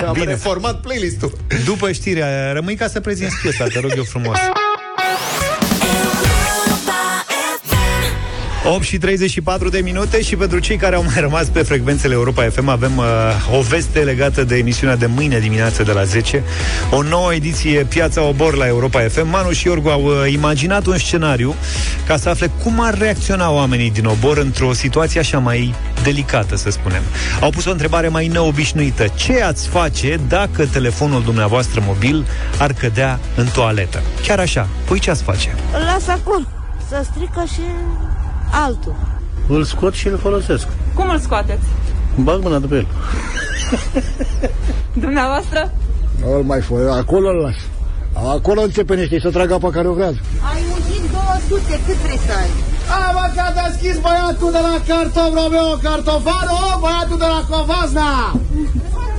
am 0.06 0.12
Bine. 0.12 0.24
reformat 0.24 0.80
playlist-ul. 0.80 1.36
după 1.64 1.92
știrea 1.92 2.26
aia, 2.26 2.52
rămâi 2.52 2.74
ca 2.74 2.86
să 2.88 3.00
prezinți 3.00 3.34
piesa, 3.42 3.64
te 3.64 3.80
rog 3.80 3.92
eu 3.96 4.02
frumos. 4.04 4.36
8 8.72 8.82
și 8.82 8.98
34 8.98 9.68
de 9.68 9.78
minute 9.78 10.22
și 10.22 10.36
pentru 10.36 10.58
cei 10.58 10.76
care 10.76 10.94
au 10.94 11.02
mai 11.02 11.20
rămas 11.20 11.48
pe 11.48 11.62
frecvențele 11.62 12.14
Europa 12.14 12.42
FM 12.42 12.68
avem 12.68 12.96
uh, 12.96 13.04
o 13.58 13.60
veste 13.60 13.98
legată 13.98 14.44
de 14.44 14.56
emisiunea 14.56 14.96
de 14.96 15.06
mâine 15.06 15.38
dimineață 15.38 15.82
de 15.82 15.92
la 15.92 16.04
10. 16.04 16.42
O 16.90 17.02
nouă 17.02 17.34
ediție 17.34 17.84
Piața 17.84 18.22
Obor 18.22 18.54
la 18.54 18.66
Europa 18.66 19.00
FM. 19.00 19.28
Manu 19.28 19.50
și 19.50 19.66
Iorgu 19.66 19.88
au 19.88 20.04
uh, 20.04 20.32
imaginat 20.32 20.86
un 20.86 20.98
scenariu 20.98 21.54
ca 22.06 22.16
să 22.16 22.28
afle 22.28 22.50
cum 22.62 22.80
ar 22.80 22.98
reacționa 22.98 23.50
oamenii 23.50 23.90
din 23.90 24.04
Obor 24.04 24.38
într-o 24.38 24.72
situație 24.72 25.20
așa 25.20 25.38
mai 25.38 25.74
delicată, 26.02 26.56
să 26.56 26.70
spunem. 26.70 27.02
Au 27.40 27.50
pus 27.50 27.64
o 27.64 27.70
întrebare 27.70 28.08
mai 28.08 28.26
neobișnuită. 28.26 29.06
Ce 29.14 29.42
ați 29.42 29.68
face 29.68 30.20
dacă 30.28 30.66
telefonul 30.66 31.22
dumneavoastră 31.22 31.82
mobil 31.86 32.26
ar 32.58 32.72
cădea 32.72 33.20
în 33.36 33.46
toaletă? 33.46 34.02
Chiar 34.26 34.38
așa. 34.38 34.68
Păi 34.84 34.98
ce 34.98 35.10
ați 35.10 35.22
face? 35.22 35.54
Îl 35.72 35.84
las 35.84 36.08
acolo. 36.08 36.44
Să 36.88 37.06
strică 37.12 37.44
și 37.54 37.60
altul. 38.50 38.94
Îl 39.48 39.64
scot 39.64 39.94
și 39.94 40.06
îl 40.08 40.18
folosesc. 40.18 40.66
Cum 40.94 41.08
îl 41.10 41.18
scoateți? 41.18 41.64
Bag 42.16 42.42
mâna 42.42 42.58
după 42.58 42.74
el. 42.74 42.86
Dumneavoastră? 45.04 45.72
Nu 46.20 46.34
îl 46.36 46.42
mai 46.42 46.60
fă, 46.60 46.74
acolo 47.00 47.28
îl 47.28 47.36
las. 47.36 47.58
Acolo 48.36 48.60
începe 48.60 48.94
niște 48.94 49.18
să 49.20 49.30
tragă 49.30 49.54
apa 49.54 49.70
care 49.70 49.88
o 49.88 49.92
vrează. 49.92 50.18
Ai 50.52 50.62
muncit 50.70 51.02
200, 51.48 51.80
cât 51.86 51.96
trebuie 51.96 52.18
să 52.26 52.32
ai? 52.40 52.50
A, 52.98 53.10
mă, 53.16 53.24
că 53.34 53.40
a 53.48 53.52
deschis 53.60 53.96
băiatul 54.06 54.50
de 54.56 54.60
la 54.68 54.76
cartof, 54.88 55.30
Romeo 55.40 55.70
Cartofaru, 55.82 56.58
băiatul 56.82 57.18
de 57.24 57.28
la 57.34 57.40
Covasna. 57.50 58.10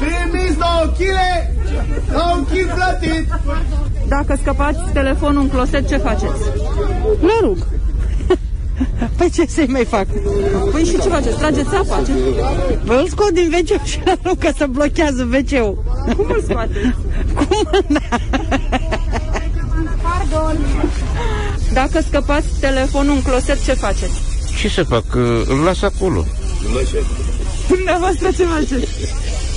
Primiți 0.01 0.57
două 0.63 0.83
chile, 0.97 1.29
la 2.17 2.25
un 2.35 2.43
kil 2.51 2.67
plătit. 2.75 3.25
Dacă 4.07 4.37
scăpați 4.41 4.79
telefonul 4.93 5.41
în 5.41 5.49
closet, 5.49 5.87
ce 5.87 5.97
faceți? 5.97 6.41
Mă 7.21 7.37
rog. 7.41 7.57
Păi 9.17 9.29
ce 9.33 9.45
să-i 9.47 9.67
mai 9.67 9.85
fac? 9.85 10.05
Păi 10.71 10.83
și 10.83 10.91
ce 10.91 11.09
faceți? 11.09 11.37
Trageți 11.37 11.75
apa? 11.75 12.01
Ce? 12.05 12.11
Bă, 12.85 12.93
îl 12.93 13.07
scot 13.07 13.29
din 13.29 13.53
wc 13.57 13.83
și 13.85 13.99
îl 14.05 14.19
arunc 14.21 14.39
că 14.39 14.51
să 14.57 14.65
blochează 14.69 15.29
wc-ul. 15.33 15.83
Cum 16.15 16.25
îl 16.29 16.43
scoateți? 16.47 16.95
Cum 17.35 17.47
Pardon. 20.01 20.57
Dacă 21.73 22.01
scăpați 22.07 22.47
telefonul 22.59 23.15
în 23.15 23.21
closet, 23.21 23.63
ce 23.63 23.73
faceți? 23.73 24.13
Ce 24.59 24.69
să 24.69 24.83
fac? 24.83 25.15
Îl 25.45 25.59
las 25.65 25.81
acolo. 25.81 26.25
Dumneavoastră 27.67 28.29
ce 28.37 28.43
faceți? 28.43 28.91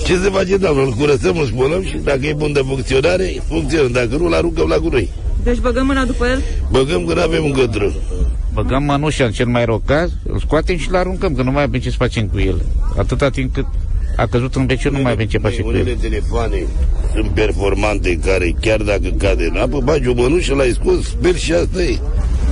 Ce 0.04 0.16
se 0.16 0.28
face, 0.28 0.56
doamnă? 0.56 0.82
Îl 0.82 0.92
curățăm, 0.92 1.38
îl 1.38 1.46
spălăm 1.46 1.84
și 1.84 1.96
dacă 1.96 2.26
e 2.26 2.32
bun 2.32 2.52
de 2.52 2.62
funcționare, 2.66 3.42
funcționează. 3.48 3.92
Dacă 3.92 4.16
nu, 4.16 4.26
îl 4.26 4.34
aruncăm 4.34 4.68
la 4.68 4.78
gunoi. 4.78 5.10
Deci 5.42 5.58
băgăm 5.58 5.86
mâna 5.86 6.04
după 6.04 6.26
el? 6.26 6.42
Băgăm 6.70 7.04
când 7.04 7.18
avem 7.18 7.44
încotro. 7.44 7.86
Băgăm 8.54 8.82
mănușa 8.82 9.24
în 9.24 9.30
cel 9.30 9.46
mai 9.46 9.64
rău 9.64 9.82
caz, 9.86 10.10
îl 10.28 10.38
scoatem 10.38 10.76
și 10.76 10.88
îl 10.88 10.96
aruncăm, 10.96 11.34
că 11.34 11.42
nu 11.42 11.50
mai 11.50 11.62
avem 11.62 11.80
ce 11.80 11.90
să 11.90 11.96
facem 11.98 12.26
cu 12.26 12.38
el. 12.38 12.62
Atâta 12.98 13.28
timp 13.28 13.54
cât 13.54 13.66
a 14.16 14.26
căzut 14.26 14.54
în 14.54 14.66
veciu, 14.66 14.90
nu 14.90 14.98
mai 15.02 15.12
avem 15.12 15.26
ce 15.26 15.38
face 15.38 15.62
cu 15.62 15.68
Unele 15.68 15.90
el. 15.90 15.96
telefoane 15.96 16.56
sunt 17.14 17.28
performante 17.28 18.18
care 18.24 18.54
chiar 18.60 18.80
dacă 18.82 19.08
cade 19.18 19.50
în 19.52 19.56
apă, 19.56 19.78
bagi 19.84 20.08
o 20.08 20.14
mănușă, 20.14 20.54
l-ai 20.54 20.70
scos, 20.80 21.04
sper 21.04 21.36
și 21.36 21.52
asta 21.52 21.82
e. 21.82 21.98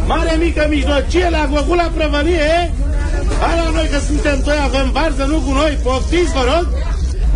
Mare, 0.07 0.37
mică, 0.41 0.67
mijlocie, 0.69 1.29
la 1.31 1.49
făcut 1.55 1.77
la 1.77 1.91
prăvălie, 1.95 2.35
e? 2.35 2.71
Hai 3.41 3.57
la 3.65 3.71
noi 3.71 3.89
că 3.93 3.99
suntem 3.99 4.41
doi, 4.45 4.57
avem 4.65 4.91
varză, 4.93 5.25
nu 5.25 5.39
cu 5.39 5.53
noi, 5.53 5.79
poftiți, 5.83 6.33
vă 6.33 6.43
rog? 6.55 6.69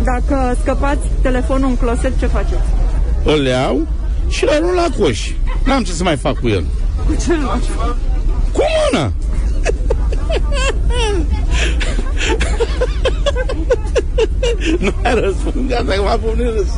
Dacă 0.03 0.57
scăpați 0.61 1.07
telefonul 1.21 1.69
în 1.69 1.77
closet, 1.77 2.19
ce 2.19 2.25
faceți? 2.25 2.67
Îl 3.23 3.45
iau 3.45 3.87
și 4.29 4.43
îl 4.43 4.49
arunc 4.49 4.73
la 4.73 4.87
coș. 4.99 5.31
N-am 5.65 5.83
ce 5.83 5.91
să 5.91 6.03
mai 6.03 6.15
fac 6.15 6.39
cu 6.39 6.47
el. 6.47 6.63
Cu 7.05 7.15
ce 7.25 7.33
îl 7.33 7.41
faci? 7.41 7.95
Cu 8.51 8.63
mâna! 8.91 9.11
Nu 14.79 14.91
mai 15.03 15.13
răspund, 15.13 15.69
gata, 15.69 15.93
că 15.95 16.01
m-a 16.01 16.17
pus 16.17 16.37
râs. 16.37 16.71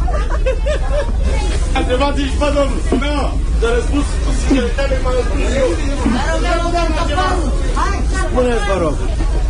Întrebați 1.80 2.20
și 2.20 2.36
pe 2.40 2.46
domnul. 2.56 2.82
Nu, 2.90 3.40
de 3.60 3.68
răspuns 3.76 4.06
cu 4.24 4.32
sinceritate 4.40 5.00
m-a 5.04 5.12
răspuns 5.18 5.56
eu. 5.62 5.70
Spuneți, 8.32 8.66
vă 8.74 8.78
rog. 8.82 8.96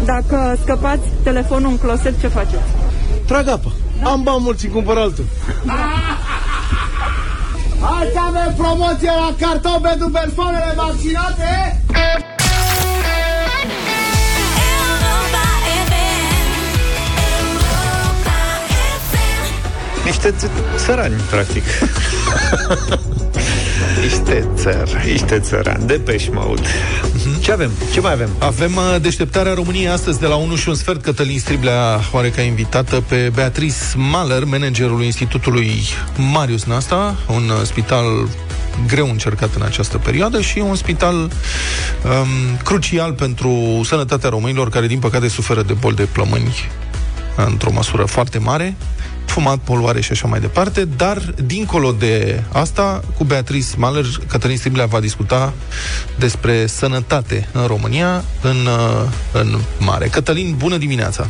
Dacă 0.05 0.57
scăpați 0.63 1.07
telefonul 1.23 1.69
în 1.69 1.77
closet, 1.77 2.19
ce 2.19 2.27
faceți? 2.27 2.69
Trag 3.25 3.47
apă. 3.47 3.71
Am 4.03 4.23
bani 4.23 4.41
mulți, 4.41 4.65
îmi 4.65 4.73
cumpăr 4.73 4.97
altul. 4.97 5.25
Hai 7.81 8.09
să 8.13 8.19
avem 8.27 8.53
promoție 8.57 9.11
la 9.19 9.35
carton 9.39 9.81
pentru 9.81 10.09
persoanele 10.09 10.73
vaccinate! 10.75 11.81
Niște 20.05 20.31
ț- 20.31 20.75
țărani, 20.75 21.13
practic. 21.29 21.63
Niște 24.01 24.47
țări. 24.55 25.11
Niște 25.11 25.39
țărani, 25.39 25.87
de 25.87 25.93
pești 25.93 26.29
mode. 26.33 26.61
Ce 27.41 27.51
avem? 27.51 27.71
Ce 27.93 27.99
mai 27.99 28.11
avem? 28.11 28.29
Avem 28.39 28.75
uh, 28.75 29.01
deșteptarea 29.01 29.53
României 29.53 29.87
astăzi 29.87 30.19
de 30.19 30.25
la 30.25 30.35
1 30.35 30.55
și 30.55 30.69
un 30.69 30.75
sfert. 30.75 31.01
Cătălin 31.01 31.39
Striblea 31.39 31.99
oare 32.11 32.29
ca 32.29 32.41
invitată 32.41 33.03
pe 33.07 33.31
Beatrice 33.33 33.75
Mahler, 33.95 34.43
managerul 34.43 35.03
Institutului 35.03 35.81
Marius 36.31 36.63
Nasta, 36.63 37.15
un 37.27 37.49
uh, 37.49 37.61
spital 37.63 38.27
greu 38.87 39.09
încercat 39.09 39.55
în 39.55 39.61
această 39.61 39.97
perioadă 39.97 40.41
și 40.41 40.59
un 40.59 40.75
spital 40.75 41.15
um, 41.15 41.29
crucial 42.63 43.13
pentru 43.13 43.81
sănătatea 43.85 44.29
românilor 44.29 44.69
care, 44.69 44.87
din 44.87 44.99
păcate, 44.99 45.27
suferă 45.27 45.61
de 45.61 45.73
boli 45.73 45.95
de 45.95 46.07
plămâni 46.11 46.55
într-o 47.45 47.71
măsură 47.71 48.03
foarte 48.03 48.37
mare, 48.37 48.75
fumat, 49.39 49.59
poluare 49.59 50.01
și 50.01 50.11
așa 50.11 50.27
mai 50.27 50.39
departe, 50.39 50.85
dar 50.85 51.17
dincolo 51.45 51.91
de 51.91 52.43
asta, 52.51 53.01
cu 53.17 53.23
Beatrice 53.23 53.77
Mahler, 53.77 54.05
Cătălin 54.27 54.57
Striblea 54.57 54.85
va 54.85 54.99
discuta 54.99 55.53
despre 56.17 56.65
sănătate 56.65 57.47
în 57.53 57.65
România 57.67 58.23
în, 58.41 58.59
uh, 58.65 59.05
în 59.33 59.47
mare. 59.79 60.07
Cătălin, 60.07 60.55
bună 60.57 60.77
dimineața! 60.77 61.27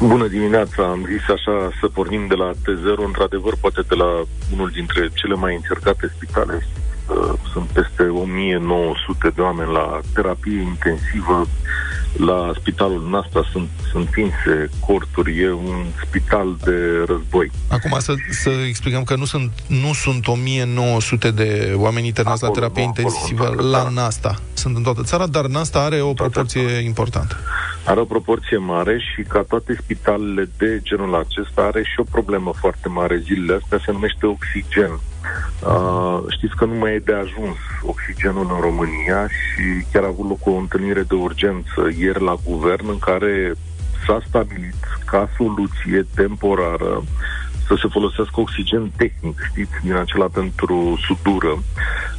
Bună 0.00 0.26
dimineața, 0.26 0.82
am 0.82 1.06
zis 1.12 1.24
așa 1.36 1.56
să 1.80 1.86
pornim 1.92 2.26
de 2.28 2.34
la 2.34 2.50
T0, 2.50 3.00
într-adevăr 3.06 3.54
poate 3.60 3.80
de 3.88 3.94
la 3.94 4.10
unul 4.52 4.70
dintre 4.72 5.10
cele 5.14 5.34
mai 5.34 5.54
încercate 5.54 6.12
spitale. 6.16 6.66
Uh, 7.08 7.32
Sunt 7.52 7.64
peste 7.64 8.02
1900 8.02 9.32
de 9.34 9.40
oameni 9.40 9.72
la 9.72 10.00
terapie 10.14 10.60
intensivă, 10.60 11.46
la 12.16 12.52
spitalul 12.54 13.08
Nasta 13.10 13.48
sunt, 13.52 13.68
sunt 13.90 14.08
tinse 14.10 14.70
corturi, 14.86 15.40
e 15.40 15.52
un 15.52 15.84
spital 16.06 16.56
de 16.64 17.04
război. 17.06 17.50
Acum 17.68 17.98
să, 17.98 18.14
să 18.30 18.50
explicăm 18.50 19.04
că 19.04 19.16
nu 19.16 19.24
sunt, 19.24 19.52
nu 19.66 19.92
sunt 19.92 20.26
1900 20.26 21.30
de 21.30 21.74
oameni 21.76 22.06
internați 22.06 22.42
la 22.42 22.48
terapie 22.48 22.82
intensivă 22.82 23.54
la 23.70 23.88
NASTA. 23.88 24.34
Sunt 24.52 24.76
în 24.76 24.82
toată 24.82 25.02
țara, 25.02 25.26
dar 25.26 25.46
NASTA 25.46 25.80
are 25.80 26.00
o 26.00 26.12
proporție 26.12 26.78
importantă. 26.84 27.36
Are 27.84 28.00
o 28.00 28.04
proporție 28.04 28.56
mare 28.56 28.98
și 28.98 29.22
ca 29.22 29.44
toate 29.48 29.78
spitalele 29.82 30.50
de 30.58 30.80
genul 30.82 31.14
acesta 31.14 31.62
are 31.62 31.82
și 31.82 32.00
o 32.00 32.02
problemă 32.10 32.52
foarte 32.60 32.88
mare 32.88 33.22
zilele 33.24 33.58
astea, 33.62 33.78
se 33.84 33.92
numește 33.92 34.26
oxigen. 34.26 35.00
Uh, 35.66 36.18
știți 36.28 36.56
că 36.56 36.64
nu 36.64 36.74
mai 36.74 36.94
e 36.94 36.98
de 36.98 37.12
ajuns 37.12 37.56
oxigenul 37.82 38.46
în 38.54 38.60
România 38.60 39.28
și 39.28 39.84
chiar 39.92 40.02
a 40.02 40.06
avut 40.06 40.28
loc 40.28 40.46
o 40.46 40.50
întâlnire 40.50 41.02
de 41.02 41.14
urgență 41.14 41.80
ieri 41.98 42.22
la 42.22 42.36
guvern 42.44 42.88
în 42.88 42.98
care 42.98 43.52
s-a 44.06 44.22
stabilit 44.28 44.82
ca 45.04 45.28
soluție 45.36 46.06
temporară 46.14 47.02
să 47.68 47.74
se 47.80 47.88
folosească 47.88 48.40
oxigen 48.40 48.90
tehnic, 48.96 49.38
știți, 49.50 49.72
din 49.82 49.94
acela 49.94 50.26
pentru 50.32 50.98
sudură. 51.06 51.52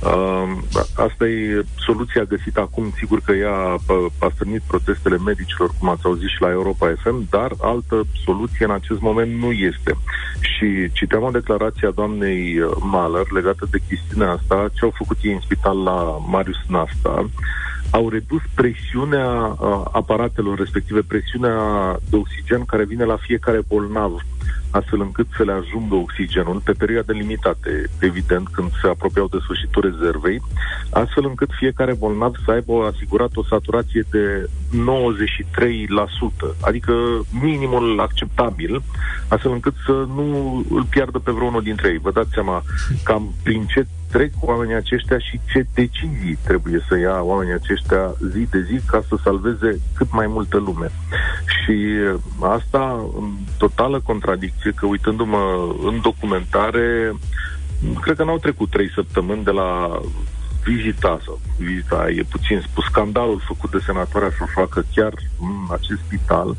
Uh, 0.04 0.52
asta 0.96 1.28
e 1.28 1.66
soluția 1.76 2.24
găsită 2.24 2.60
acum, 2.60 2.94
sigur 2.98 3.20
că 3.26 3.32
ea 3.32 3.54
a, 3.54 3.80
a 4.20 4.32
strânit 4.34 4.62
protestele 4.68 5.18
medicilor, 5.18 5.70
cum 5.80 5.90
ați 5.90 6.06
auzit 6.06 6.30
și 6.30 6.42
la 6.42 6.50
Europa 6.50 6.94
FM, 7.02 7.28
dar 7.30 7.52
altă 7.62 8.04
soluție 8.26 8.66
în 8.66 8.72
acest 8.72 9.00
moment 9.00 9.32
nu 9.42 9.52
este. 9.52 9.92
Și 10.40 10.92
citeam 10.92 11.24
o 11.24 11.38
declarație 11.40 11.88
a 11.88 11.92
doamnei 12.02 12.60
uh, 12.60 12.72
Mahler 12.80 13.32
legată 13.32 13.68
de 13.72 13.84
chestiunea 13.88 14.32
asta, 14.32 14.70
ce 14.74 14.86
au 14.86 14.94
făcut 14.98 15.18
ei 15.22 15.34
în 15.34 15.40
spital 15.40 15.78
la 15.84 16.18
Marius 16.28 16.62
Nasta, 16.68 17.30
au 17.92 18.10
redus 18.10 18.42
presiunea 18.56 19.28
uh, 19.28 19.82
aparatelor, 19.92 20.58
respective 20.58 21.02
presiunea 21.08 21.58
de 22.10 22.16
oxigen 22.16 22.66
care 22.66 22.86
vine 22.86 23.04
la 23.04 23.18
fiecare 23.18 23.62
bolnav, 23.68 24.12
astfel 24.72 25.02
încât 25.02 25.28
să 25.38 25.44
le 25.44 25.52
ajungă 25.52 25.96
oxigenul 25.96 26.62
pe 26.64 26.72
perioade 26.72 27.14
limitate, 27.14 27.90
evident, 28.00 28.48
când 28.48 28.72
se 28.82 28.88
apropiau 28.88 29.28
de 29.28 29.38
sfârșitul 29.42 29.82
rezervei, 29.82 30.42
astfel 30.90 31.26
încât 31.26 31.50
fiecare 31.58 31.94
bolnav 31.94 32.36
să 32.46 32.52
aibă 32.52 32.72
o 32.72 32.82
asigurat 32.82 33.36
o 33.36 33.44
saturație 33.44 34.06
de 34.12 34.50
93%, 34.70 36.56
adică 36.62 36.94
minimul 37.42 38.00
acceptabil, 38.00 38.82
astfel 39.28 39.52
încât 39.52 39.74
să 39.86 39.92
nu 39.92 40.56
îl 40.70 40.86
piardă 40.90 41.20
pe 41.20 41.32
vreunul 41.32 41.64
dintre 41.64 41.90
ei. 41.90 41.98
Vă 41.98 42.12
dați 42.12 42.34
seama 42.34 42.64
cam 43.04 43.34
prin 43.44 43.66
ce 43.66 43.86
trec 44.12 44.32
oamenii 44.40 44.76
aceștia 44.76 45.20
și 45.20 45.40
ce 45.52 45.66
decizii 45.74 46.38
trebuie 46.44 46.86
să 46.88 46.98
ia 46.98 47.22
oamenii 47.22 47.54
aceștia 47.54 48.14
zi 48.32 48.48
de 48.50 48.62
zi 48.62 48.80
ca 48.86 49.04
să 49.08 49.16
salveze 49.24 49.82
cât 49.96 50.12
mai 50.12 50.28
multă 50.28 50.58
lume. 50.58 50.92
Și 51.46 51.78
asta 52.42 53.06
în 53.20 53.32
totală 53.58 54.00
contradicție, 54.00 54.72
că 54.72 54.86
uitându-mă 54.86 55.74
în 55.84 56.00
documentare, 56.02 57.14
cred 58.02 58.16
că 58.16 58.24
n-au 58.24 58.38
trecut 58.38 58.70
trei 58.70 58.92
săptămâni 58.92 59.44
de 59.44 59.52
la 59.52 60.02
vizita 60.64 61.20
sau 61.26 61.40
vizita 61.58 62.10
e 62.10 62.24
puțin 62.30 62.64
spus, 62.70 62.86
scandalul 62.86 63.42
făcut 63.46 63.72
de 63.72 63.78
senatoarea 63.86 64.30
să 64.38 64.46
facă 64.54 64.86
chiar 64.96 65.14
în 65.40 65.56
acest 65.72 66.00
spital 66.06 66.56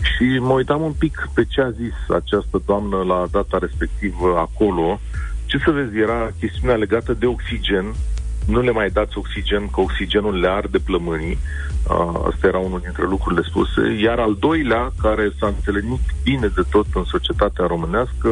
și 0.00 0.38
mă 0.38 0.52
uitam 0.52 0.82
un 0.82 0.92
pic 0.92 1.28
pe 1.34 1.44
ce 1.44 1.60
a 1.60 1.70
zis 1.70 1.94
această 2.08 2.62
doamnă 2.66 2.96
la 2.96 3.26
data 3.30 3.58
respectivă 3.58 4.38
acolo 4.38 5.00
ce 5.50 5.58
să 5.58 5.70
vezi, 5.70 5.98
era 5.98 6.30
chestiunea 6.40 6.76
legată 6.76 7.12
de 7.12 7.26
oxigen, 7.26 7.94
nu 8.50 8.60
le 8.60 8.70
mai 8.70 8.88
dați 8.88 9.18
oxigen, 9.18 9.68
că 9.68 9.80
oxigenul 9.80 10.40
le 10.40 10.48
arde 10.48 10.78
plămânii. 10.78 11.38
Uh, 11.88 12.20
asta 12.30 12.46
era 12.46 12.58
unul 12.58 12.80
dintre 12.82 13.02
lucrurile 13.02 13.42
spuse. 13.42 13.80
Iar 14.02 14.18
al 14.18 14.36
doilea, 14.38 14.92
care 15.02 15.32
s-a 15.38 15.46
înțelenit 15.46 16.00
bine 16.22 16.46
de 16.46 16.62
tot 16.70 16.86
în 16.94 17.04
societatea 17.04 17.66
românească, 17.66 18.28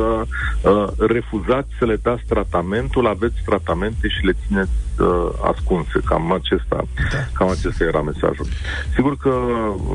uh, 0.62 0.86
refuzați 0.98 1.68
să 1.78 1.84
le 1.84 1.96
dați 2.02 2.22
tratamentul, 2.28 3.06
aveți 3.06 3.42
tratamente 3.44 4.08
și 4.08 4.24
le 4.24 4.36
țineți 4.46 4.70
uh, 4.98 5.28
ascunse. 5.42 6.00
Cam 6.04 6.32
acesta, 6.32 6.84
cam 7.32 7.48
acesta 7.48 7.84
era 7.84 8.02
mesajul. 8.02 8.46
Sigur 8.94 9.16
că 9.16 9.34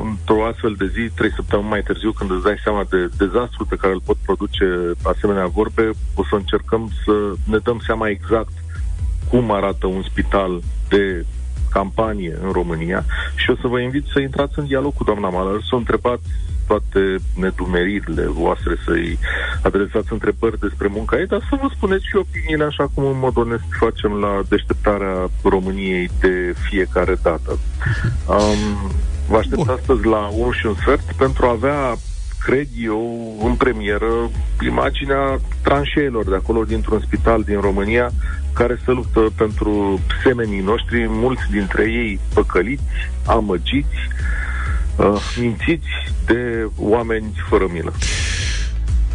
într-o 0.04 0.44
astfel 0.44 0.74
de 0.78 0.86
zi, 0.86 1.10
trei 1.14 1.32
săptămâni 1.32 1.68
mai 1.68 1.82
târziu, 1.82 2.12
când 2.12 2.30
îți 2.30 2.44
dai 2.44 2.58
seama 2.62 2.84
de 2.90 3.08
dezastrul 3.16 3.66
pe 3.68 3.76
care 3.76 3.92
îl 3.92 4.00
pot 4.04 4.16
produce 4.16 4.66
asemenea 5.02 5.46
vorbe, 5.46 5.90
o 6.14 6.24
să 6.24 6.34
încercăm 6.34 6.90
să 7.04 7.12
ne 7.44 7.58
dăm 7.58 7.80
seama 7.86 8.08
exact 8.08 8.52
cum 9.34 9.50
arată 9.50 9.86
un 9.86 10.02
spital 10.02 10.60
de 10.88 11.24
campanie 11.70 12.38
în 12.42 12.50
România. 12.52 13.04
Și 13.34 13.50
o 13.50 13.54
să 13.60 13.66
vă 13.66 13.80
invit 13.80 14.04
să 14.12 14.18
intrați 14.20 14.58
în 14.58 14.66
dialog 14.66 14.94
cu 14.94 15.04
doamna 15.04 15.28
Maler, 15.28 15.60
să 15.68 15.74
o 15.74 15.76
întrebați 15.76 16.28
toate 16.66 17.00
nedumeririle 17.36 18.26
voastre, 18.26 18.74
să-i 18.84 19.18
adresați 19.62 20.12
întrebări 20.12 20.58
despre 20.58 20.88
munca 20.90 21.18
ei, 21.18 21.26
dar 21.26 21.46
să 21.48 21.58
vă 21.62 21.68
spuneți 21.76 22.06
și 22.06 22.16
opiniile 22.16 22.64
așa 22.64 22.90
cum 22.94 23.04
în 23.04 23.18
mod 23.18 23.36
onest 23.36 23.68
facem 23.78 24.12
la 24.12 24.42
deșteptarea 24.48 25.30
României 25.42 26.10
de 26.20 26.54
fiecare 26.68 27.16
dată. 27.22 27.58
Um, 28.28 28.92
vă 29.28 29.36
aștept 29.36 29.68
astăzi 29.68 30.04
la 30.06 30.30
1 30.32 30.50
și 30.50 30.66
un 30.66 30.74
sfert 30.74 31.12
pentru 31.12 31.46
a 31.46 31.50
avea 31.50 31.96
cred 32.44 32.68
eu, 32.82 33.34
în 33.44 33.54
premieră, 33.54 34.30
imaginea 34.66 35.40
tranșeilor 35.62 36.24
de 36.28 36.34
acolo, 36.34 36.64
dintr-un 36.64 37.00
spital 37.00 37.42
din 37.42 37.60
România, 37.60 38.10
care 38.52 38.80
se 38.84 38.90
luptă 38.90 39.20
pentru 39.36 40.00
semenii 40.24 40.60
noștri, 40.60 41.06
mulți 41.08 41.42
dintre 41.50 41.82
ei 41.82 42.20
păcăliți, 42.34 42.82
amăgiți, 43.26 43.98
uh, 44.96 45.34
mințiți 45.40 45.88
de 46.26 46.68
oameni 46.76 47.32
fără 47.48 47.66
milă. 47.72 47.92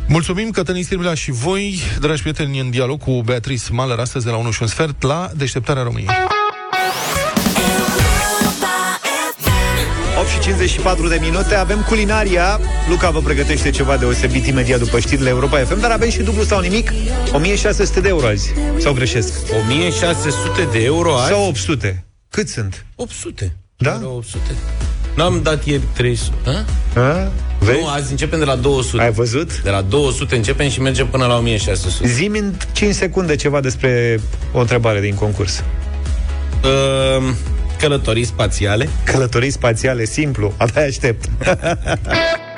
Mulțumim, 0.07 0.49
Cătălin 0.49 0.83
Sirmila 0.83 1.13
și 1.13 1.31
voi, 1.31 1.81
dragi 1.99 2.21
prieteni, 2.21 2.59
în 2.59 2.69
dialog 2.69 2.99
cu 2.99 3.21
Beatrice 3.21 3.71
Maler, 3.71 3.99
astăzi 3.99 4.25
de 4.25 4.31
la 4.31 4.37
1 4.37 4.51
și 4.51 4.61
un 4.61 4.67
sfert, 4.67 5.01
la 5.01 5.29
Deșteptarea 5.35 5.83
României. 5.83 6.07
54 10.49 11.07
de 11.07 11.17
minute, 11.21 11.55
avem 11.55 11.81
culinaria. 11.87 12.59
Luca 12.87 13.09
vă 13.09 13.19
pregătește 13.19 13.69
ceva 13.69 13.97
deosebit 13.97 14.45
imediat 14.45 14.79
după 14.79 14.99
știrile 14.99 15.29
Europa 15.29 15.57
FM, 15.57 15.79
dar 15.79 15.91
avem 15.91 16.09
și 16.09 16.21
dublu 16.21 16.43
sau 16.43 16.59
nimic. 16.59 16.91
1600 17.31 17.99
de 17.99 18.07
euro 18.07 18.27
azi. 18.27 18.53
Sau 18.77 18.93
greșesc? 18.93 19.33
1600 19.63 20.67
de 20.71 20.83
euro 20.83 21.15
azi? 21.15 21.31
Sau 21.31 21.47
800. 21.47 22.05
Cât 22.29 22.47
sunt? 22.47 22.85
800. 22.95 23.55
Da? 23.77 23.89
Era 23.89 24.07
800. 24.07 24.39
N-am 25.15 25.39
dat 25.43 25.65
ieri 25.65 25.83
300. 25.93 26.33
A? 26.45 26.99
A? 26.99 27.31
Vezi? 27.59 27.79
Nu, 27.79 27.87
azi 27.87 28.11
începem 28.11 28.39
de 28.39 28.45
la 28.45 28.55
200. 28.55 29.03
Ai 29.03 29.11
văzut? 29.11 29.61
De 29.61 29.69
la 29.69 29.81
200 29.81 30.35
începem 30.35 30.69
și 30.69 30.81
mergem 30.81 31.07
până 31.07 31.25
la 31.25 31.37
1600. 31.37 32.07
Zimi 32.07 32.39
în 32.39 32.53
5 32.71 32.93
secunde 32.93 33.35
ceva 33.35 33.59
despre 33.59 34.19
o 34.53 34.59
întrebare 34.59 34.99
din 34.99 35.15
concurs. 35.15 35.63
Uh, 36.63 37.33
călătorii 37.79 38.23
spațiale. 38.23 38.89
Călătorii 39.03 39.51
spațiale, 39.51 40.05
simplu, 40.05 40.53
abia 40.57 40.81
aștept. 40.81 41.29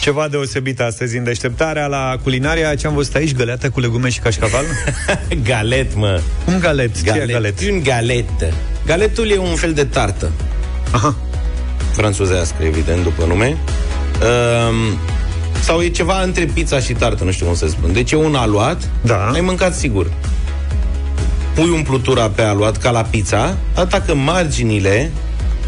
Ceva 0.00 0.28
deosebit 0.28 0.80
astăzi 0.80 1.16
în 1.16 1.24
deșteptarea 1.24 1.86
la 1.86 2.16
culinaria 2.22 2.74
Ce 2.74 2.86
am 2.86 2.94
văzut 2.94 3.14
aici, 3.14 3.34
găleată 3.34 3.70
cu 3.70 3.80
legume 3.80 4.08
și 4.08 4.18
cașcaval? 4.18 4.64
galet, 5.48 5.94
mă. 5.94 6.20
Un 6.46 6.58
galet, 6.60 7.02
ce 7.02 7.10
e 7.10 7.26
galet? 7.26 7.60
Un 7.70 7.82
galet. 7.82 8.24
Galetul 8.86 9.30
e 9.30 9.36
un 9.36 9.54
fel 9.54 9.72
de 9.72 9.84
tartă. 9.84 10.30
Aha. 10.90 11.16
Franțuzească, 11.92 12.62
evident, 12.62 13.02
după 13.02 13.24
nume. 13.24 13.56
Um, 14.20 14.98
sau 15.70 15.80
e 15.80 15.88
ceva 15.88 16.22
între 16.22 16.44
pizza 16.44 16.80
și 16.80 16.92
tartă, 16.92 17.24
nu 17.24 17.30
știu 17.30 17.46
cum 17.46 17.54
să 17.54 17.68
spun. 17.68 17.92
Deci 17.92 18.12
e 18.12 18.16
un 18.16 18.34
aluat, 18.34 18.90
da. 19.02 19.30
ai 19.32 19.40
mâncat 19.40 19.74
sigur. 19.74 20.10
Pui 21.54 21.68
umplutura 21.68 22.28
pe 22.28 22.42
aluat 22.42 22.76
ca 22.76 22.90
la 22.90 23.02
pizza, 23.02 23.56
atâta 23.74 24.00
că 24.00 24.14
marginile 24.14 25.10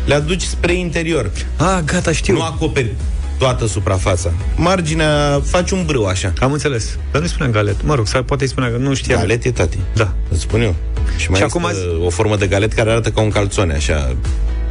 le 0.04 0.14
aduci 0.14 0.42
spre 0.42 0.74
interior. 0.74 1.30
Ah, 1.56 1.78
gata, 1.84 2.12
știu. 2.12 2.34
Nu 2.34 2.42
acoperi 2.42 2.92
toată 3.38 3.66
suprafața. 3.66 4.32
Marginea 4.56 5.40
faci 5.44 5.70
un 5.70 5.84
brâu 5.86 6.04
așa. 6.04 6.32
Am 6.40 6.52
înțeles. 6.52 6.98
Dar 7.12 7.20
nu 7.20 7.26
spuneam 7.26 7.52
galet. 7.52 7.82
Mă 7.82 7.94
rog, 7.94 8.06
sau 8.06 8.22
poate 8.22 8.42
îi 8.42 8.48
spunea 8.48 8.70
că 8.70 8.76
nu 8.76 8.94
știam. 8.94 9.20
Galet 9.20 9.44
e 9.44 9.50
tati. 9.50 9.78
Da. 9.94 10.12
Îți 10.28 10.40
spun 10.40 10.60
eu. 10.60 10.74
Și 11.16 11.30
mai 11.30 11.40
Și 11.40 11.46
și 11.46 11.50
acum 11.50 11.64
acum 11.64 12.04
o 12.04 12.10
formă 12.10 12.36
de 12.36 12.46
galet 12.46 12.72
care 12.72 12.90
arată 12.90 13.10
ca 13.10 13.20
un 13.20 13.30
calțone, 13.30 13.74
așa, 13.74 14.16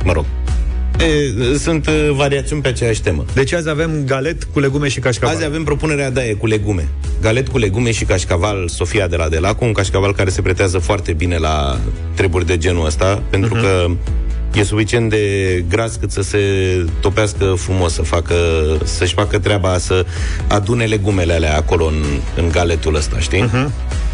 mă 0.03 0.11
rog. 0.11 0.25
E, 0.99 1.57
sunt 1.57 1.87
uh, 1.87 2.09
variațiuni 2.15 2.61
pe 2.61 2.67
aceeași 2.67 3.01
temă. 3.01 3.25
Deci 3.33 3.53
azi 3.53 3.69
avem 3.69 4.03
galet 4.05 4.43
cu 4.43 4.59
legume 4.59 4.87
și 4.87 4.99
cașcaval. 4.99 5.35
Azi 5.35 5.45
avem 5.45 5.63
propunerea 5.63 6.11
de 6.11 6.19
aia 6.19 6.35
cu 6.37 6.45
legume. 6.47 6.87
Galet 7.21 7.47
cu 7.47 7.57
legume 7.57 7.91
și 7.91 8.03
cașcaval 8.05 8.67
Sofia 8.67 9.07
de 9.07 9.15
la 9.15 9.29
Delacu, 9.29 9.65
un 9.65 9.73
cașcaval 9.73 10.13
care 10.13 10.29
se 10.29 10.41
pretează 10.41 10.77
foarte 10.77 11.13
bine 11.13 11.37
la 11.37 11.79
treburi 12.13 12.45
de 12.45 12.57
genul 12.57 12.85
ăsta, 12.85 13.23
pentru 13.29 13.53
Mhm. 13.55 13.63
că 13.63 13.87
e 14.59 14.63
suficient 14.63 15.09
de 15.09 15.63
gras 15.69 15.95
cât 15.95 16.11
să 16.11 16.21
se 16.21 16.39
topească 16.99 17.53
frumos, 17.57 17.93
să 17.93 18.01
facă, 18.01 18.35
să-și 18.83 19.13
facă 19.13 19.39
treaba, 19.39 19.77
să 19.77 20.05
adune 20.47 20.85
legumele 20.85 21.33
alea 21.33 21.55
acolo 21.55 21.85
în, 21.85 22.03
în 22.35 22.49
galetul 22.49 22.95
ăsta, 22.95 23.19
știi? 23.19 23.41
Mhm. 23.41 23.71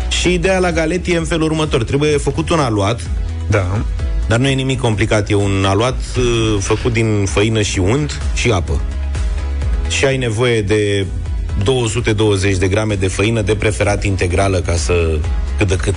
Și 0.10 0.34
ideea 0.34 0.60
la 0.60 0.72
galet 0.72 1.08
e 1.08 1.18
în 1.18 1.26
felul 1.26 1.46
următor. 1.46 1.84
Trebuie 1.84 2.18
făcut 2.18 2.50
un 2.50 2.60
aluat, 2.60 3.02
Da. 3.50 3.86
Dar 4.28 4.40
nu 4.40 4.48
e 4.48 4.54
nimic 4.54 4.80
complicat. 4.80 5.30
E 5.30 5.36
un 5.36 5.66
aluat 5.66 6.00
uh, 6.18 6.58
făcut 6.60 6.94
din 6.94 7.26
făină 7.26 7.62
și 7.62 7.80
unt 7.80 8.22
și 8.34 8.52
apă. 8.52 8.82
Și 9.90 10.06
ai 10.06 10.18
nevoie 10.18 10.62
de 10.62 11.06
220 11.64 12.58
de 12.58 12.68
grame 12.68 12.96
de 12.96 13.08
făină, 13.08 13.42
de 13.42 13.56
preferat 13.56 14.04
integrală, 14.04 14.60
ca 14.60 14.76
să 14.76 15.18
cât 15.58 15.68
de 15.68 15.76
cât, 15.76 15.96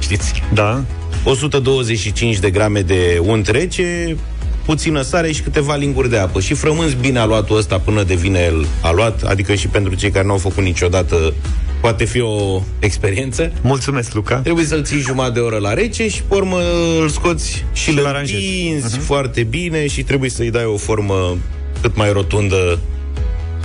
știți? 0.00 0.42
Da. 0.54 0.84
125 1.24 2.38
de 2.38 2.50
grame 2.50 2.80
de 2.80 3.20
unt 3.22 3.46
rece, 3.48 4.16
puțină 4.64 5.02
sare 5.02 5.32
și 5.32 5.42
câteva 5.42 5.74
linguri 5.74 6.10
de 6.10 6.18
apă. 6.18 6.40
Și 6.40 6.54
frămânți 6.54 6.96
bine 7.00 7.18
aluatul 7.18 7.56
ăsta 7.56 7.78
până 7.78 8.02
devine 8.02 8.38
el 8.38 8.66
aluat, 8.80 9.22
adică 9.22 9.54
și 9.54 9.66
pentru 9.66 9.94
cei 9.94 10.10
care 10.10 10.26
nu 10.26 10.32
au 10.32 10.38
făcut 10.38 10.62
niciodată 10.62 11.34
poate 11.82 12.04
fi 12.04 12.20
o 12.20 12.62
experiență. 12.78 13.52
Mulțumesc, 13.62 14.14
Luca. 14.14 14.36
Trebuie 14.36 14.64
să-l 14.64 14.84
ții 14.84 14.98
jumătate 15.00 15.32
de 15.32 15.40
oră 15.40 15.56
la 15.58 15.74
rece 15.74 16.08
și 16.08 16.22
pe 16.22 16.34
urmă 16.34 16.56
îl 17.00 17.08
scoți 17.08 17.50
și, 17.72 17.82
Și 17.82 17.90
îl 17.90 17.98
îl 17.98 18.06
aranjezi. 18.06 18.44
întinzi 18.44 18.96
Mhm. 18.96 19.04
foarte 19.04 19.42
bine 19.42 19.86
și 19.86 20.02
trebuie 20.02 20.30
să-i 20.30 20.50
dai 20.50 20.64
o 20.64 20.76
formă 20.76 21.36
cât 21.80 21.96
mai 21.96 22.12
rotundă 22.12 22.78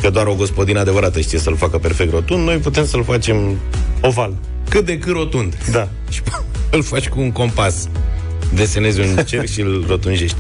că 0.02 0.10
doar 0.10 0.28
o 0.28 0.34
gospodină 0.36 0.80
adevărată 0.80 1.20
știe 1.20 1.40
să-l 1.40 1.56
facă 1.56 1.78
perfect 1.78 2.12
rotund, 2.12 2.44
noi 2.46 2.56
putem 2.58 2.86
să-l 2.86 3.04
facem 3.04 3.58
Oval. 4.02 4.34
cât 4.70 4.86
de 4.86 4.98
cât 4.98 5.12
rotund. 5.14 5.58
Da. 5.72 5.88
Și 6.10 6.22
îl 6.72 6.84
faci 6.84 7.08
cu 7.10 7.20
un 7.20 7.32
compas. 7.32 7.88
Desenezi 8.54 9.00
un 9.00 9.16
cerc 9.26 9.48
și 9.50 9.62
îl 9.62 9.86
rotunjești. 9.88 10.38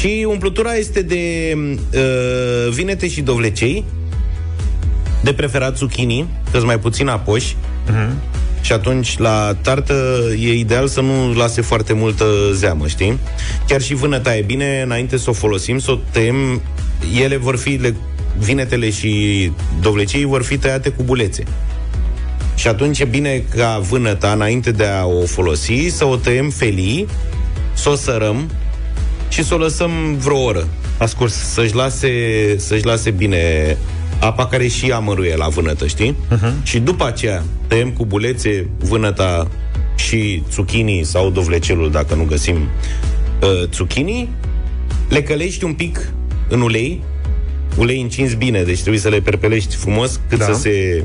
Și 0.00 0.26
umplutura 0.28 0.74
este 0.74 1.02
de 1.02 1.54
uh, 1.94 2.72
vinete 2.72 3.08
și 3.08 3.20
dovlecei, 3.20 3.84
de 5.24 5.32
preferat 5.32 5.76
zucchini, 5.76 6.28
că 6.52 6.58
mai 6.64 6.78
puțin 6.78 7.08
apoși, 7.08 7.56
Mhm. 7.86 8.12
și 8.60 8.72
atunci 8.72 9.18
la 9.18 9.56
tartă 9.60 9.94
e 10.38 10.52
ideal 10.52 10.86
să 10.88 11.00
nu 11.00 11.32
lase 11.32 11.60
foarte 11.60 11.92
multă 11.92 12.24
zeamă, 12.52 12.86
știi? 12.86 13.18
Chiar 13.68 13.80
și 13.80 13.94
vânăta 13.94 14.36
e 14.36 14.42
bine, 14.42 14.82
înainte 14.84 15.16
să 15.16 15.30
o 15.30 15.32
folosim, 15.32 15.78
să 15.78 15.90
o 15.90 15.98
tăiem, 16.10 16.62
ele 17.22 17.36
vor 17.36 17.56
fi, 17.56 17.70
le, 17.70 17.94
vinetele 18.38 18.90
și 18.90 19.52
dovlecei 19.80 20.24
vor 20.24 20.42
fi 20.42 20.58
tăiate 20.58 20.88
cu 20.88 21.02
bulețe. 21.02 21.42
Și 22.54 22.68
atunci 22.68 23.00
e 23.00 23.04
bine 23.04 23.44
ca 23.56 23.78
vânăta, 23.88 24.30
înainte 24.32 24.70
de 24.70 24.84
a 24.84 25.04
o 25.04 25.26
folosi, 25.26 25.86
să 25.88 26.04
o 26.04 26.16
tăiem 26.16 26.50
felii, 26.50 27.06
să 27.72 27.88
o 27.88 27.94
sărăm 27.94 28.50
și 29.28 29.44
să 29.44 29.54
o 29.54 29.58
lăsăm 29.58 29.90
vreo 30.18 30.42
oră. 30.42 30.68
Ascurs. 30.98 31.34
Să-și 31.34 31.74
lase, 31.74 32.08
să-și 32.58 32.84
lase 32.84 33.10
bine 33.10 33.76
apa 34.24 34.46
care 34.46 34.66
și 34.66 34.88
ea 34.88 34.98
măruie 34.98 35.36
la 35.36 35.48
vânătă, 35.48 35.86
știi? 35.86 36.16
Mhm. 36.30 36.64
Și 36.64 36.78
după 36.78 37.06
aceea 37.06 37.42
tăiem 37.66 37.90
cu 37.90 38.04
bulețe 38.06 38.68
vânăta 38.78 39.48
și 39.96 40.42
zucchini 40.52 41.02
sau 41.02 41.30
dovlecelul, 41.30 41.90
dacă 41.90 42.14
nu 42.14 42.24
găsim 42.24 42.56
uh, 42.56 43.68
zucchini, 43.72 44.28
le 45.08 45.22
călești 45.22 45.64
un 45.64 45.72
pic 45.74 46.12
în 46.48 46.60
ulei, 46.60 47.02
ulei 47.76 48.00
încins 48.00 48.34
bine, 48.34 48.62
deci 48.62 48.80
trebuie 48.80 49.00
să 49.00 49.08
le 49.08 49.20
perpelești 49.20 49.76
frumos 49.76 50.20
cât, 50.28 50.38
Da. 50.38 50.44
să, 50.44 50.52
se, 50.52 51.04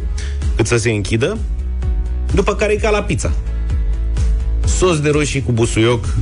cât 0.55 0.67
să 0.67 0.77
se 0.77 0.91
închidă, 0.91 1.37
după 2.33 2.55
care 2.55 2.73
e 2.73 2.75
ca 2.75 2.89
la 2.89 3.01
pizza. 3.03 3.31
Sos 4.65 4.99
de 4.99 5.09
roșii 5.09 5.41
cu 5.41 5.51
busuioc 5.51 6.15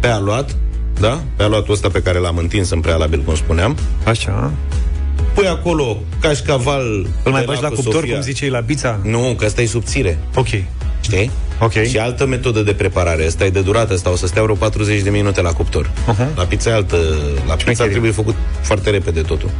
pe 0.00 0.06
aluat, 0.06 0.56
da? 1.00 1.22
Pe 1.36 1.42
aluatul 1.42 1.72
ăsta 1.74 1.88
pe 1.88 2.02
care 2.02 2.18
l-am 2.18 2.36
întins 2.36 2.70
în 2.70 2.80
prealabil, 2.80 3.20
cum 3.20 3.34
spuneam. 3.34 3.76
Așa. 4.06 4.52
Pui 5.34 5.46
acolo 5.46 6.02
cașcaval 6.20 7.06
Îl 7.22 7.32
mai 7.32 7.40
de 7.40 7.46
bagi 7.46 7.62
la 7.62 7.68
cu 7.68 7.74
cuptor, 7.74 7.94
Sofia. 7.94 8.14
cum 8.14 8.22
zicei, 8.22 8.48
la 8.48 8.58
pizza? 8.58 9.00
Nu, 9.02 9.34
că 9.38 9.44
asta 9.44 9.62
e 9.62 9.66
subțire. 9.66 10.18
Ok. 10.34 10.46
Știi? 11.00 11.30
Ok. 11.60 11.72
Și 11.72 11.98
altă 11.98 12.26
metodă 12.26 12.62
de 12.62 12.72
preparare. 12.72 13.26
Asta 13.26 13.44
e 13.44 13.50
de 13.50 13.60
durată, 13.60 13.92
asta 13.92 14.10
o 14.10 14.16
să 14.16 14.26
stea 14.26 14.42
vreo 14.42 14.54
40 14.54 15.00
de 15.00 15.10
minute 15.10 15.40
la 15.40 15.52
cuptor. 15.52 15.90
Uh-huh. 15.90 16.34
La 16.36 16.44
pizza 16.44 16.70
e 16.70 16.72
altă. 16.72 16.96
La 17.46 17.54
pizza 17.54 17.84
trebuie 17.84 18.10
făcut 18.10 18.34
foarte 18.60 18.90
repede 18.90 19.20
totul. 19.20 19.50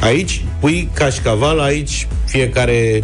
Aici 0.00 0.44
pui 0.60 0.88
cașcaval, 0.92 1.60
aici 1.60 2.06
fiecare 2.24 3.02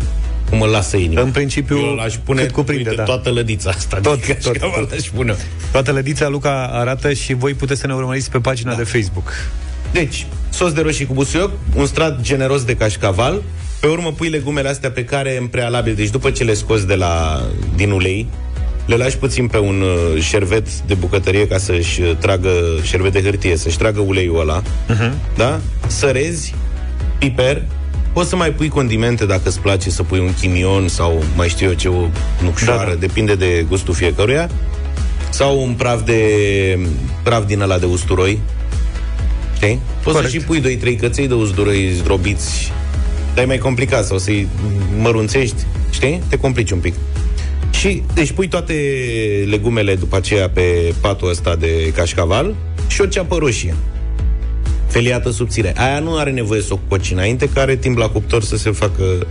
cum 0.50 0.60
îl 0.60 0.68
lasă 0.68 0.96
inima. 0.96 1.20
În 1.20 1.30
principiu, 1.30 1.76
Eu 1.76 1.94
l-aș 1.94 2.14
pune 2.14 2.42
cât 2.42 2.52
cuprinde, 2.52 2.88
uite, 2.88 2.96
da. 2.96 3.04
toată 3.04 3.30
lădița 3.30 3.70
asta. 3.70 3.98
Tot, 4.02 4.26
de 4.26 4.32
tot, 4.32 4.52
cașcaval 4.52 4.84
tot. 4.84 4.98
aș 4.98 5.06
pune. 5.06 5.36
Toată 5.72 5.92
lădița 5.92 6.28
Luca 6.28 6.70
arată 6.72 7.12
și 7.12 7.34
voi 7.34 7.54
puteți 7.54 7.80
să 7.80 7.86
ne 7.86 7.94
urmăriți 7.94 8.30
pe 8.30 8.38
pagina 8.38 8.70
da. 8.70 8.76
de 8.76 8.84
Facebook. 8.84 9.32
Deci, 9.92 10.26
sos 10.50 10.72
de 10.72 10.80
roșii 10.80 11.06
cu 11.06 11.12
busuioc, 11.12 11.50
un 11.76 11.86
strat 11.86 12.20
generos 12.20 12.64
de 12.64 12.74
cașcaval, 12.74 13.42
Pe 13.80 13.86
urmă 13.86 14.12
pui 14.12 14.28
legumele 14.28 14.68
astea 14.68 14.90
pe 14.90 15.04
care 15.04 15.36
în 15.40 15.46
prealabil, 15.46 15.94
deci 15.94 16.10
după 16.10 16.30
ce 16.30 16.44
le 16.44 16.54
scoți 16.54 16.86
de 16.86 16.94
la, 16.94 17.42
din 17.76 17.90
ulei, 17.90 18.26
le 18.86 18.96
lași 18.96 19.16
puțin 19.16 19.46
pe 19.46 19.58
un 19.58 19.80
uh, 19.80 20.22
șervet 20.22 20.80
de 20.80 20.94
bucătărie 20.94 21.46
ca 21.46 21.58
să-și 21.58 22.00
uh, 22.00 22.16
tragă, 22.18 22.50
șervet 22.82 23.12
de 23.12 23.22
hârtie, 23.22 23.56
să-și 23.56 23.78
tragă 23.78 24.00
uleiul 24.00 24.40
ăla, 24.40 24.62
Mhm. 24.88 25.12
da? 25.36 25.60
Sărezi, 25.86 26.54
piper, 27.18 27.62
poți 28.12 28.28
să 28.28 28.36
mai 28.36 28.50
pui 28.50 28.68
condimente 28.68 29.26
dacă 29.26 29.42
îți 29.44 29.60
place 29.60 29.90
să 29.90 30.02
pui 30.02 30.18
un 30.18 30.34
chimion 30.40 30.88
sau 30.88 31.22
mai 31.36 31.48
știu 31.48 31.66
eu 31.66 31.72
ce, 31.74 31.88
o 31.88 32.08
nucșoară, 32.42 32.84
da, 32.88 32.94
da. 32.94 32.98
depinde 33.00 33.34
de 33.34 33.64
gustul 33.68 33.94
fiecăruia, 33.94 34.50
sau 35.30 35.62
un 35.62 35.72
praf 35.72 36.02
de 36.04 36.22
praf 37.22 37.46
din 37.46 37.60
ăla 37.60 37.78
de 37.78 37.86
usturoi, 37.86 38.38
știi? 39.58 39.80
Poți 40.02 40.16
Corect. 40.16 40.32
să 40.32 40.38
și 40.38 40.44
pui 40.44 40.94
2-3 40.94 41.00
căței 41.00 41.28
de 41.28 41.34
usturoi 41.34 41.92
zdrobiți, 41.92 42.72
dar 43.34 43.44
e 43.44 43.46
mai 43.46 43.58
complicat, 43.58 44.04
sau 44.04 44.18
să-i 44.18 44.48
mărunțești, 44.98 45.62
știi? 45.90 46.22
Te 46.28 46.36
complici 46.36 46.70
un 46.70 46.78
pic. 46.78 46.94
Și, 47.70 48.02
deci 48.14 48.32
pui 48.32 48.48
toate 48.48 48.74
legumele 49.48 49.94
după 49.94 50.16
aceea 50.16 50.48
pe 50.48 50.94
patul 51.00 51.28
ăsta 51.28 51.56
de 51.56 51.92
cașcaval 51.94 52.54
și 52.86 53.00
o 53.00 53.06
ceapă 53.06 53.36
roșie. 53.36 53.74
Feliată 54.86 55.30
subțire. 55.30 55.72
Aia 55.76 55.98
nu 55.98 56.16
are 56.16 56.30
nevoie 56.30 56.60
să 56.60 56.72
o 56.72 56.78
coci 56.88 57.10
înainte, 57.10 57.48
că 57.48 57.60
are 57.60 57.76
timp 57.76 57.98
la 57.98 58.08
cuptor 58.08 58.42
să 58.42 58.56
se 58.56 58.70
facă 58.70 59.26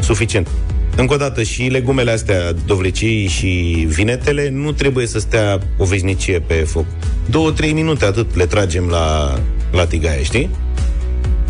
suficient. 0.00 0.48
Încă 0.96 1.14
o 1.14 1.16
dată, 1.16 1.42
și 1.42 1.62
legumele 1.62 2.10
astea, 2.10 2.52
dovlecii 2.66 3.26
și 3.26 3.46
vinetele, 3.88 4.48
nu 4.48 4.72
trebuie 4.72 5.06
să 5.06 5.18
stea 5.18 5.60
o 5.78 5.84
veșnicie 5.84 6.40
pe 6.40 6.54
foc. 6.54 6.84
Două, 7.30 7.50
trei 7.50 7.72
minute, 7.72 8.04
atât 8.04 8.36
le 8.36 8.46
tragem 8.46 8.88
la, 8.88 9.38
la 9.70 9.86
tigaie, 9.86 10.22
știi? 10.22 10.50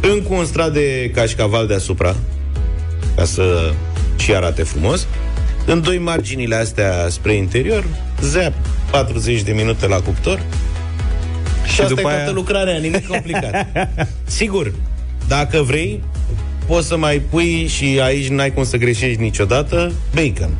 Încă 0.00 0.26
un 0.34 0.44
strat 0.44 0.72
de 0.72 1.10
cașcaval 1.14 1.66
deasupra, 1.66 2.16
ca 3.16 3.24
să 3.24 3.72
și 4.16 4.34
arate 4.34 4.62
frumos. 4.62 5.06
În 5.66 5.82
doi 5.82 5.98
marginile 5.98 6.54
astea 6.54 7.06
spre 7.08 7.32
interior, 7.34 7.84
zap, 8.22 8.52
40 8.90 9.42
de 9.42 9.52
minute 9.52 9.86
la 9.86 9.96
cuptor 10.00 10.42
și, 11.66 11.72
și 11.74 11.80
asta 11.80 11.94
după 11.94 12.00
e 12.00 12.12
toată 12.12 12.30
aia- 12.30 12.34
lucrarea, 12.34 12.76
nimic 12.78 13.06
complicat. 13.14 13.66
Sigur, 14.24 14.72
dacă 15.28 15.62
vrei, 15.62 16.02
poți 16.66 16.86
să 16.86 16.96
mai 16.96 17.18
pui 17.30 17.66
și 17.66 18.00
aici 18.02 18.28
n-ai 18.28 18.52
cum 18.52 18.64
să 18.64 18.76
greșești 18.76 19.20
niciodată, 19.20 19.92
bacon. 20.14 20.50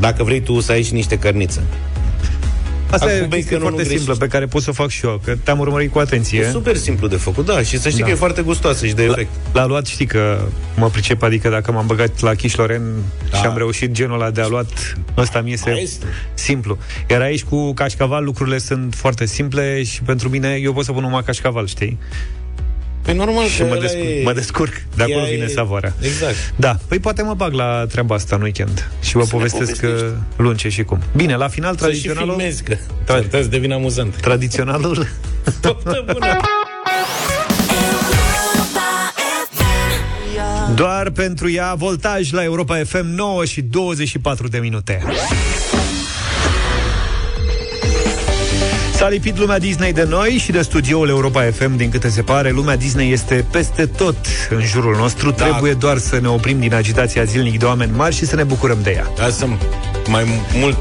Dacă 0.00 0.24
vrei 0.24 0.40
tu 0.40 0.60
să 0.60 0.72
ai 0.72 0.82
și 0.82 0.92
niște 0.92 1.18
cărniță. 1.18 1.62
Asta 2.90 3.06
Acum 3.06 3.18
e 3.18 3.24
o 3.24 3.28
chestie 3.28 3.56
baconul 3.56 3.60
foarte 3.60 3.68
nu 3.70 3.76
greșești. 3.76 3.96
simplă 3.96 4.14
pe 4.14 4.26
care 4.26 4.46
pot 4.46 4.62
să 4.62 4.70
o 4.70 4.72
fac 4.72 4.88
și 4.88 5.06
eu, 5.06 5.20
că 5.24 5.36
te-am 5.44 5.58
urmărit 5.58 5.90
cu 5.92 5.98
atenție. 5.98 6.40
E 6.40 6.50
super 6.50 6.76
simplu 6.76 7.06
de 7.08 7.16
făcut, 7.16 7.44
da, 7.46 7.62
și 7.62 7.78
să 7.78 7.88
știi 7.88 8.00
Da. 8.00 8.06
că 8.06 8.12
e 8.12 8.14
foarte 8.14 8.42
gustoasă 8.42 8.86
și 8.86 8.92
de 8.94 9.02
efect. 9.04 9.28
L-a 9.52 9.66
luat, 9.66 9.86
știi 9.86 10.06
că 10.06 10.38
mă 10.76 10.88
pricep, 10.90 11.22
adică 11.22 11.48
dacă 11.48 11.72
m-am 11.72 11.86
băgat 11.86 12.20
la 12.20 12.34
Chișloren 12.34 12.82
Da. 13.30 13.36
și 13.36 13.44
am 13.46 13.56
reușit 13.56 13.90
genul 13.92 14.20
ăla 14.20 14.30
de 14.30 14.40
a 14.40 14.46
luat, 14.46 14.96
ăsta 15.16 15.40
mi 15.40 15.52
este 15.52 15.70
Maestru. 15.70 16.08
simplu. 16.34 16.78
Iar 17.10 17.20
aici 17.20 17.42
cu 17.44 17.72
cașcaval 17.74 18.24
lucrurile 18.24 18.58
sunt 18.58 18.94
foarte 18.94 19.26
simple 19.26 19.82
și 19.82 20.02
pentru 20.02 20.28
mine 20.28 20.58
eu 20.62 20.72
pot 20.72 20.84
să 20.84 20.92
pun 20.92 21.02
numai 21.02 21.22
cașcaval, 21.24 21.66
știi? 21.66 21.98
Păi 23.10 23.18
normal 23.18 23.46
Și 23.46 23.58
că 23.58 23.64
mă 23.64 23.70
ăla 23.70 23.80
descurc, 23.80 24.04
e- 24.08 24.22
mă 24.24 24.32
descurc. 24.32 24.72
De 24.96 25.02
acolo 25.02 25.18
ea 25.24 25.30
vine 25.30 25.44
e- 25.44 25.48
savoarea. 25.48 25.92
Exact. 26.00 26.34
Da, 26.56 26.76
păi 26.88 26.98
poate 26.98 27.22
mă 27.22 27.34
bag 27.34 27.52
la 27.52 27.86
treaba 27.88 28.14
asta 28.14 28.36
în 28.36 28.42
weekend 28.42 28.90
și 29.02 29.12
vă 29.16 29.20
Să 29.22 29.26
ne 29.32 29.36
povestesc 29.38 29.80
povestești. 29.80 30.04
uh, 30.06 30.12
luni 30.36 30.56
ce 30.56 30.68
și 30.68 30.82
cum. 30.82 30.98
Bine, 31.16 31.36
la 31.36 31.48
final 31.48 31.70
Să 31.70 31.76
și 31.76 31.82
tradiționalul... 31.82 32.34
filmezi, 32.34 32.62
că 32.62 32.76
s-ar 33.06 33.20
putea 33.20 33.42
să 33.42 33.48
devină 33.48 33.74
amuzant. 33.74 34.16
Tradiționalul... 34.20 34.94
Poftă 35.60 36.04
bună! 36.12 36.40
Doar 40.74 41.10
pentru 41.10 41.50
ea, 41.50 41.74
voltaj 41.74 42.30
la 42.32 42.42
Europa 42.42 42.76
FM 42.84 43.06
9 43.06 43.44
și 43.44 43.62
24 43.62 44.48
de 44.48 44.58
minute. 44.58 45.02
S-a 49.00 49.08
lipit 49.08 49.38
lumea 49.38 49.58
Disney 49.58 49.92
de 49.92 50.04
noi 50.04 50.30
și 50.30 50.52
de 50.52 50.62
studioul 50.62 51.08
Europa 51.08 51.42
FM, 51.42 51.76
din 51.76 51.90
câte 51.90 52.08
se 52.08 52.22
pare. 52.22 52.50
Lumea 52.50 52.76
Disney 52.76 53.12
este 53.12 53.44
peste 53.50 53.86
tot 53.86 54.16
în 54.50 54.60
jurul 54.62 54.96
nostru. 54.96 55.30
Da. 55.30 55.44
Trebuie 55.44 55.72
doar 55.72 55.98
să 55.98 56.18
ne 56.20 56.28
oprim 56.28 56.58
din 56.58 56.74
agitația 56.74 57.24
zilnic 57.24 57.58
de 57.58 57.64
oameni 57.64 57.92
mari 57.96 58.14
și 58.14 58.26
să 58.26 58.36
ne 58.36 58.42
bucurăm 58.42 58.78
de 58.82 58.90
ea. 58.90 59.06
Da, 59.16 59.28
sunt 59.28 59.62
mai 60.08 60.24
mult 60.54 60.76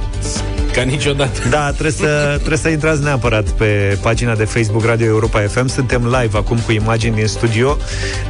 ca 0.74 0.82
niciodată. 0.82 1.40
Da, 1.50 1.72
trebuie 1.72 1.92
să, 1.92 2.34
trebuie 2.36 2.58
să 2.58 2.70
intrați 2.70 3.04
neapărat 3.04 3.50
pe 3.50 3.98
pagina 4.02 4.36
de 4.36 4.44
Facebook 4.44 4.86
Radio 4.86 5.06
Europa 5.06 5.40
FM. 5.40 5.68
Suntem 5.68 6.04
live 6.04 6.38
acum 6.38 6.58
cu 6.58 6.72
imagini 6.72 7.16
din 7.16 7.28
studio. 7.28 7.78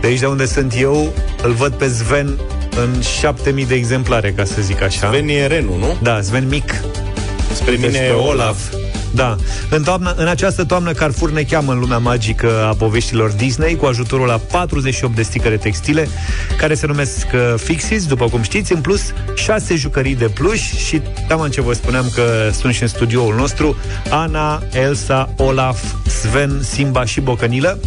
De 0.02 0.08
aici 0.08 0.20
de 0.20 0.26
unde 0.26 0.46
sunt 0.46 0.74
eu, 0.80 1.14
îl 1.44 1.52
văd 1.52 1.74
pe 1.74 1.88
Sven 1.88 2.40
în 2.82 3.02
7000 3.02 3.66
de 3.66 3.76
exemplare, 3.76 4.32
ca 4.32 4.44
să 4.44 4.62
zic 4.62 4.82
așa. 4.82 5.08
Sven 5.08 5.28
e 5.28 5.48
Renu, 5.48 5.78
nu? 5.78 5.98
Da, 6.02 6.22
Sven 6.22 6.48
mic. 6.48 6.74
Spre 7.54 7.72
mine 7.72 7.88
Despre 7.88 8.12
Olaf. 8.12 8.58
Da. 9.12 9.36
În, 9.70 9.84
toamnă, 9.84 10.14
în 10.18 10.28
această 10.28 10.64
toamnă, 10.64 10.91
Carrefour 10.91 11.32
ne 11.32 11.43
cheamă 11.43 11.72
în 11.72 11.80
lumea 11.80 11.97
magică 11.97 12.66
a 12.70 12.74
poveștilor 12.74 13.32
Disney 13.32 13.76
cu 13.76 13.86
ajutorul 13.86 14.28
la 14.28 14.38
48 14.51 15.16
de 15.16 15.22
sticăre 15.22 15.57
textile 15.57 16.07
care 16.57 16.74
se 16.74 16.88
numesc 16.88 17.28
uh, 17.34 17.53
Fixis, 17.57 18.05
după 18.05 18.26
cum 18.26 18.41
știți, 18.41 18.74
în 18.74 18.82
plus 18.82 19.01
6 19.36 19.76
jucării 19.76 20.16
de 20.16 20.26
pluș 20.26 20.74
și 20.74 21.01
am 21.30 21.47
ce 21.49 21.62
vă 21.62 21.74
spuneam 21.74 22.05
că 22.14 22.24
sunt 22.60 22.74
și 22.74 22.82
în 22.82 22.88
studioul 22.88 23.36
nostru 23.36 23.76
Ana, 24.10 24.64
Elsa, 24.72 25.34
Olaf, 25.38 25.84
Sven, 26.05 26.60
Simba 26.62 27.05
și 27.05 27.22
Bocănilă. 27.22 27.80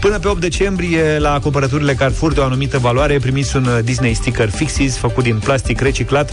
Până 0.00 0.18
pe 0.18 0.28
8 0.28 0.40
decembrie, 0.40 1.18
la 1.18 1.40
cumpărăturile 1.40 1.94
Carrefour 1.94 2.32
de 2.32 2.40
o 2.40 2.44
anumită 2.44 2.78
valoare, 2.78 3.18
primiți 3.18 3.56
un 3.56 3.64
uh, 3.64 3.78
Disney 3.84 4.14
sticker 4.14 4.50
Fixis 4.50 4.96
făcut 4.96 5.24
din 5.24 5.38
plastic 5.38 5.80
reciclat 5.80 6.32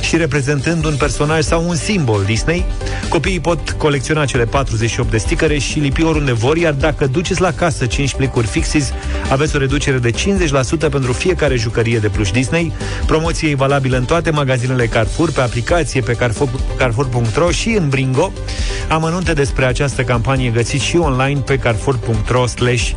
și 0.00 0.16
reprezentând 0.16 0.84
un 0.84 0.94
personaj 0.96 1.42
sau 1.44 1.68
un 1.68 1.76
simbol 1.76 2.22
Disney. 2.24 2.64
Copiii 3.08 3.40
pot 3.40 3.73
colecționa 3.76 4.24
cele 4.24 4.44
48 4.44 5.10
de 5.10 5.18
sticăre 5.18 5.58
și 5.58 5.78
lipi 5.78 6.02
oriunde 6.02 6.32
vor, 6.32 6.56
iar 6.56 6.72
dacă 6.72 7.06
duceți 7.06 7.40
la 7.40 7.52
casă 7.52 7.86
5 7.86 8.14
plicuri 8.14 8.46
Fixis, 8.46 8.92
aveți 9.30 9.56
o 9.56 9.58
reducere 9.58 9.98
de 9.98 10.10
50% 10.10 10.90
pentru 10.90 11.12
fiecare 11.12 11.56
jucărie 11.56 11.98
de 11.98 12.08
pluș 12.08 12.30
Disney. 12.30 12.72
Promoție 13.06 13.50
e 13.50 13.54
valabilă 13.54 13.96
în 13.96 14.04
toate 14.04 14.30
magazinele 14.30 14.86
Carrefour, 14.86 15.32
pe 15.32 15.40
aplicație, 15.40 16.00
pe 16.00 16.12
Carrefour, 16.12 16.48
Carrefour.ro 16.76 17.50
și 17.50 17.68
în 17.68 17.88
Bringo. 17.88 18.32
Amănunte 18.88 19.32
despre 19.32 19.64
această 19.64 20.02
campanie 20.02 20.50
găsiți 20.50 20.84
și 20.84 20.96
online 20.96 21.40
pe 21.40 21.58
carrefour.ro 21.58 22.46
slash 22.46 22.90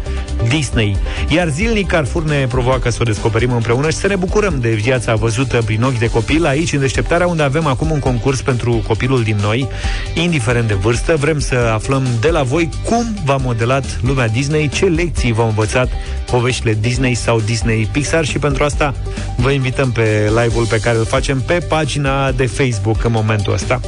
Disney. 0.47 0.97
Iar 1.30 1.47
zilnic 1.47 1.88
Carrefour 1.88 2.23
ne 2.23 2.47
provoacă 2.47 2.89
să 2.89 2.97
o 3.01 3.03
descoperim 3.03 3.51
împreună 3.51 3.89
și 3.89 3.97
să 3.97 4.07
ne 4.07 4.15
bucurăm 4.15 4.57
de 4.59 4.69
viața 4.69 5.15
văzută 5.15 5.61
prin 5.65 5.84
ochi 5.84 5.97
de 5.97 6.09
copil 6.09 6.45
aici, 6.45 6.73
în 6.73 6.80
deșteptarea, 6.80 7.28
unde 7.28 7.43
avem 7.43 7.65
acum 7.65 7.91
un 7.91 7.99
concurs 7.99 8.41
pentru 8.41 8.84
copilul 8.88 9.23
din 9.23 9.38
noi, 9.41 9.67
indiferent 10.13 10.66
de 10.68 10.74
vârstă. 10.74 11.15
Vrem 11.15 11.39
să 11.39 11.55
aflăm 11.55 12.07
de 12.22 12.30
la 12.30 12.43
voi 12.43 12.70
cum 12.84 13.05
v-a 13.26 13.38
modelat 13.38 13.99
lumea 14.01 14.28
Disney, 14.28 14.70
ce 14.70 14.86
lecții 14.86 15.32
v-au 15.32 15.47
învățat 15.47 15.89
poveștile 16.26 16.78
Disney 16.82 17.13
sau 17.13 17.39
Disney 17.39 17.89
Pixar 17.91 18.26
și 18.26 18.39
pentru 18.39 18.63
asta 18.63 18.93
vă 19.36 19.49
invităm 19.51 19.91
pe 19.91 20.32
live-ul 20.41 20.65
pe 20.65 20.80
care 20.80 20.97
îl 20.97 21.05
facem 21.05 21.41
pe 21.41 21.53
pagina 21.53 22.32
de 22.32 22.45
Facebook 22.45 23.03
în 23.03 23.11
momentul 23.11 23.53
ăsta. 23.53 23.80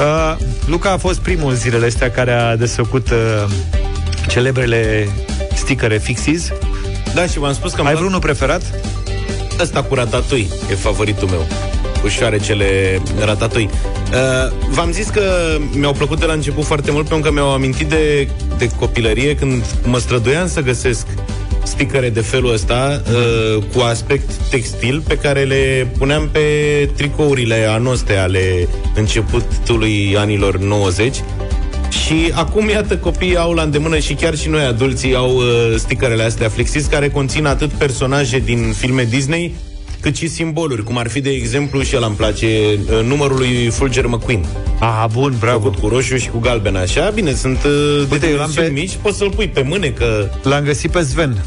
Uh, 0.00 0.36
Luca 0.66 0.90
a 0.90 0.96
fost 0.96 1.18
primul 1.18 1.52
zilele 1.54 1.86
astea 1.86 2.10
care 2.10 2.32
a 2.32 2.56
desfăcut 2.56 3.10
uh, 3.10 3.50
celebrele 4.28 5.08
sticăre 5.54 5.98
Fixis. 5.98 6.48
Da, 7.14 7.26
și 7.26 7.38
v-am 7.38 7.52
spus 7.52 7.72
că 7.72 7.80
am 7.80 7.86
Ai 7.86 7.92
luat- 7.92 8.02
vreunul 8.02 8.20
preferat? 8.20 8.62
Ăsta 9.60 9.82
cu 9.82 9.94
ratatui 9.94 10.48
e 10.70 10.74
favoritul 10.74 11.28
meu 11.28 11.46
cu 11.81 11.81
șoarecele 12.08 13.00
ratatui. 13.24 13.70
Uh, 14.12 14.52
v-am 14.70 14.92
zis 14.92 15.08
că 15.08 15.22
mi-au 15.72 15.92
plăcut 15.92 16.20
de 16.20 16.26
la 16.26 16.32
început 16.32 16.64
foarte 16.64 16.90
mult 16.90 17.08
pentru 17.08 17.28
că 17.28 17.34
mi-au 17.34 17.52
amintit 17.52 17.88
de, 17.88 18.28
de 18.58 18.68
copilărie 18.78 19.34
când 19.34 19.64
mă 19.84 19.98
străduiam 19.98 20.48
să 20.48 20.60
găsesc 20.60 21.06
sticăre 21.62 22.10
de 22.10 22.20
felul 22.20 22.52
ăsta 22.52 23.02
uh, 23.06 23.62
cu 23.74 23.80
aspect 23.80 24.32
textil 24.50 25.02
pe 25.08 25.16
care 25.16 25.42
le 25.42 25.92
puneam 25.98 26.28
pe 26.32 26.40
tricourile 26.96 27.66
anoste 27.70 28.16
ale 28.16 28.68
începutului 28.94 30.16
anilor 30.16 30.58
90 30.58 31.16
și 32.04 32.32
acum, 32.34 32.68
iată, 32.68 32.96
copiii 32.96 33.36
au 33.36 33.52
la 33.52 33.62
îndemână 33.62 33.98
și 33.98 34.14
chiar 34.14 34.36
și 34.36 34.48
noi, 34.48 34.64
adulții, 34.64 35.14
au 35.14 35.36
uh, 35.36 35.44
sticărele 35.76 36.22
astea 36.22 36.48
Flexis, 36.48 36.86
care 36.86 37.08
conțin 37.08 37.46
atât 37.46 37.70
personaje 37.70 38.38
din 38.38 38.72
filme 38.76 39.04
Disney, 39.04 39.54
cât 40.02 40.16
și 40.16 40.28
simboluri, 40.28 40.84
cum 40.84 40.98
ar 40.98 41.08
fi, 41.08 41.20
de 41.20 41.30
exemplu, 41.30 41.82
și 41.82 41.94
el 41.94 42.02
îmi 42.06 42.14
place, 42.16 42.46
uh, 42.46 43.04
numărul 43.06 43.36
lui 43.36 43.68
Fulger 43.70 44.06
McQueen. 44.06 44.44
Ah, 44.80 45.04
bun, 45.12 45.34
bravo. 45.38 45.58
Făcut 45.62 45.78
cu 45.80 45.88
roșu 45.88 46.16
și 46.16 46.28
cu 46.28 46.38
galben, 46.38 46.76
așa. 46.76 47.10
Bine, 47.14 47.32
sunt 47.34 47.56
uh, 47.64 48.04
de 48.08 48.08
Uite, 48.12 48.26
eu 48.28 48.36
l-am 48.36 48.50
dimensiuni 48.50 48.66
pe- 48.66 48.80
mici, 48.80 48.92
poți 49.02 49.18
să-l 49.18 49.30
pui 49.30 49.48
pe 49.48 49.62
mânecă. 49.62 50.38
L-am 50.42 50.64
găsit 50.64 50.90
pe 50.90 51.02
Sven. 51.02 51.44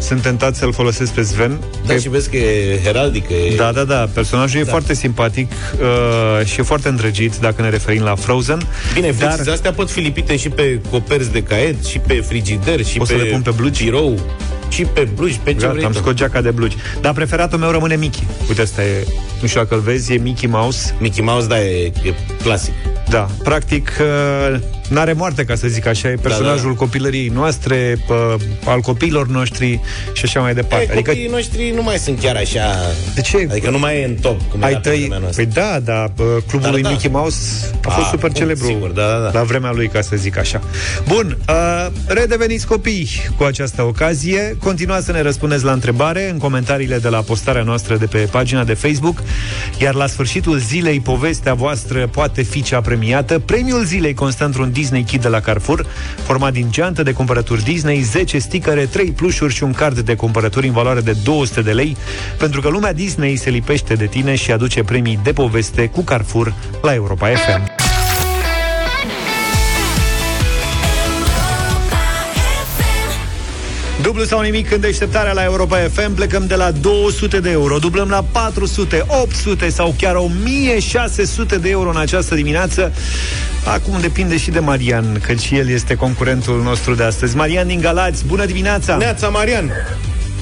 Sunt 0.00 0.22
tentat 0.22 0.54
să-l 0.56 0.72
folosesc 0.72 1.12
pe 1.12 1.22
Sven. 1.22 1.58
Da, 1.86 1.92
Că- 1.92 1.98
și 2.00 2.08
vezi 2.08 2.30
că 2.30 2.36
e 2.36 2.80
heraldică. 2.84 3.32
E... 3.32 3.54
Da, 3.56 3.72
da, 3.72 3.84
da. 3.84 4.08
Personajul 4.14 4.60
da. 4.62 4.66
e 4.66 4.70
foarte 4.70 4.94
simpatic 4.94 5.50
uh, 5.80 6.46
și 6.46 6.60
e 6.60 6.62
foarte 6.62 6.88
îndrăgit 6.88 7.36
dacă 7.36 7.62
ne 7.62 7.68
referim 7.68 8.02
la 8.02 8.14
Frozen. 8.14 8.60
Bine, 8.94 9.14
dar 9.18 9.40
dar... 9.44 9.52
astea 9.54 9.72
pot 9.72 9.90
fi 9.90 10.00
lipite 10.00 10.36
și 10.36 10.48
pe 10.48 10.80
coperți 10.90 11.32
de 11.32 11.42
caiet, 11.42 11.84
și 11.84 11.98
pe 11.98 12.14
frigider, 12.14 12.84
și 12.84 12.98
O 13.00 13.04
să 13.04 13.12
pe, 13.14 13.22
le 13.22 13.28
pun 13.30 13.40
pe 13.40 13.50
blugi? 13.56 13.84
birou. 13.84 14.20
Și 14.68 14.84
pe 14.84 15.08
blugi, 15.14 15.38
pe 15.42 15.50
ce 15.50 15.56
Gata, 15.60 15.72
vrei 15.72 15.84
am 15.84 15.92
tu. 15.92 15.98
scos 15.98 16.14
geaca 16.14 16.40
de 16.40 16.50
blugi. 16.50 16.76
Dar 17.00 17.12
preferatul 17.12 17.58
meu 17.58 17.70
rămâne 17.70 17.96
Mickey. 17.96 18.26
Uite, 18.48 18.62
asta 18.62 18.84
e, 18.84 19.06
nu 19.40 19.46
știu 19.48 19.60
dacă 19.60 19.74
îl 19.74 19.80
vezi, 19.80 20.12
e 20.12 20.16
Mickey 20.18 20.48
Mouse. 20.48 20.94
Mickey 21.00 21.24
Mouse, 21.24 21.46
da, 21.46 21.62
e, 21.62 21.92
e 22.02 22.14
clasic. 22.42 22.72
Da, 23.16 23.28
practic 23.42 23.92
uh, 24.00 24.58
n-are 24.88 25.12
moarte, 25.12 25.44
ca 25.44 25.54
să 25.54 25.68
zic 25.68 25.86
așa, 25.86 26.08
e 26.08 26.14
personajul 26.14 26.66
da, 26.66 26.72
da. 26.72 26.78
copilăriei 26.78 27.28
noastre, 27.28 27.98
uh, 28.08 28.40
al 28.64 28.80
copiilor 28.80 29.28
noștri 29.28 29.80
și 30.12 30.24
așa 30.24 30.40
mai 30.40 30.54
departe. 30.54 30.76
Adică 30.76 30.92
Adică 30.92 31.10
copiii 31.10 31.28
noștri 31.28 31.72
nu 31.74 31.82
mai 31.82 31.96
sunt 31.96 32.20
chiar 32.20 32.36
așa... 32.36 32.60
De 33.14 33.20
ce? 33.20 33.46
Adică 33.50 33.70
nu 33.70 33.78
mai 33.78 34.00
e 34.00 34.04
în 34.04 34.14
top, 34.14 34.40
cum 34.50 34.62
ai 34.62 34.70
era 34.70 34.80
pe 34.80 34.88
tăi... 34.88 34.98
vremea 34.98 35.18
noastră. 35.18 35.44
Păi 35.44 35.52
da, 35.52 35.80
da, 35.80 36.02
uh, 36.02 36.26
clubul 36.48 36.60
Dar 36.60 36.70
lui 36.70 36.82
da. 36.82 36.88
Mickey 36.88 37.10
Mouse 37.10 37.70
a 37.84 37.90
fost 37.90 38.06
A, 38.06 38.10
super 38.10 38.30
bun, 38.30 38.40
celebru 38.40 38.66
sigur, 38.66 38.90
da, 38.90 39.06
da, 39.06 39.18
da. 39.18 39.38
la 39.38 39.42
vremea 39.42 39.72
lui, 39.72 39.88
ca 39.88 40.00
să 40.00 40.16
zic 40.16 40.38
așa. 40.38 40.60
Bun, 41.08 41.38
uh, 41.48 41.86
redeveniți 42.06 42.66
copii 42.66 43.08
cu 43.36 43.44
această 43.44 43.82
ocazie. 43.82 44.56
Continuați 44.62 45.04
să 45.04 45.12
ne 45.12 45.20
răspundeți 45.20 45.64
la 45.64 45.72
întrebare 45.72 46.30
în 46.30 46.38
comentariile 46.38 46.98
de 46.98 47.08
la 47.08 47.20
postarea 47.20 47.62
noastră 47.62 47.96
de 47.96 48.06
pe 48.06 48.18
pagina 48.18 48.64
de 48.64 48.74
Facebook, 48.74 49.22
iar 49.78 49.94
la 49.94 50.06
sfârșitul 50.06 50.58
zilei 50.58 51.00
povestea 51.00 51.54
voastră 51.54 52.06
poate 52.06 52.42
fi 52.42 52.62
cea 52.62 52.80
premiată. 53.06 53.38
Premiul 53.38 53.84
zilei 53.84 54.14
constă 54.14 54.44
într-un 54.44 54.72
Disney 54.72 55.02
Kit 55.02 55.20
de 55.20 55.28
la 55.28 55.40
Carrefour, 55.40 55.86
format 56.22 56.52
din 56.52 56.66
geantă 56.70 57.02
de 57.02 57.12
cumpărături 57.12 57.62
Disney, 57.62 58.00
10 58.00 58.38
sticăre, 58.38 58.86
3 58.86 59.10
plușuri 59.10 59.54
și 59.54 59.62
un 59.62 59.72
card 59.72 59.98
de 59.98 60.14
cumpărături 60.14 60.66
în 60.66 60.72
valoare 60.72 61.00
de 61.00 61.16
200 61.24 61.62
de 61.62 61.72
lei, 61.72 61.96
pentru 62.38 62.60
că 62.60 62.68
lumea 62.68 62.92
Disney 62.92 63.36
se 63.36 63.50
lipește 63.50 63.94
de 63.94 64.06
tine 64.06 64.34
și 64.34 64.52
aduce 64.52 64.82
premii 64.82 65.20
de 65.22 65.32
poveste 65.32 65.86
cu 65.86 66.02
Carrefour 66.02 66.54
la 66.82 66.94
Europa 66.94 67.28
FM. 67.28 67.75
Dublu 74.06 74.24
sau 74.24 74.40
nimic 74.40 74.70
în 74.72 74.80
deșteptarea 74.80 75.32
la 75.32 75.44
Europa 75.44 75.76
FM 75.76 76.14
Plecăm 76.14 76.46
de 76.46 76.54
la 76.54 76.70
200 76.70 77.40
de 77.40 77.50
euro 77.50 77.78
Dublăm 77.78 78.08
la 78.08 78.24
400, 78.32 79.04
800 79.22 79.68
sau 79.68 79.94
chiar 79.98 80.14
1600 80.14 81.58
de 81.58 81.70
euro 81.70 81.90
în 81.90 81.96
această 81.96 82.34
dimineață 82.34 82.92
Acum 83.64 84.00
depinde 84.00 84.36
și 84.36 84.50
de 84.50 84.58
Marian 84.58 85.20
Că 85.26 85.34
și 85.34 85.56
el 85.56 85.68
este 85.68 85.94
concurentul 85.94 86.62
nostru 86.62 86.94
de 86.94 87.02
astăzi 87.02 87.36
Marian 87.36 87.66
din 87.66 87.80
Galați, 87.80 88.26
bună 88.26 88.44
dimineața 88.44 88.96
Neața, 88.96 89.28
Marian 89.28 89.70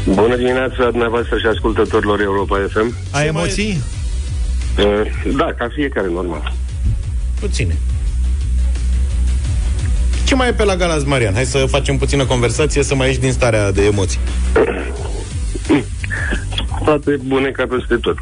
Bună 0.06 0.36
dimineața 0.36 0.88
dumneavoastră 0.90 1.38
și 1.38 1.46
ascultătorilor 1.46 2.20
Europa 2.20 2.66
FM. 2.70 2.94
Ai 3.10 3.26
emoții? 3.26 3.82
Uh, 4.78 5.34
Da, 5.36 5.54
ca 5.58 5.68
fiecare, 5.74 6.06
normal. 6.10 6.52
Puține. 7.40 7.76
Ce 10.34 10.40
mai 10.40 10.48
e 10.48 10.52
pe 10.52 10.64
la 10.64 10.76
Galați, 10.76 11.06
Marian? 11.06 11.34
Hai 11.34 11.44
să 11.44 11.58
facem 11.58 11.96
puțină 11.96 12.24
conversație, 12.24 12.82
să 12.82 12.94
mai 12.94 13.06
ieși 13.06 13.18
din 13.18 13.32
starea 13.32 13.72
de 13.72 13.84
emoții. 13.84 14.18
Toate 16.84 17.16
bune 17.24 17.50
ca 17.50 17.66
peste 17.66 17.96
tot. 17.96 18.16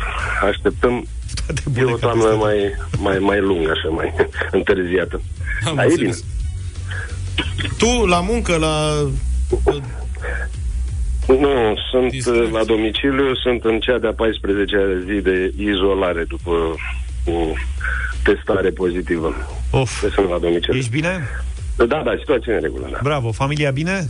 Așteptăm 0.51 1.07
e 1.77 1.85
o 1.85 1.97
toamnă 1.97 2.25
mai, 2.25 2.57
mai, 2.99 3.19
mai 3.19 3.41
lungă, 3.41 3.71
așa, 3.71 3.89
mai 3.89 4.15
întârziată. 4.59 5.21
Am 5.67 5.75
Dar 5.75 5.85
e 5.85 5.89
bine. 5.95 6.07
înțeles. 6.07 6.25
Tu, 7.79 8.07
la 8.07 8.21
muncă, 8.21 8.57
la... 8.57 8.75
Nu, 11.27 11.75
sunt 11.91 12.27
uh, 12.27 12.51
la 12.53 12.65
domiciliu, 12.65 13.35
sunt 13.35 13.65
în 13.65 13.81
cea 13.81 13.99
de-a 13.99 14.15
14-a 14.15 15.13
zi 15.13 15.21
de 15.21 15.53
izolare 15.57 16.25
după 16.29 16.51
o 17.27 17.53
testare 18.25 18.71
pozitivă. 18.71 19.35
Of. 19.71 20.03
Deci 20.03 20.13
sunt 20.13 20.29
la 20.29 20.39
domiciliu. 20.39 20.79
Ești 20.79 20.91
bine? 20.91 21.29
Da, 21.77 21.85
da, 22.05 22.15
situație 22.19 22.55
în 22.55 22.61
regulă, 22.61 22.89
da. 22.93 22.99
Bravo, 23.03 23.33
familia 23.33 23.71
bine? 23.71 24.09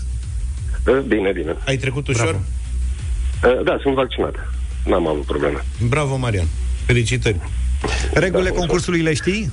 Uh, 0.87 0.99
Bine, 1.07 1.33
bine. 1.33 1.57
Ai 1.67 1.77
trecut 1.77 2.09
ușor? 2.09 2.35
Uh, 2.35 3.63
Da, 3.65 3.79
sunt 3.83 3.95
vaccinat. 3.95 4.35
N-am 4.85 5.07
avut 5.07 5.25
probleme. 5.25 5.65
Bravo, 5.89 6.17
Marian. 6.17 6.47
Felicitări. 6.87 7.41
Regulile 8.13 8.51
concursului 8.51 9.01
le 9.01 9.15
știi? 9.15 9.51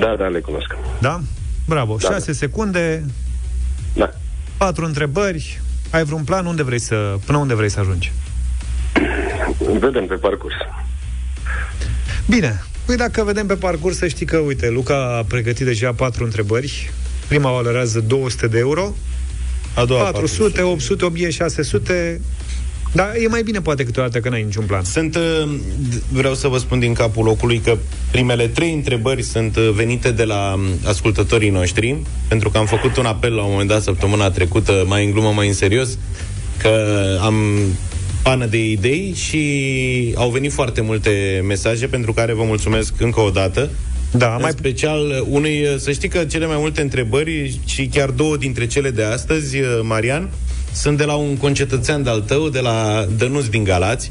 Da, 0.00 0.14
da, 0.18 0.26
le 0.26 0.40
cunosc. 0.40 0.76
Da? 1.00 1.20
Bravo, 1.66 1.96
Da, 2.02 2.08
6 2.08 2.32
secunde 2.32 3.04
Da. 3.94 4.10
Patru 4.56 4.84
întrebări 4.84 5.60
Ai 5.90 6.04
vreun 6.04 6.24
plan? 6.24 6.46
Unde 6.46 6.62
vrei 6.62 6.78
să, 6.78 7.18
până 7.24 7.38
unde 7.38 7.54
vrei 7.54 7.68
să 7.68 7.80
ajungi? 7.80 8.12
Vedem 9.78 10.06
pe 10.06 10.14
parcurs. 10.14 10.54
Bine, 12.26 12.62
păi 12.86 12.96
dacă 12.96 13.24
vedem 13.24 13.46
pe 13.46 13.54
parcurs 13.54 13.96
să 13.96 14.08
știi 14.08 14.26
că, 14.26 14.36
uite, 14.36 14.68
Luca 14.70 15.16
a 15.16 15.22
pregătit 15.22 15.66
deja 15.66 15.92
patru 15.92 16.24
întrebări. 16.24 16.90
Prima 17.28 17.50
valorează 17.50 18.00
200 18.00 18.46
de 18.46 18.58
euro. 18.58 18.94
A 19.74 19.84
doua 19.84 20.02
400, 20.02 20.62
800, 20.62 21.04
1600... 21.04 22.20
Dar 22.92 23.12
e 23.22 23.28
mai 23.28 23.42
bine 23.42 23.60
poate 23.60 23.84
câteodată 23.84 24.18
că 24.20 24.28
n-ai 24.28 24.42
niciun 24.42 24.64
plan. 24.64 24.84
Sunt, 24.84 25.16
uh, 25.16 25.22
d- 25.88 26.02
vreau 26.12 26.34
să 26.34 26.48
vă 26.48 26.58
spun 26.58 26.78
din 26.78 26.92
capul 26.92 27.24
locului 27.24 27.58
că 27.58 27.76
primele 28.10 28.46
trei 28.46 28.72
întrebări 28.72 29.22
sunt 29.22 29.56
uh, 29.56 29.70
venite 29.74 30.10
de 30.10 30.24
la 30.24 30.52
um, 30.56 30.62
ascultătorii 30.84 31.50
noștri, 31.50 31.96
pentru 32.28 32.50
că 32.50 32.58
am 32.58 32.66
făcut 32.66 32.96
un 32.96 33.06
apel 33.06 33.34
la 33.34 33.42
un 33.42 33.50
moment 33.50 33.68
dat 33.68 33.82
săptămâna 33.82 34.30
trecută, 34.30 34.84
mai 34.86 35.04
în 35.04 35.10
glumă, 35.10 35.32
mai 35.32 35.46
în 35.46 35.54
serios, 35.54 35.98
că 36.56 36.84
am 37.22 37.34
pană 38.22 38.46
de 38.46 38.64
idei 38.64 39.12
și 39.16 40.12
au 40.16 40.30
venit 40.30 40.52
foarte 40.52 40.80
multe 40.80 41.42
mesaje 41.46 41.86
pentru 41.86 42.12
care 42.12 42.32
vă 42.32 42.42
mulțumesc 42.42 42.92
încă 43.00 43.20
o 43.20 43.30
dată. 43.30 43.70
Da, 44.10 44.34
în 44.34 44.40
mai 44.40 44.50
special 44.50 45.06
uh, 45.06 45.26
unui, 45.28 45.62
uh, 45.62 45.76
să 45.76 45.92
știi 45.92 46.08
că 46.08 46.24
cele 46.24 46.46
mai 46.46 46.56
multe 46.58 46.80
întrebări 46.80 47.60
și 47.66 47.86
chiar 47.86 48.10
două 48.10 48.36
dintre 48.36 48.66
cele 48.66 48.90
de 48.90 49.02
astăzi, 49.02 49.58
uh, 49.58 49.66
Marian, 49.82 50.28
sunt 50.72 50.96
de 50.96 51.04
la 51.04 51.14
un 51.14 51.36
concetățean 51.36 52.02
de-al 52.02 52.20
tău, 52.20 52.48
de 52.48 52.60
la 52.60 53.06
Dănuț 53.16 53.44
din 53.44 53.64
Galați, 53.64 54.10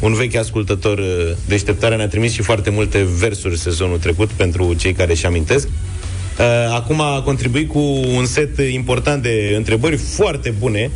un 0.00 0.14
vechi 0.14 0.34
ascultător 0.34 0.98
uh, 0.98 1.04
deșteptare 1.46 1.96
ne-a 1.96 2.08
trimis 2.08 2.32
și 2.32 2.42
foarte 2.42 2.70
multe 2.70 3.06
versuri 3.18 3.58
sezonul 3.58 3.98
trecut 3.98 4.30
pentru 4.30 4.74
cei 4.74 4.92
care 4.92 5.12
își 5.12 5.26
amintesc. 5.26 5.68
Uh, 6.38 6.74
Acum 6.74 7.00
a 7.00 7.22
contribuit 7.22 7.68
cu 7.68 7.78
un 8.16 8.26
set 8.26 8.58
important 8.58 9.22
de 9.22 9.54
întrebări 9.56 9.96
foarte 9.96 10.54
bune 10.58 10.90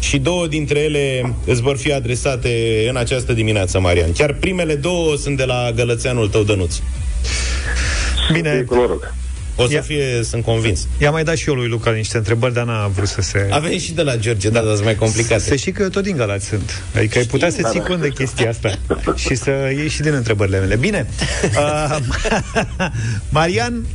și 0.00 0.18
două 0.18 0.46
dintre 0.46 0.78
ele 0.78 1.34
îți 1.46 1.62
vor 1.62 1.76
fi 1.76 1.92
adresate 1.92 2.86
în 2.88 2.96
această 2.96 3.32
dimineață, 3.32 3.80
Marian. 3.80 4.12
Chiar 4.12 4.32
primele 4.32 4.74
două 4.74 5.16
sunt 5.16 5.36
de 5.36 5.44
la 5.44 5.72
gălățeanul 5.74 6.28
tău, 6.28 6.42
Dănuț. 6.42 6.74
Bine. 8.32 8.64
Cu 8.66 8.74
noroc. 8.74 9.14
O 9.56 9.66
să 9.68 9.80
fie, 9.80 10.22
sunt 10.22 10.44
convins. 10.44 10.86
I-a 10.98 11.10
mai 11.10 11.24
dat 11.24 11.36
și 11.36 11.48
eu 11.48 11.54
lui 11.54 11.68
Luca 11.68 11.90
niște 11.90 12.16
întrebări, 12.16 12.54
dar 12.54 12.64
n-a 12.64 12.86
vrut 12.86 13.08
să 13.08 13.20
se... 13.20 13.48
Avem 13.50 13.78
și 13.78 13.92
de 13.92 14.02
la 14.02 14.16
George, 14.16 14.48
da, 14.48 14.60
dar 14.60 14.72
sunt 14.72 14.84
mai 14.84 14.94
complicate. 14.94 15.40
Să 15.42 15.54
știi 15.54 15.72
că 15.72 15.82
eu 15.82 15.88
tot 15.88 16.02
din 16.02 16.16
Galați 16.16 16.46
sunt. 16.46 16.82
Adică 16.96 17.18
ai 17.18 17.24
putea 17.24 17.50
să 17.50 17.60
da, 17.60 17.68
ții 17.68 17.80
da. 17.80 17.86
cont 17.86 18.00
de 18.00 18.08
chestia 18.08 18.48
asta 18.48 18.78
și 19.14 19.34
să 19.34 19.50
iei 19.50 19.88
și 19.88 20.00
din 20.00 20.14
întrebările 20.14 20.58
mele. 20.58 20.76
Bine. 20.76 21.06
Uh, 21.44 21.96
Marian, 23.28 23.86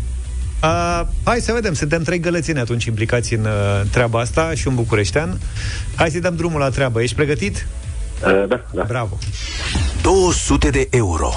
uh, 0.63 1.01
hai 1.23 1.39
să 1.39 1.51
vedem. 1.53 1.73
Suntem 1.73 2.03
trei 2.03 2.19
gălățeni 2.19 2.59
atunci 2.59 2.85
implicați 2.85 3.33
în 3.33 3.45
uh, 3.45 3.81
treaba 3.91 4.19
asta 4.19 4.51
și 4.55 4.67
un 4.67 4.75
bucureștean. 4.75 5.39
Hai 5.95 6.09
să 6.09 6.19
dăm 6.19 6.35
drumul 6.35 6.59
la 6.59 6.69
treabă. 6.69 7.01
Ești 7.01 7.15
pregătit? 7.15 7.67
Uh, 8.25 8.47
da, 8.47 8.65
da. 8.71 8.83
Bravo. 8.87 9.17
200 10.01 10.69
de 10.69 10.87
euro. 10.91 11.33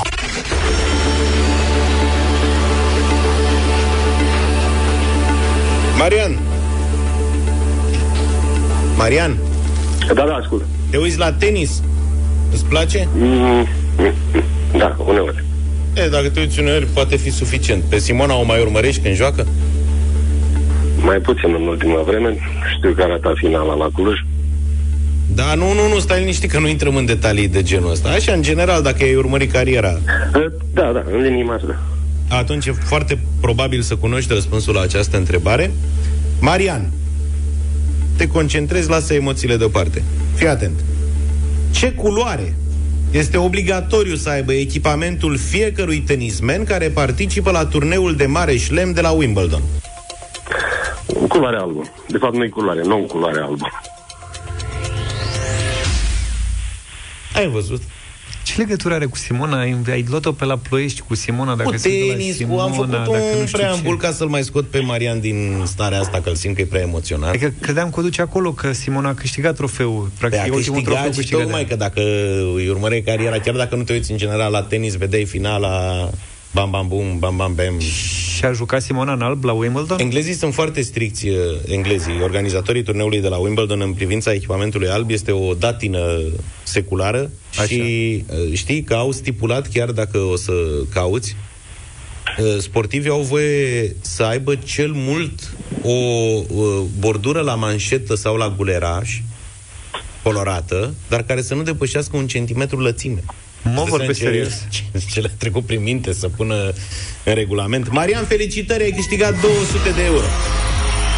Marian! 6.02 6.38
Marian! 8.96 9.36
Da, 10.14 10.24
da, 10.24 10.34
ascult. 10.34 10.64
Te 10.90 10.96
uiți 10.96 11.18
la 11.18 11.32
tenis? 11.32 11.82
Îți 12.52 12.64
place? 12.64 13.08
Mm, 13.14 13.66
da, 14.78 14.96
uneori. 15.06 15.44
E, 15.94 16.08
dacă 16.08 16.28
te 16.28 16.40
uiți 16.40 16.60
uneori, 16.60 16.86
poate 16.86 17.16
fi 17.16 17.30
suficient. 17.30 17.82
Pe 17.82 17.98
Simona 17.98 18.34
o 18.34 18.42
mai 18.42 18.60
urmărești 18.60 19.02
când 19.02 19.14
joacă? 19.14 19.46
Mai 21.04 21.18
puțin 21.18 21.54
în 21.54 21.66
ultima 21.66 22.02
vreme. 22.02 22.36
Știu 22.76 22.92
că 22.92 23.02
arată 23.02 23.32
finala 23.36 23.74
la 23.74 23.88
Cluj. 23.94 24.18
Da, 25.34 25.54
nu, 25.54 25.72
nu, 25.72 25.88
nu, 25.88 25.98
stai 25.98 26.18
liniștit 26.18 26.50
că 26.50 26.58
nu 26.58 26.68
intrăm 26.68 26.96
în 26.96 27.04
detalii 27.04 27.48
de 27.48 27.62
genul 27.62 27.90
ăsta. 27.90 28.08
Așa, 28.08 28.32
în 28.32 28.42
general, 28.42 28.82
dacă 28.82 29.02
ai 29.02 29.14
urmărit 29.14 29.52
cariera, 29.52 29.98
Da, 30.74 30.92
da, 30.92 31.04
în 31.12 31.22
linii 31.22 31.42
mari, 31.42 31.66
da. 31.66 31.74
Atunci 32.36 32.66
e 32.66 32.72
foarte 32.72 33.18
probabil 33.40 33.80
să 33.80 33.96
cunoști 33.96 34.32
răspunsul 34.32 34.74
la 34.74 34.80
această 34.80 35.16
întrebare. 35.16 35.70
Marian, 36.40 36.92
te 38.16 38.26
concentrezi, 38.26 38.88
lasă 38.88 39.14
emoțiile 39.14 39.56
deoparte. 39.56 40.02
Fii 40.34 40.48
atent. 40.48 40.84
Ce 41.70 41.92
culoare 41.92 42.56
este 43.10 43.36
obligatoriu 43.36 44.14
să 44.14 44.28
aibă 44.28 44.52
echipamentul 44.52 45.36
fiecărui 45.36 46.00
tenismen 46.00 46.64
care 46.64 46.88
participă 46.88 47.50
la 47.50 47.66
turneul 47.66 48.16
de 48.16 48.26
mare 48.26 48.56
șlem 48.56 48.92
de 48.92 49.00
la 49.00 49.10
Wimbledon? 49.10 49.62
Culoare 51.28 51.56
albă. 51.56 51.82
De 52.08 52.18
fapt, 52.18 52.34
nu 52.34 52.44
e 52.44 52.48
culoare, 52.48 52.82
nu 52.82 52.96
culoare 52.98 53.40
albă. 53.40 53.70
Ai 57.34 57.48
văzut? 57.48 57.82
Ce 58.52 58.58
legătură 58.58 58.94
are 58.94 59.06
cu 59.06 59.16
Simona? 59.16 59.60
Ai 59.60 60.04
luat-o 60.08 60.32
pe 60.32 60.44
la 60.44 60.56
Ploiești 60.56 61.00
cu 61.08 61.14
Simona? 61.14 61.54
Dacă 61.54 61.70
Cu 61.70 61.76
se 61.76 61.88
uită 61.88 62.04
la 62.06 62.12
tenis, 62.12 62.30
cu, 62.30 62.36
Simona, 62.36 62.62
am 62.62 62.72
făcut 62.72 62.90
dacă 62.90 63.10
un 63.10 63.16
nu 63.40 63.46
știu 63.46 63.58
preambul 63.58 63.96
ce. 63.96 64.06
ca 64.06 64.12
să-l 64.12 64.28
mai 64.28 64.42
scot 64.42 64.66
pe 64.68 64.78
Marian 64.78 65.20
din 65.20 65.62
starea 65.64 66.00
asta, 66.00 66.20
că 66.20 66.28
îl 66.28 66.34
simt 66.34 66.54
că 66.54 66.60
e 66.60 66.64
prea 66.64 66.80
emoționat. 66.80 67.28
Adică 67.28 67.52
credeam 67.60 67.90
că 67.90 68.00
o 68.00 68.02
duce 68.02 68.22
acolo, 68.22 68.52
că 68.52 68.72
Simona 68.72 69.08
a 69.08 69.14
câștigat 69.14 69.56
trofeul. 69.56 70.10
Practic, 70.18 70.40
Păi 70.40 70.48
a 70.48 70.52
e 70.52 70.56
ultimul 70.56 70.82
trofeu 70.82 71.02
câștigat 71.02 71.12
și 71.12 71.18
câștigat. 71.18 71.42
tocmai 71.42 71.64
că 71.64 71.76
dacă 71.76 72.00
îi 72.56 72.68
urmăreai 72.68 73.00
cariera, 73.00 73.38
chiar 73.38 73.54
dacă 73.54 73.74
nu 73.76 73.82
te 73.82 73.92
uiți 73.92 74.10
în 74.10 74.16
general 74.16 74.50
la 74.52 74.62
tenis, 74.62 74.96
vedeai 74.96 75.24
finala 75.24 76.10
bam 76.54 76.70
bam 76.70 76.88
bum, 76.88 77.18
bam 77.18 77.36
bam 77.36 77.54
bam. 77.54 77.78
Și 78.36 78.44
a 78.44 78.52
jucat 78.52 78.82
Simona 78.82 79.12
în 79.12 79.20
alb 79.22 79.44
la 79.44 79.52
Wimbledon? 79.52 79.98
Englezii 80.00 80.34
sunt 80.34 80.54
foarte 80.54 80.82
stricți, 80.82 81.28
uh, 81.28 81.36
englezii. 81.66 82.20
Organizatorii 82.22 82.82
turneului 82.82 83.20
de 83.20 83.28
la 83.28 83.36
Wimbledon 83.36 83.80
în 83.80 83.92
privința 83.92 84.32
echipamentului 84.32 84.88
alb 84.88 85.10
este 85.10 85.30
o 85.30 85.54
datină 85.54 86.18
seculară 86.62 87.30
Așa. 87.58 87.64
și 87.64 88.24
uh, 88.28 88.52
știi 88.52 88.82
că 88.82 88.94
au 88.94 89.12
stipulat, 89.12 89.68
chiar 89.68 89.90
dacă 89.90 90.18
o 90.18 90.36
să 90.36 90.52
cauți, 90.92 91.36
uh, 92.38 92.56
sportivii 92.60 93.10
au 93.10 93.20
voie 93.20 93.96
să 94.00 94.22
aibă 94.22 94.54
cel 94.54 94.90
mult 94.94 95.52
o 95.82 95.90
uh, 95.92 96.80
bordură 96.98 97.40
la 97.40 97.54
manșetă 97.54 98.14
sau 98.14 98.36
la 98.36 98.54
guleraș 98.56 99.20
colorată, 100.22 100.94
dar 101.08 101.22
care 101.22 101.42
să 101.42 101.54
nu 101.54 101.62
depășească 101.62 102.16
un 102.16 102.26
centimetru 102.26 102.78
lățime. 102.80 103.22
Mă 103.62 103.70
Îți 103.70 103.74
dai 103.76 103.84
vorbesc 103.88 104.18
seama 104.18 104.34
ce- 104.36 104.42
serios. 104.42 104.66
Ce, 105.02 105.12
ce 105.12 105.20
le-a 105.20 105.30
trecut 105.38 105.64
prin 105.66 105.82
minte 105.82 106.12
să 106.12 106.28
pună 106.28 106.72
în 107.24 107.34
regulament. 107.34 107.90
Marian, 107.90 108.24
felicitări, 108.24 108.82
ai 108.82 108.90
câștigat 108.90 109.40
200 109.40 109.90
de 109.96 110.04
euro. 110.04 110.24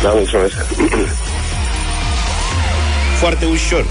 Da, 0.02 0.10
mulțumesc. 0.12 0.54
Foarte 3.18 3.44
ușor. 3.44 3.86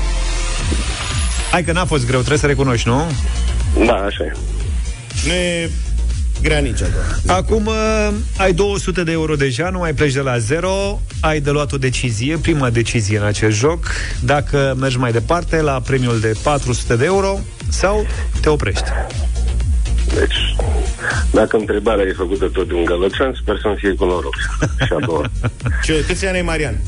Hai 1.54 1.64
că 1.64 1.72
n-a 1.72 1.86
fost 1.86 2.06
greu, 2.06 2.20
trebuie 2.20 2.39
să 2.39 2.45
recunoști, 2.45 2.88
nu? 2.88 3.12
Da, 3.86 3.93
așa 3.93 4.24
e. 4.24 4.34
Nu 5.26 5.34
e 5.34 5.70
grea 6.41 6.60
nici 6.60 6.82
a 6.82 6.86
doua. 6.88 7.38
Acum 7.38 7.66
uh, 7.66 8.10
ai 8.38 8.54
200 8.54 9.04
de 9.04 9.12
euro 9.12 9.36
deja, 9.36 9.70
nu 9.70 9.80
mai 9.80 9.93
pleci 9.93 10.14
de 10.14 10.20
la 10.20 10.38
zero, 10.38 11.01
ai 11.22 11.39
de 11.39 11.51
luat 11.51 11.72
o 11.72 11.78
decizie, 11.78 12.38
prima 12.38 12.70
decizie 12.70 13.18
în 13.18 13.24
acest 13.24 13.58
joc, 13.58 13.86
dacă 14.20 14.76
mergi 14.80 14.97
mai 14.97 15.12
departe 15.12 15.62
la 15.62 15.82
premiul 15.86 16.20
de 16.20 16.34
400 16.43 16.95
de 16.95 17.06
euro 17.06 17.39
sau 17.70 18.06
te 18.41 18.49
oprești. 18.49 18.89
Deci, 20.14 20.56
dacă 21.32 21.58
întrebarea 21.58 22.06
e 22.06 22.14
făcută 22.14 22.45
tot 22.45 22.68
de 22.68 22.74
un 22.74 22.86
gălățean, 22.86 23.34
sper 23.41 23.60
să-mi 23.62 23.76
fie 23.78 23.93
cu 23.93 24.06
noroc. 24.06 24.36
Și 24.86 24.93
a 25.01 25.06
doua. 25.06 25.30
Ce, 25.86 26.04
câți 26.08 26.26
ani 26.26 26.36
ai, 26.38 26.43
Marian? 26.43 26.80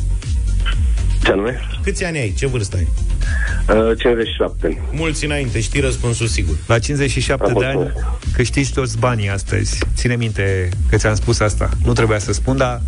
Ce 1.23 1.31
anume? 1.31 1.59
Câți 1.83 2.03
ani 2.03 2.17
ai? 2.17 2.33
Ce 2.37 2.47
vârstă 2.47 2.75
ai? 2.77 2.87
Uh, 3.69 3.97
57. 3.97 4.81
Mulți 4.91 5.25
înainte, 5.25 5.59
știi 5.59 5.79
răspunsul 5.81 6.27
sigur. 6.27 6.55
La 6.67 6.79
57 6.79 7.53
de 7.59 7.65
ani 7.65 7.91
câștigi 8.33 8.73
toți 8.73 8.97
banii 8.97 9.29
astăzi. 9.29 9.79
Ține 9.95 10.15
minte 10.15 10.69
că 10.89 10.95
ți-am 10.97 11.15
spus 11.15 11.39
asta. 11.39 11.69
Nu 11.83 11.93
trebuia 11.93 12.19
să 12.19 12.33
spun, 12.33 12.57
dar 12.57 12.81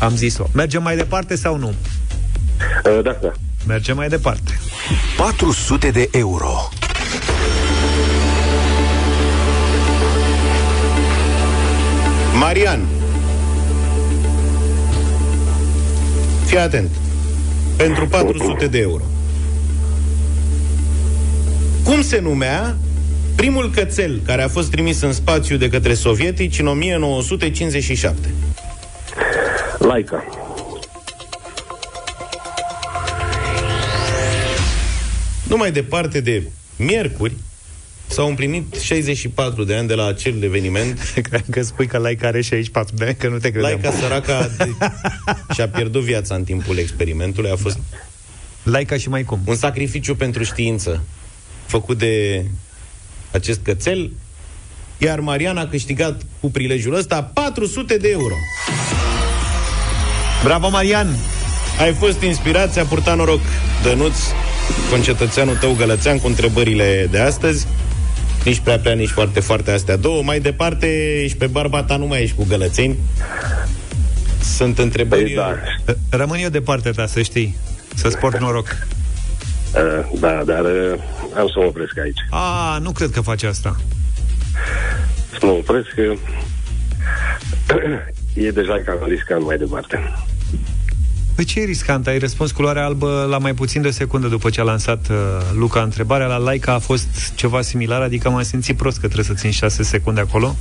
am 0.00 0.16
zis-o. 0.16 0.46
Mergem 0.52 0.82
mai 0.82 0.96
departe 0.96 1.36
sau 1.36 1.56
nu? 1.56 1.68
Uh, 1.68 3.02
da, 3.02 3.16
da. 3.22 3.32
Mergem 3.66 3.96
mai 3.96 4.08
departe. 4.08 4.58
400 5.16 5.90
de 5.90 6.08
euro. 6.12 6.68
Marian. 12.38 12.80
Fii 16.46 16.58
atent. 16.58 16.90
Pentru 17.76 18.06
400 18.06 18.66
de 18.66 18.78
euro. 18.78 19.02
Cum 21.88 22.02
se 22.02 22.20
numea 22.20 22.76
primul 23.36 23.70
cățel 23.70 24.20
care 24.24 24.42
a 24.42 24.48
fost 24.48 24.70
trimis 24.70 25.00
în 25.00 25.12
spațiu 25.12 25.56
de 25.56 25.68
către 25.68 25.94
sovietici 25.94 26.58
în 26.58 26.66
1957? 26.66 28.34
Laica. 29.78 30.24
Nu 35.42 35.56
mai 35.56 35.72
departe 35.72 36.20
de 36.20 36.42
miercuri, 36.76 37.32
s-au 38.06 38.28
împlinit 38.28 38.74
64 38.74 39.64
de 39.64 39.74
ani 39.74 39.88
de 39.88 39.94
la 39.94 40.06
acel 40.06 40.42
eveniment. 40.42 41.12
Cred 41.30 41.44
că 41.50 41.62
spui 41.62 41.86
că 41.86 41.98
Laica 41.98 42.26
are 42.26 42.40
64 42.40 42.96
de 42.96 43.04
ani, 43.04 43.14
că 43.14 43.28
nu 43.28 43.38
te 43.38 43.50
credeam. 43.50 43.80
Laica 43.82 43.98
săraca 43.98 44.50
de... 44.56 44.70
și-a 45.54 45.68
pierdut 45.68 46.02
viața 46.02 46.34
în 46.34 46.44
timpul 46.44 46.78
experimentului. 46.78 47.50
A 47.50 47.56
fost 47.56 47.78
Laica 48.62 48.96
și 48.96 49.08
mai 49.08 49.22
cum? 49.22 49.40
un 49.44 49.56
sacrificiu 49.56 50.14
pentru 50.14 50.42
știință 50.42 51.02
făcut 51.68 51.98
de 51.98 52.44
acest 53.30 53.60
cățel, 53.62 54.10
iar 54.98 55.20
Marian 55.20 55.56
a 55.56 55.66
câștigat 55.66 56.22
cu 56.40 56.50
prilejul 56.50 56.94
ăsta 56.94 57.22
400 57.22 57.96
de 57.96 58.08
euro. 58.08 58.34
Bravo, 60.44 60.68
Marian! 60.68 61.16
Ai 61.80 61.92
fost 61.92 62.22
inspirat, 62.22 62.72
ți-a 62.72 62.84
purtat 62.84 63.16
noroc 63.16 63.40
Dănuț, 63.82 64.16
concetățeanul 64.90 65.56
tău 65.56 65.74
gălățean 65.74 66.18
cu 66.18 66.26
întrebările 66.26 67.08
de 67.10 67.18
astăzi. 67.18 67.66
Nici 68.44 68.58
prea 68.58 68.78
prea, 68.78 68.94
nici 68.94 69.08
foarte 69.08 69.40
foarte 69.40 69.70
astea 69.70 69.96
două. 69.96 70.22
Mai 70.22 70.40
departe, 70.40 71.20
ești 71.22 71.36
pe 71.36 71.46
barba 71.46 71.82
ta, 71.82 71.96
nu 71.96 72.06
mai 72.06 72.22
ești 72.22 72.36
cu 72.36 72.44
gălățeni. 72.48 72.96
Sunt 74.56 74.78
întrebări... 74.78 75.22
Păi, 75.22 75.34
da. 75.34 75.54
Rămân 76.16 76.38
eu 76.38 76.48
de 76.48 76.60
partea 76.60 76.90
ta, 76.90 77.06
să 77.06 77.22
știi. 77.22 77.56
Să 77.94 78.08
sport 78.08 78.40
noroc. 78.40 78.86
Uh, 79.74 80.18
da, 80.20 80.42
dar 80.44 80.64
uh, 80.64 80.98
am 81.36 81.48
să 81.48 81.54
mă 81.56 81.64
opresc 81.64 81.98
aici. 81.98 82.18
A, 82.30 82.78
nu 82.82 82.90
cred 82.90 83.10
că 83.10 83.20
faci 83.20 83.42
asta. 83.42 83.76
Să 85.30 85.46
mă 85.46 85.50
opresc 85.50 85.88
că 85.94 86.14
e 88.46 88.50
deja 88.50 88.82
cam 88.84 88.98
riscant 89.08 89.44
mai 89.44 89.56
departe. 89.56 90.12
Păi 91.34 91.44
ce 91.44 91.60
e 91.60 91.64
riscant? 91.64 92.06
Ai 92.06 92.18
răspuns 92.18 92.50
culoarea 92.50 92.84
albă 92.84 93.26
la 93.30 93.38
mai 93.38 93.54
puțin 93.54 93.82
de 93.82 93.88
o 93.88 93.90
secundă 93.90 94.28
după 94.28 94.50
ce 94.50 94.60
a 94.60 94.64
lansat 94.64 95.08
uh, 95.10 95.16
Luca 95.54 95.82
întrebarea. 95.82 96.26
La 96.26 96.36
Laica 96.36 96.72
a 96.72 96.78
fost 96.78 97.32
ceva 97.34 97.62
similar, 97.62 98.00
adică 98.00 98.30
m-am 98.30 98.42
simțit 98.42 98.76
prost 98.76 98.98
că 98.98 99.06
trebuie 99.06 99.24
să 99.24 99.34
țin 99.34 99.50
6 99.50 99.82
secunde 99.82 100.20
acolo. 100.20 100.56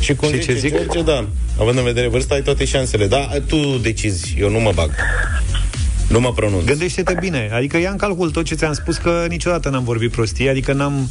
Și 0.00 0.14
cum 0.14 0.28
Și 0.28 0.34
zice 0.34 0.52
ce 0.52 0.58
zic? 0.58 0.74
George, 0.74 1.02
da. 1.02 1.28
Având 1.60 1.78
în 1.78 1.84
vedere 1.84 2.08
vârsta, 2.08 2.34
ai 2.34 2.42
toate 2.42 2.64
șansele. 2.64 3.06
Da, 3.06 3.28
tu 3.46 3.56
decizi, 3.82 4.36
eu 4.38 4.50
nu 4.50 4.58
mă 4.58 4.72
bag. 4.74 4.90
Nu 6.10 6.20
mă 6.20 6.32
pronunț. 6.32 6.64
Gândește-te 6.64 7.16
bine, 7.20 7.50
adică 7.52 7.78
ia 7.78 7.90
în 7.90 7.96
calcul 7.96 8.30
tot 8.30 8.44
ce 8.44 8.54
ți-am 8.54 8.72
spus 8.72 8.96
că 8.96 9.24
niciodată 9.28 9.68
n-am 9.68 9.84
vorbit 9.84 10.10
prostii, 10.10 10.48
adică 10.48 10.72
n-am, 10.72 11.08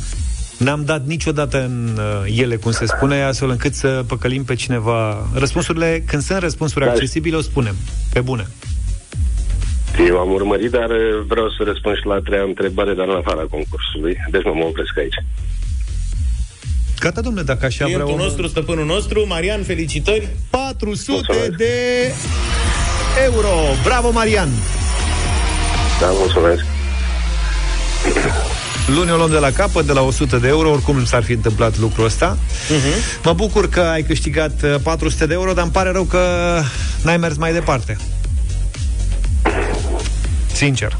n-am 0.58 0.84
dat 0.86 1.06
niciodată 1.06 1.64
în 1.64 1.98
uh, 1.98 2.40
ele, 2.40 2.56
cum 2.56 2.72
se 2.72 2.86
spune, 2.86 3.22
astfel 3.24 3.50
încât 3.50 3.74
să 3.74 4.04
păcălim 4.08 4.44
pe 4.44 4.56
cineva. 4.56 5.28
Răspunsurile, 5.34 6.04
când 6.08 6.22
sunt 6.22 6.40
răspunsuri 6.40 6.86
Da. 6.86 6.92
accesibile, 6.92 7.36
o 7.36 7.42
spunem, 7.42 7.76
pe 8.14 8.20
bune. 8.22 8.48
Eu 10.08 10.18
am 10.18 10.32
urmărit, 10.32 10.72
dar 10.72 10.90
uh, 10.90 11.26
vreau 11.28 11.50
să 11.50 11.64
răspund 11.66 11.96
și 11.96 12.06
la 12.06 12.14
a 12.14 12.20
treia 12.20 12.44
întrebare, 12.44 12.94
dar 12.94 13.08
în 13.08 13.16
afara 13.16 13.46
concursului. 13.50 14.18
Deci 14.32 14.44
nu 14.44 14.54
mă 14.54 14.64
opresc 14.64 14.98
aici. 14.98 15.16
Gata, 17.00 17.22
domnule, 17.22 17.46
dacă 17.46 17.66
așa 17.66 17.86
vrea 17.86 17.88
Clientul 17.88 18.14
omul... 18.14 18.26
nostru, 18.26 18.48
stăpânul 18.48 18.86
nostru, 18.86 19.26
Marian, 19.28 19.64
felicitări. 19.64 20.28
400 20.50 21.54
de 21.58 21.74
euro! 23.26 23.50
Bravo, 23.84 24.12
Marian! 24.12 24.50
Da, 26.00 26.08
mulțumesc. 26.10 26.64
Luni 28.96 29.12
o 29.12 29.16
luăm 29.16 29.30
de 29.30 29.38
la 29.38 29.52
capăt, 29.52 29.86
de 29.86 29.92
la 29.92 30.02
100 30.02 30.38
de 30.38 30.48
euro, 30.48 30.70
oricum 30.70 31.06
s-ar 31.06 31.24
fi 31.24 31.32
întâmplat 31.32 31.78
lucrul 31.78 32.06
ăsta. 32.06 32.38
Uh-huh. 32.38 33.24
Mă 33.24 33.34
bucur 33.34 33.70
că 33.70 33.80
ai 33.80 34.04
câștigat 34.04 34.62
uh, 34.64 34.76
400 34.84 35.26
de 35.26 35.34
euro, 35.34 35.54
dar 35.54 35.64
îmi 35.64 35.72
pare 35.72 35.92
rău 35.92 36.04
că 36.04 36.20
n-ai 37.02 37.18
mers 37.18 37.38
mai 37.38 37.54
departe. 37.54 37.98
Sincer. 40.54 40.98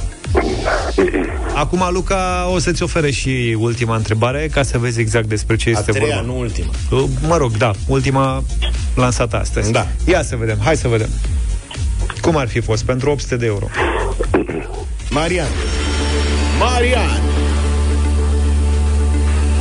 Acum, 1.54 1.88
Luca, 1.92 2.50
o 2.54 2.60
să-ți 2.60 2.84
ofere 2.84 3.12
și 3.12 3.56
ultima 3.60 3.96
întrebare, 3.96 4.50
ca 4.52 4.64
să 4.64 4.78
vezi 4.78 5.00
exact 5.00 5.26
despre 5.28 5.56
ce 5.56 5.70
A 5.70 5.72
este 5.80 5.92
treia, 5.92 6.16
vorba. 6.16 6.32
nu 6.32 6.40
ultima. 6.40 6.70
Uh, 6.90 7.04
Mă 7.28 7.38
rog, 7.38 7.58
da, 7.58 7.72
ultima 7.88 8.44
lansată 8.96 9.40
astăzi. 9.40 9.72
Da. 9.72 9.88
Ia 10.06 10.24
să 10.24 10.36
vedem, 10.36 10.58
hai 10.64 10.76
să 10.78 10.88
vedem. 10.88 11.10
Cum 12.22 12.36
ar 12.36 12.48
fi 12.48 12.60
fost 12.60 12.84
pentru 12.84 13.10
800 13.10 13.36
de 13.36 13.46
euro? 13.46 13.68
Marian. 15.10 15.48
Marian! 16.60 17.22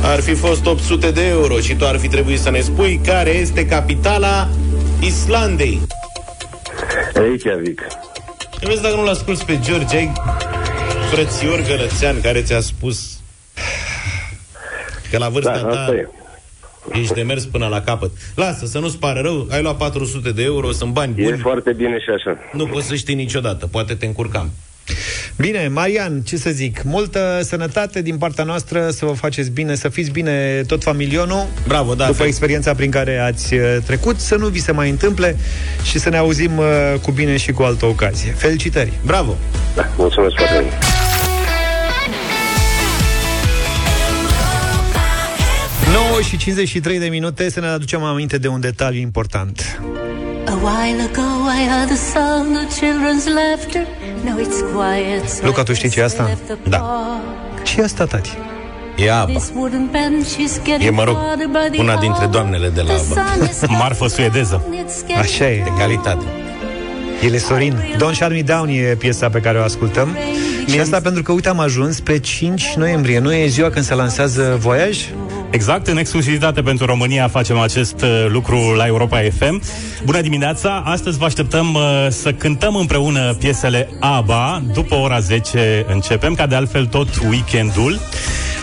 Ar 0.03 0.19
fi 0.19 0.33
fost 0.33 0.65
800 0.65 1.11
de 1.11 1.27
euro 1.27 1.59
și 1.59 1.75
tu 1.75 1.85
ar 1.85 1.97
fi 1.97 2.07
trebuit 2.07 2.39
să 2.39 2.49
ne 2.49 2.59
spui 2.59 3.01
care 3.05 3.29
este 3.29 3.65
capitala 3.65 4.49
Islandei. 4.99 5.81
Reykjavik. 7.13 7.81
Vezi 8.61 8.81
dacă 8.81 8.95
nu-l 8.95 9.07
asculti 9.07 9.43
pe 9.43 9.59
George, 9.59 9.95
ai 9.95 10.11
frățior 11.11 11.61
gălățean 11.67 12.21
care 12.21 12.41
ți-a 12.41 12.59
spus 12.59 13.19
că 15.11 15.17
la 15.17 15.29
vârsta 15.29 15.51
Da, 15.51 15.59
ta 15.59 15.79
asta 15.79 15.95
e. 15.95 16.09
ești 16.93 17.13
de 17.13 17.21
mers 17.21 17.45
până 17.45 17.67
la 17.67 17.81
capăt. 17.81 18.11
Lasă, 18.35 18.65
să 18.65 18.79
nu-ți 18.79 18.97
pară 18.97 19.19
rău, 19.19 19.47
ai 19.51 19.61
luat 19.61 19.77
400 19.77 20.31
de 20.31 20.43
euro, 20.43 20.71
sunt 20.71 20.91
bani 20.93 21.13
E 21.17 21.23
buni, 21.23 21.37
foarte 21.37 21.71
bine 21.73 21.99
și 21.99 22.09
așa. 22.15 22.37
nu 22.53 22.65
poți 22.65 22.87
să 22.87 22.95
știi 22.95 23.15
niciodată, 23.15 23.67
poate 23.67 23.93
te 23.93 24.05
încurcam. 24.05 24.51
Bine, 25.37 25.67
Marian, 25.67 26.21
ce 26.21 26.37
să 26.37 26.49
zic, 26.49 26.81
multă 26.83 27.39
sănătate 27.43 28.01
din 28.01 28.17
partea 28.17 28.43
noastră, 28.43 28.89
să 28.89 29.05
vă 29.05 29.11
faceți 29.11 29.51
bine, 29.51 29.75
să 29.75 29.89
fiți 29.89 30.11
bine 30.11 30.63
tot 30.67 30.83
familionul. 30.83 31.45
Bravo, 31.67 31.93
da. 31.93 32.05
După 32.05 32.17
fel. 32.17 32.27
experiența 32.27 32.73
prin 32.73 32.91
care 32.91 33.17
ați 33.17 33.53
uh, 33.53 33.77
trecut, 33.85 34.19
să 34.19 34.35
nu 34.35 34.47
vi 34.47 34.59
se 34.59 34.71
mai 34.71 34.89
întâmple 34.89 35.37
și 35.83 35.99
să 35.99 36.09
ne 36.09 36.17
auzim 36.17 36.57
uh, 36.57 36.65
cu 37.01 37.11
bine 37.11 37.37
și 37.37 37.51
cu 37.51 37.63
altă 37.63 37.85
ocazie. 37.85 38.31
Felicitări! 38.31 38.91
Bravo! 39.05 39.35
Da, 39.75 39.89
mulțumesc 39.97 40.35
foarte 40.35 40.59
mult. 40.61 40.73
9 46.19 46.31
și 46.31 46.37
53 46.37 46.99
de 46.99 47.05
minute 47.07 47.49
să 47.49 47.59
ne 47.59 47.67
aducem 47.67 48.03
aminte 48.03 48.37
de 48.37 48.47
un 48.47 48.59
detaliu 48.59 48.99
important. 48.99 49.79
A 50.45 50.51
while 50.51 51.01
ago 51.01 51.27
I 51.61 51.67
heard 51.67 51.87
the 51.87 51.95
sound 51.95 52.55
of 52.55 52.77
children's 52.77 53.25
laughter. 53.39 53.85
Now 54.23 54.37
it's 54.39 54.59
quiet. 54.73 55.43
Luca, 55.43 55.63
tu 55.63 55.73
știi 55.73 55.89
ce 55.89 55.99
e 55.99 56.03
asta? 56.03 56.37
Da. 56.69 57.05
Ce 57.63 57.81
e 57.81 57.83
asta, 57.83 58.05
tati? 58.05 58.29
E 58.95 59.11
apa. 59.11 59.31
This 59.31 59.51
wooden 59.55 59.89
bench 59.91 60.37
is 60.37 60.59
getting 60.63 60.81
E, 60.87 60.89
mă 60.89 61.03
rog, 61.03 61.15
harder 61.15 61.47
by 61.47 61.71
the 61.71 61.81
una 61.81 61.95
dintre 61.99 62.21
hour. 62.23 62.31
doamnele 62.31 62.69
de 62.69 62.81
la 62.81 62.93
The 62.93 63.03
sun 63.03 63.17
ABBA. 63.17 63.45
is 63.45 63.59
Marfă 63.81 64.07
suedeză. 64.07 64.63
It's 64.71 64.97
getting 64.99 65.17
Așa 65.17 65.49
e. 65.51 65.61
De 65.63 65.71
calitate. 65.77 66.25
El 67.23 67.33
e 67.33 67.37
Sorin. 67.37 67.73
Don't 67.95 68.13
Shut 68.13 68.29
Me 68.29 68.41
Down 68.41 68.67
e 68.69 68.95
piesa 68.97 69.29
pe 69.29 69.39
care 69.39 69.57
o 69.57 69.63
ascultăm. 69.63 70.17
Și 70.67 70.79
asta 70.79 70.99
pentru 71.01 71.23
că, 71.23 71.31
uite, 71.31 71.49
am 71.49 71.59
ajuns 71.59 71.99
pe 71.99 72.19
5 72.19 72.73
noiembrie. 72.75 73.19
Nu 73.19 73.33
e 73.33 73.47
ziua 73.47 73.69
când 73.69 73.85
se 73.85 73.93
lansează 73.93 74.57
Voyage? 74.59 74.99
Exact, 75.51 75.87
în 75.87 75.97
exclusivitate 75.97 76.61
pentru 76.61 76.85
România 76.85 77.27
facem 77.27 77.57
acest 77.57 78.01
uh, 78.01 78.25
lucru 78.27 78.73
la 78.75 78.85
Europa 78.85 79.19
FM. 79.37 79.61
Bună 80.03 80.21
dimineața! 80.21 80.83
Astăzi 80.85 81.17
vă 81.17 81.25
așteptăm 81.25 81.73
uh, 81.73 81.81
să 82.09 82.33
cântăm 82.33 82.75
împreună 82.75 83.33
piesele 83.39 83.89
ABBA. 83.99 84.61
După 84.73 84.95
ora 84.95 85.19
10 85.19 85.85
începem, 85.87 86.33
ca 86.33 86.47
de 86.47 86.55
altfel 86.55 86.85
tot 86.85 87.07
weekendul. 87.29 87.99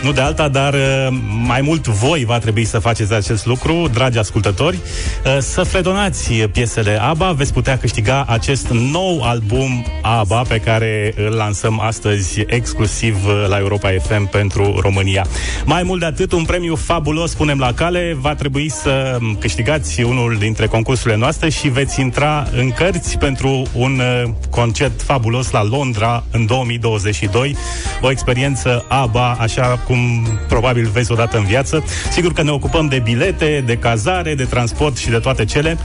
Nu 0.03 0.11
de 0.11 0.21
alta, 0.21 0.47
dar 0.47 0.73
uh, 0.73 1.07
mai 1.45 1.61
mult 1.61 1.87
voi 1.87 2.25
va 2.25 2.37
trebui 2.39 2.65
să 2.65 2.79
faceți 2.79 3.13
acest 3.13 3.45
lucru, 3.45 3.89
dragi 3.93 4.17
ascultători, 4.17 4.77
uh, 5.25 5.37
să 5.39 5.63
fredonați 5.63 6.33
piesele 6.33 7.01
ABBA. 7.01 7.31
Veți 7.31 7.53
putea 7.53 7.77
câștiga 7.77 8.25
acest 8.27 8.67
nou 8.67 9.21
album 9.21 9.85
ABBA 10.01 10.41
pe 10.41 10.57
care 10.57 11.13
îl 11.15 11.33
lansăm 11.33 11.79
astăzi 11.79 12.43
exclusiv 12.47 13.25
uh, 13.25 13.45
la 13.47 13.57
Europa 13.57 13.89
FM 14.01 14.29
pentru 14.29 14.79
România. 14.79 15.25
Mai 15.65 15.83
mult 15.83 15.99
de 15.99 16.05
atât, 16.05 16.31
un 16.31 16.45
premiu 16.45 16.75
fabulos 16.75 17.33
punem 17.33 17.59
la 17.59 17.73
cale. 17.73 18.17
Va 18.19 18.35
trebui 18.35 18.69
să 18.69 19.17
câștigați 19.39 20.01
unul 20.01 20.35
dintre 20.39 20.67
concursurile 20.67 21.19
noastre 21.19 21.49
și 21.49 21.67
veți 21.67 22.01
intra 22.01 22.47
în 22.57 22.71
cărți 22.71 23.17
pentru 23.17 23.63
un 23.73 23.99
uh, 23.99 24.29
concert 24.49 25.01
fabulos 25.01 25.51
la 25.51 25.63
Londra 25.63 26.23
în 26.31 26.45
2022. 26.45 27.55
O 28.01 28.11
experiență 28.11 28.85
ABBA, 28.87 29.31
așa 29.31 29.81
cum 29.87 30.27
probabil 30.47 30.89
vezi 30.93 31.11
odată 31.11 31.37
în 31.37 31.43
viață. 31.43 31.83
Sigur 32.11 32.33
că 32.33 32.43
ne 32.43 32.51
ocupăm 32.51 32.87
de 32.87 32.99
bilete, 32.99 33.63
de 33.65 33.77
cazare, 33.77 34.35
de 34.35 34.43
transport 34.43 34.97
și 34.97 35.09
de 35.09 35.17
toate 35.17 35.45
cele. 35.45 35.77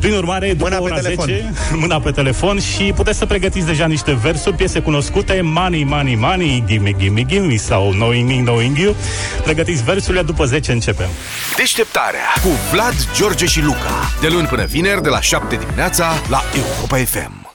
Prin 0.00 0.12
urmare, 0.12 0.52
după 0.52 0.62
Mâna 0.64 0.76
pe 0.76 0.82
ora 0.82 0.94
telefon. 0.94 1.24
10, 1.24 1.52
mâna 1.82 2.00
pe 2.00 2.10
telefon 2.10 2.60
și 2.60 2.92
puteți 2.94 3.18
să 3.18 3.26
pregătiți 3.26 3.66
deja 3.66 3.86
niște 3.86 4.18
versuri, 4.22 4.56
piese 4.56 4.80
cunoscute, 4.80 5.40
Money, 5.42 5.84
Money, 5.84 6.14
Money, 6.14 6.64
Gimme, 6.66 6.92
Gimme, 6.98 7.24
Gimme 7.24 7.56
sau 7.56 7.90
Knowing 7.90 8.28
Me, 8.28 8.36
Knowing 8.36 8.78
You. 8.78 8.96
Pregătiți 9.44 9.82
versurile, 9.82 10.22
după 10.22 10.44
10 10.44 10.72
începem. 10.72 11.08
Deșteptarea 11.56 12.26
cu 12.42 12.48
Vlad, 12.72 12.94
George 13.16 13.46
și 13.46 13.62
Luca. 13.62 14.10
De 14.20 14.28
luni 14.28 14.46
până 14.46 14.64
vineri, 14.64 15.02
de 15.02 15.08
la 15.08 15.20
7 15.20 15.56
dimineața, 15.56 16.12
la 16.28 16.42
Europa 16.54 16.96
FM. 16.96 17.39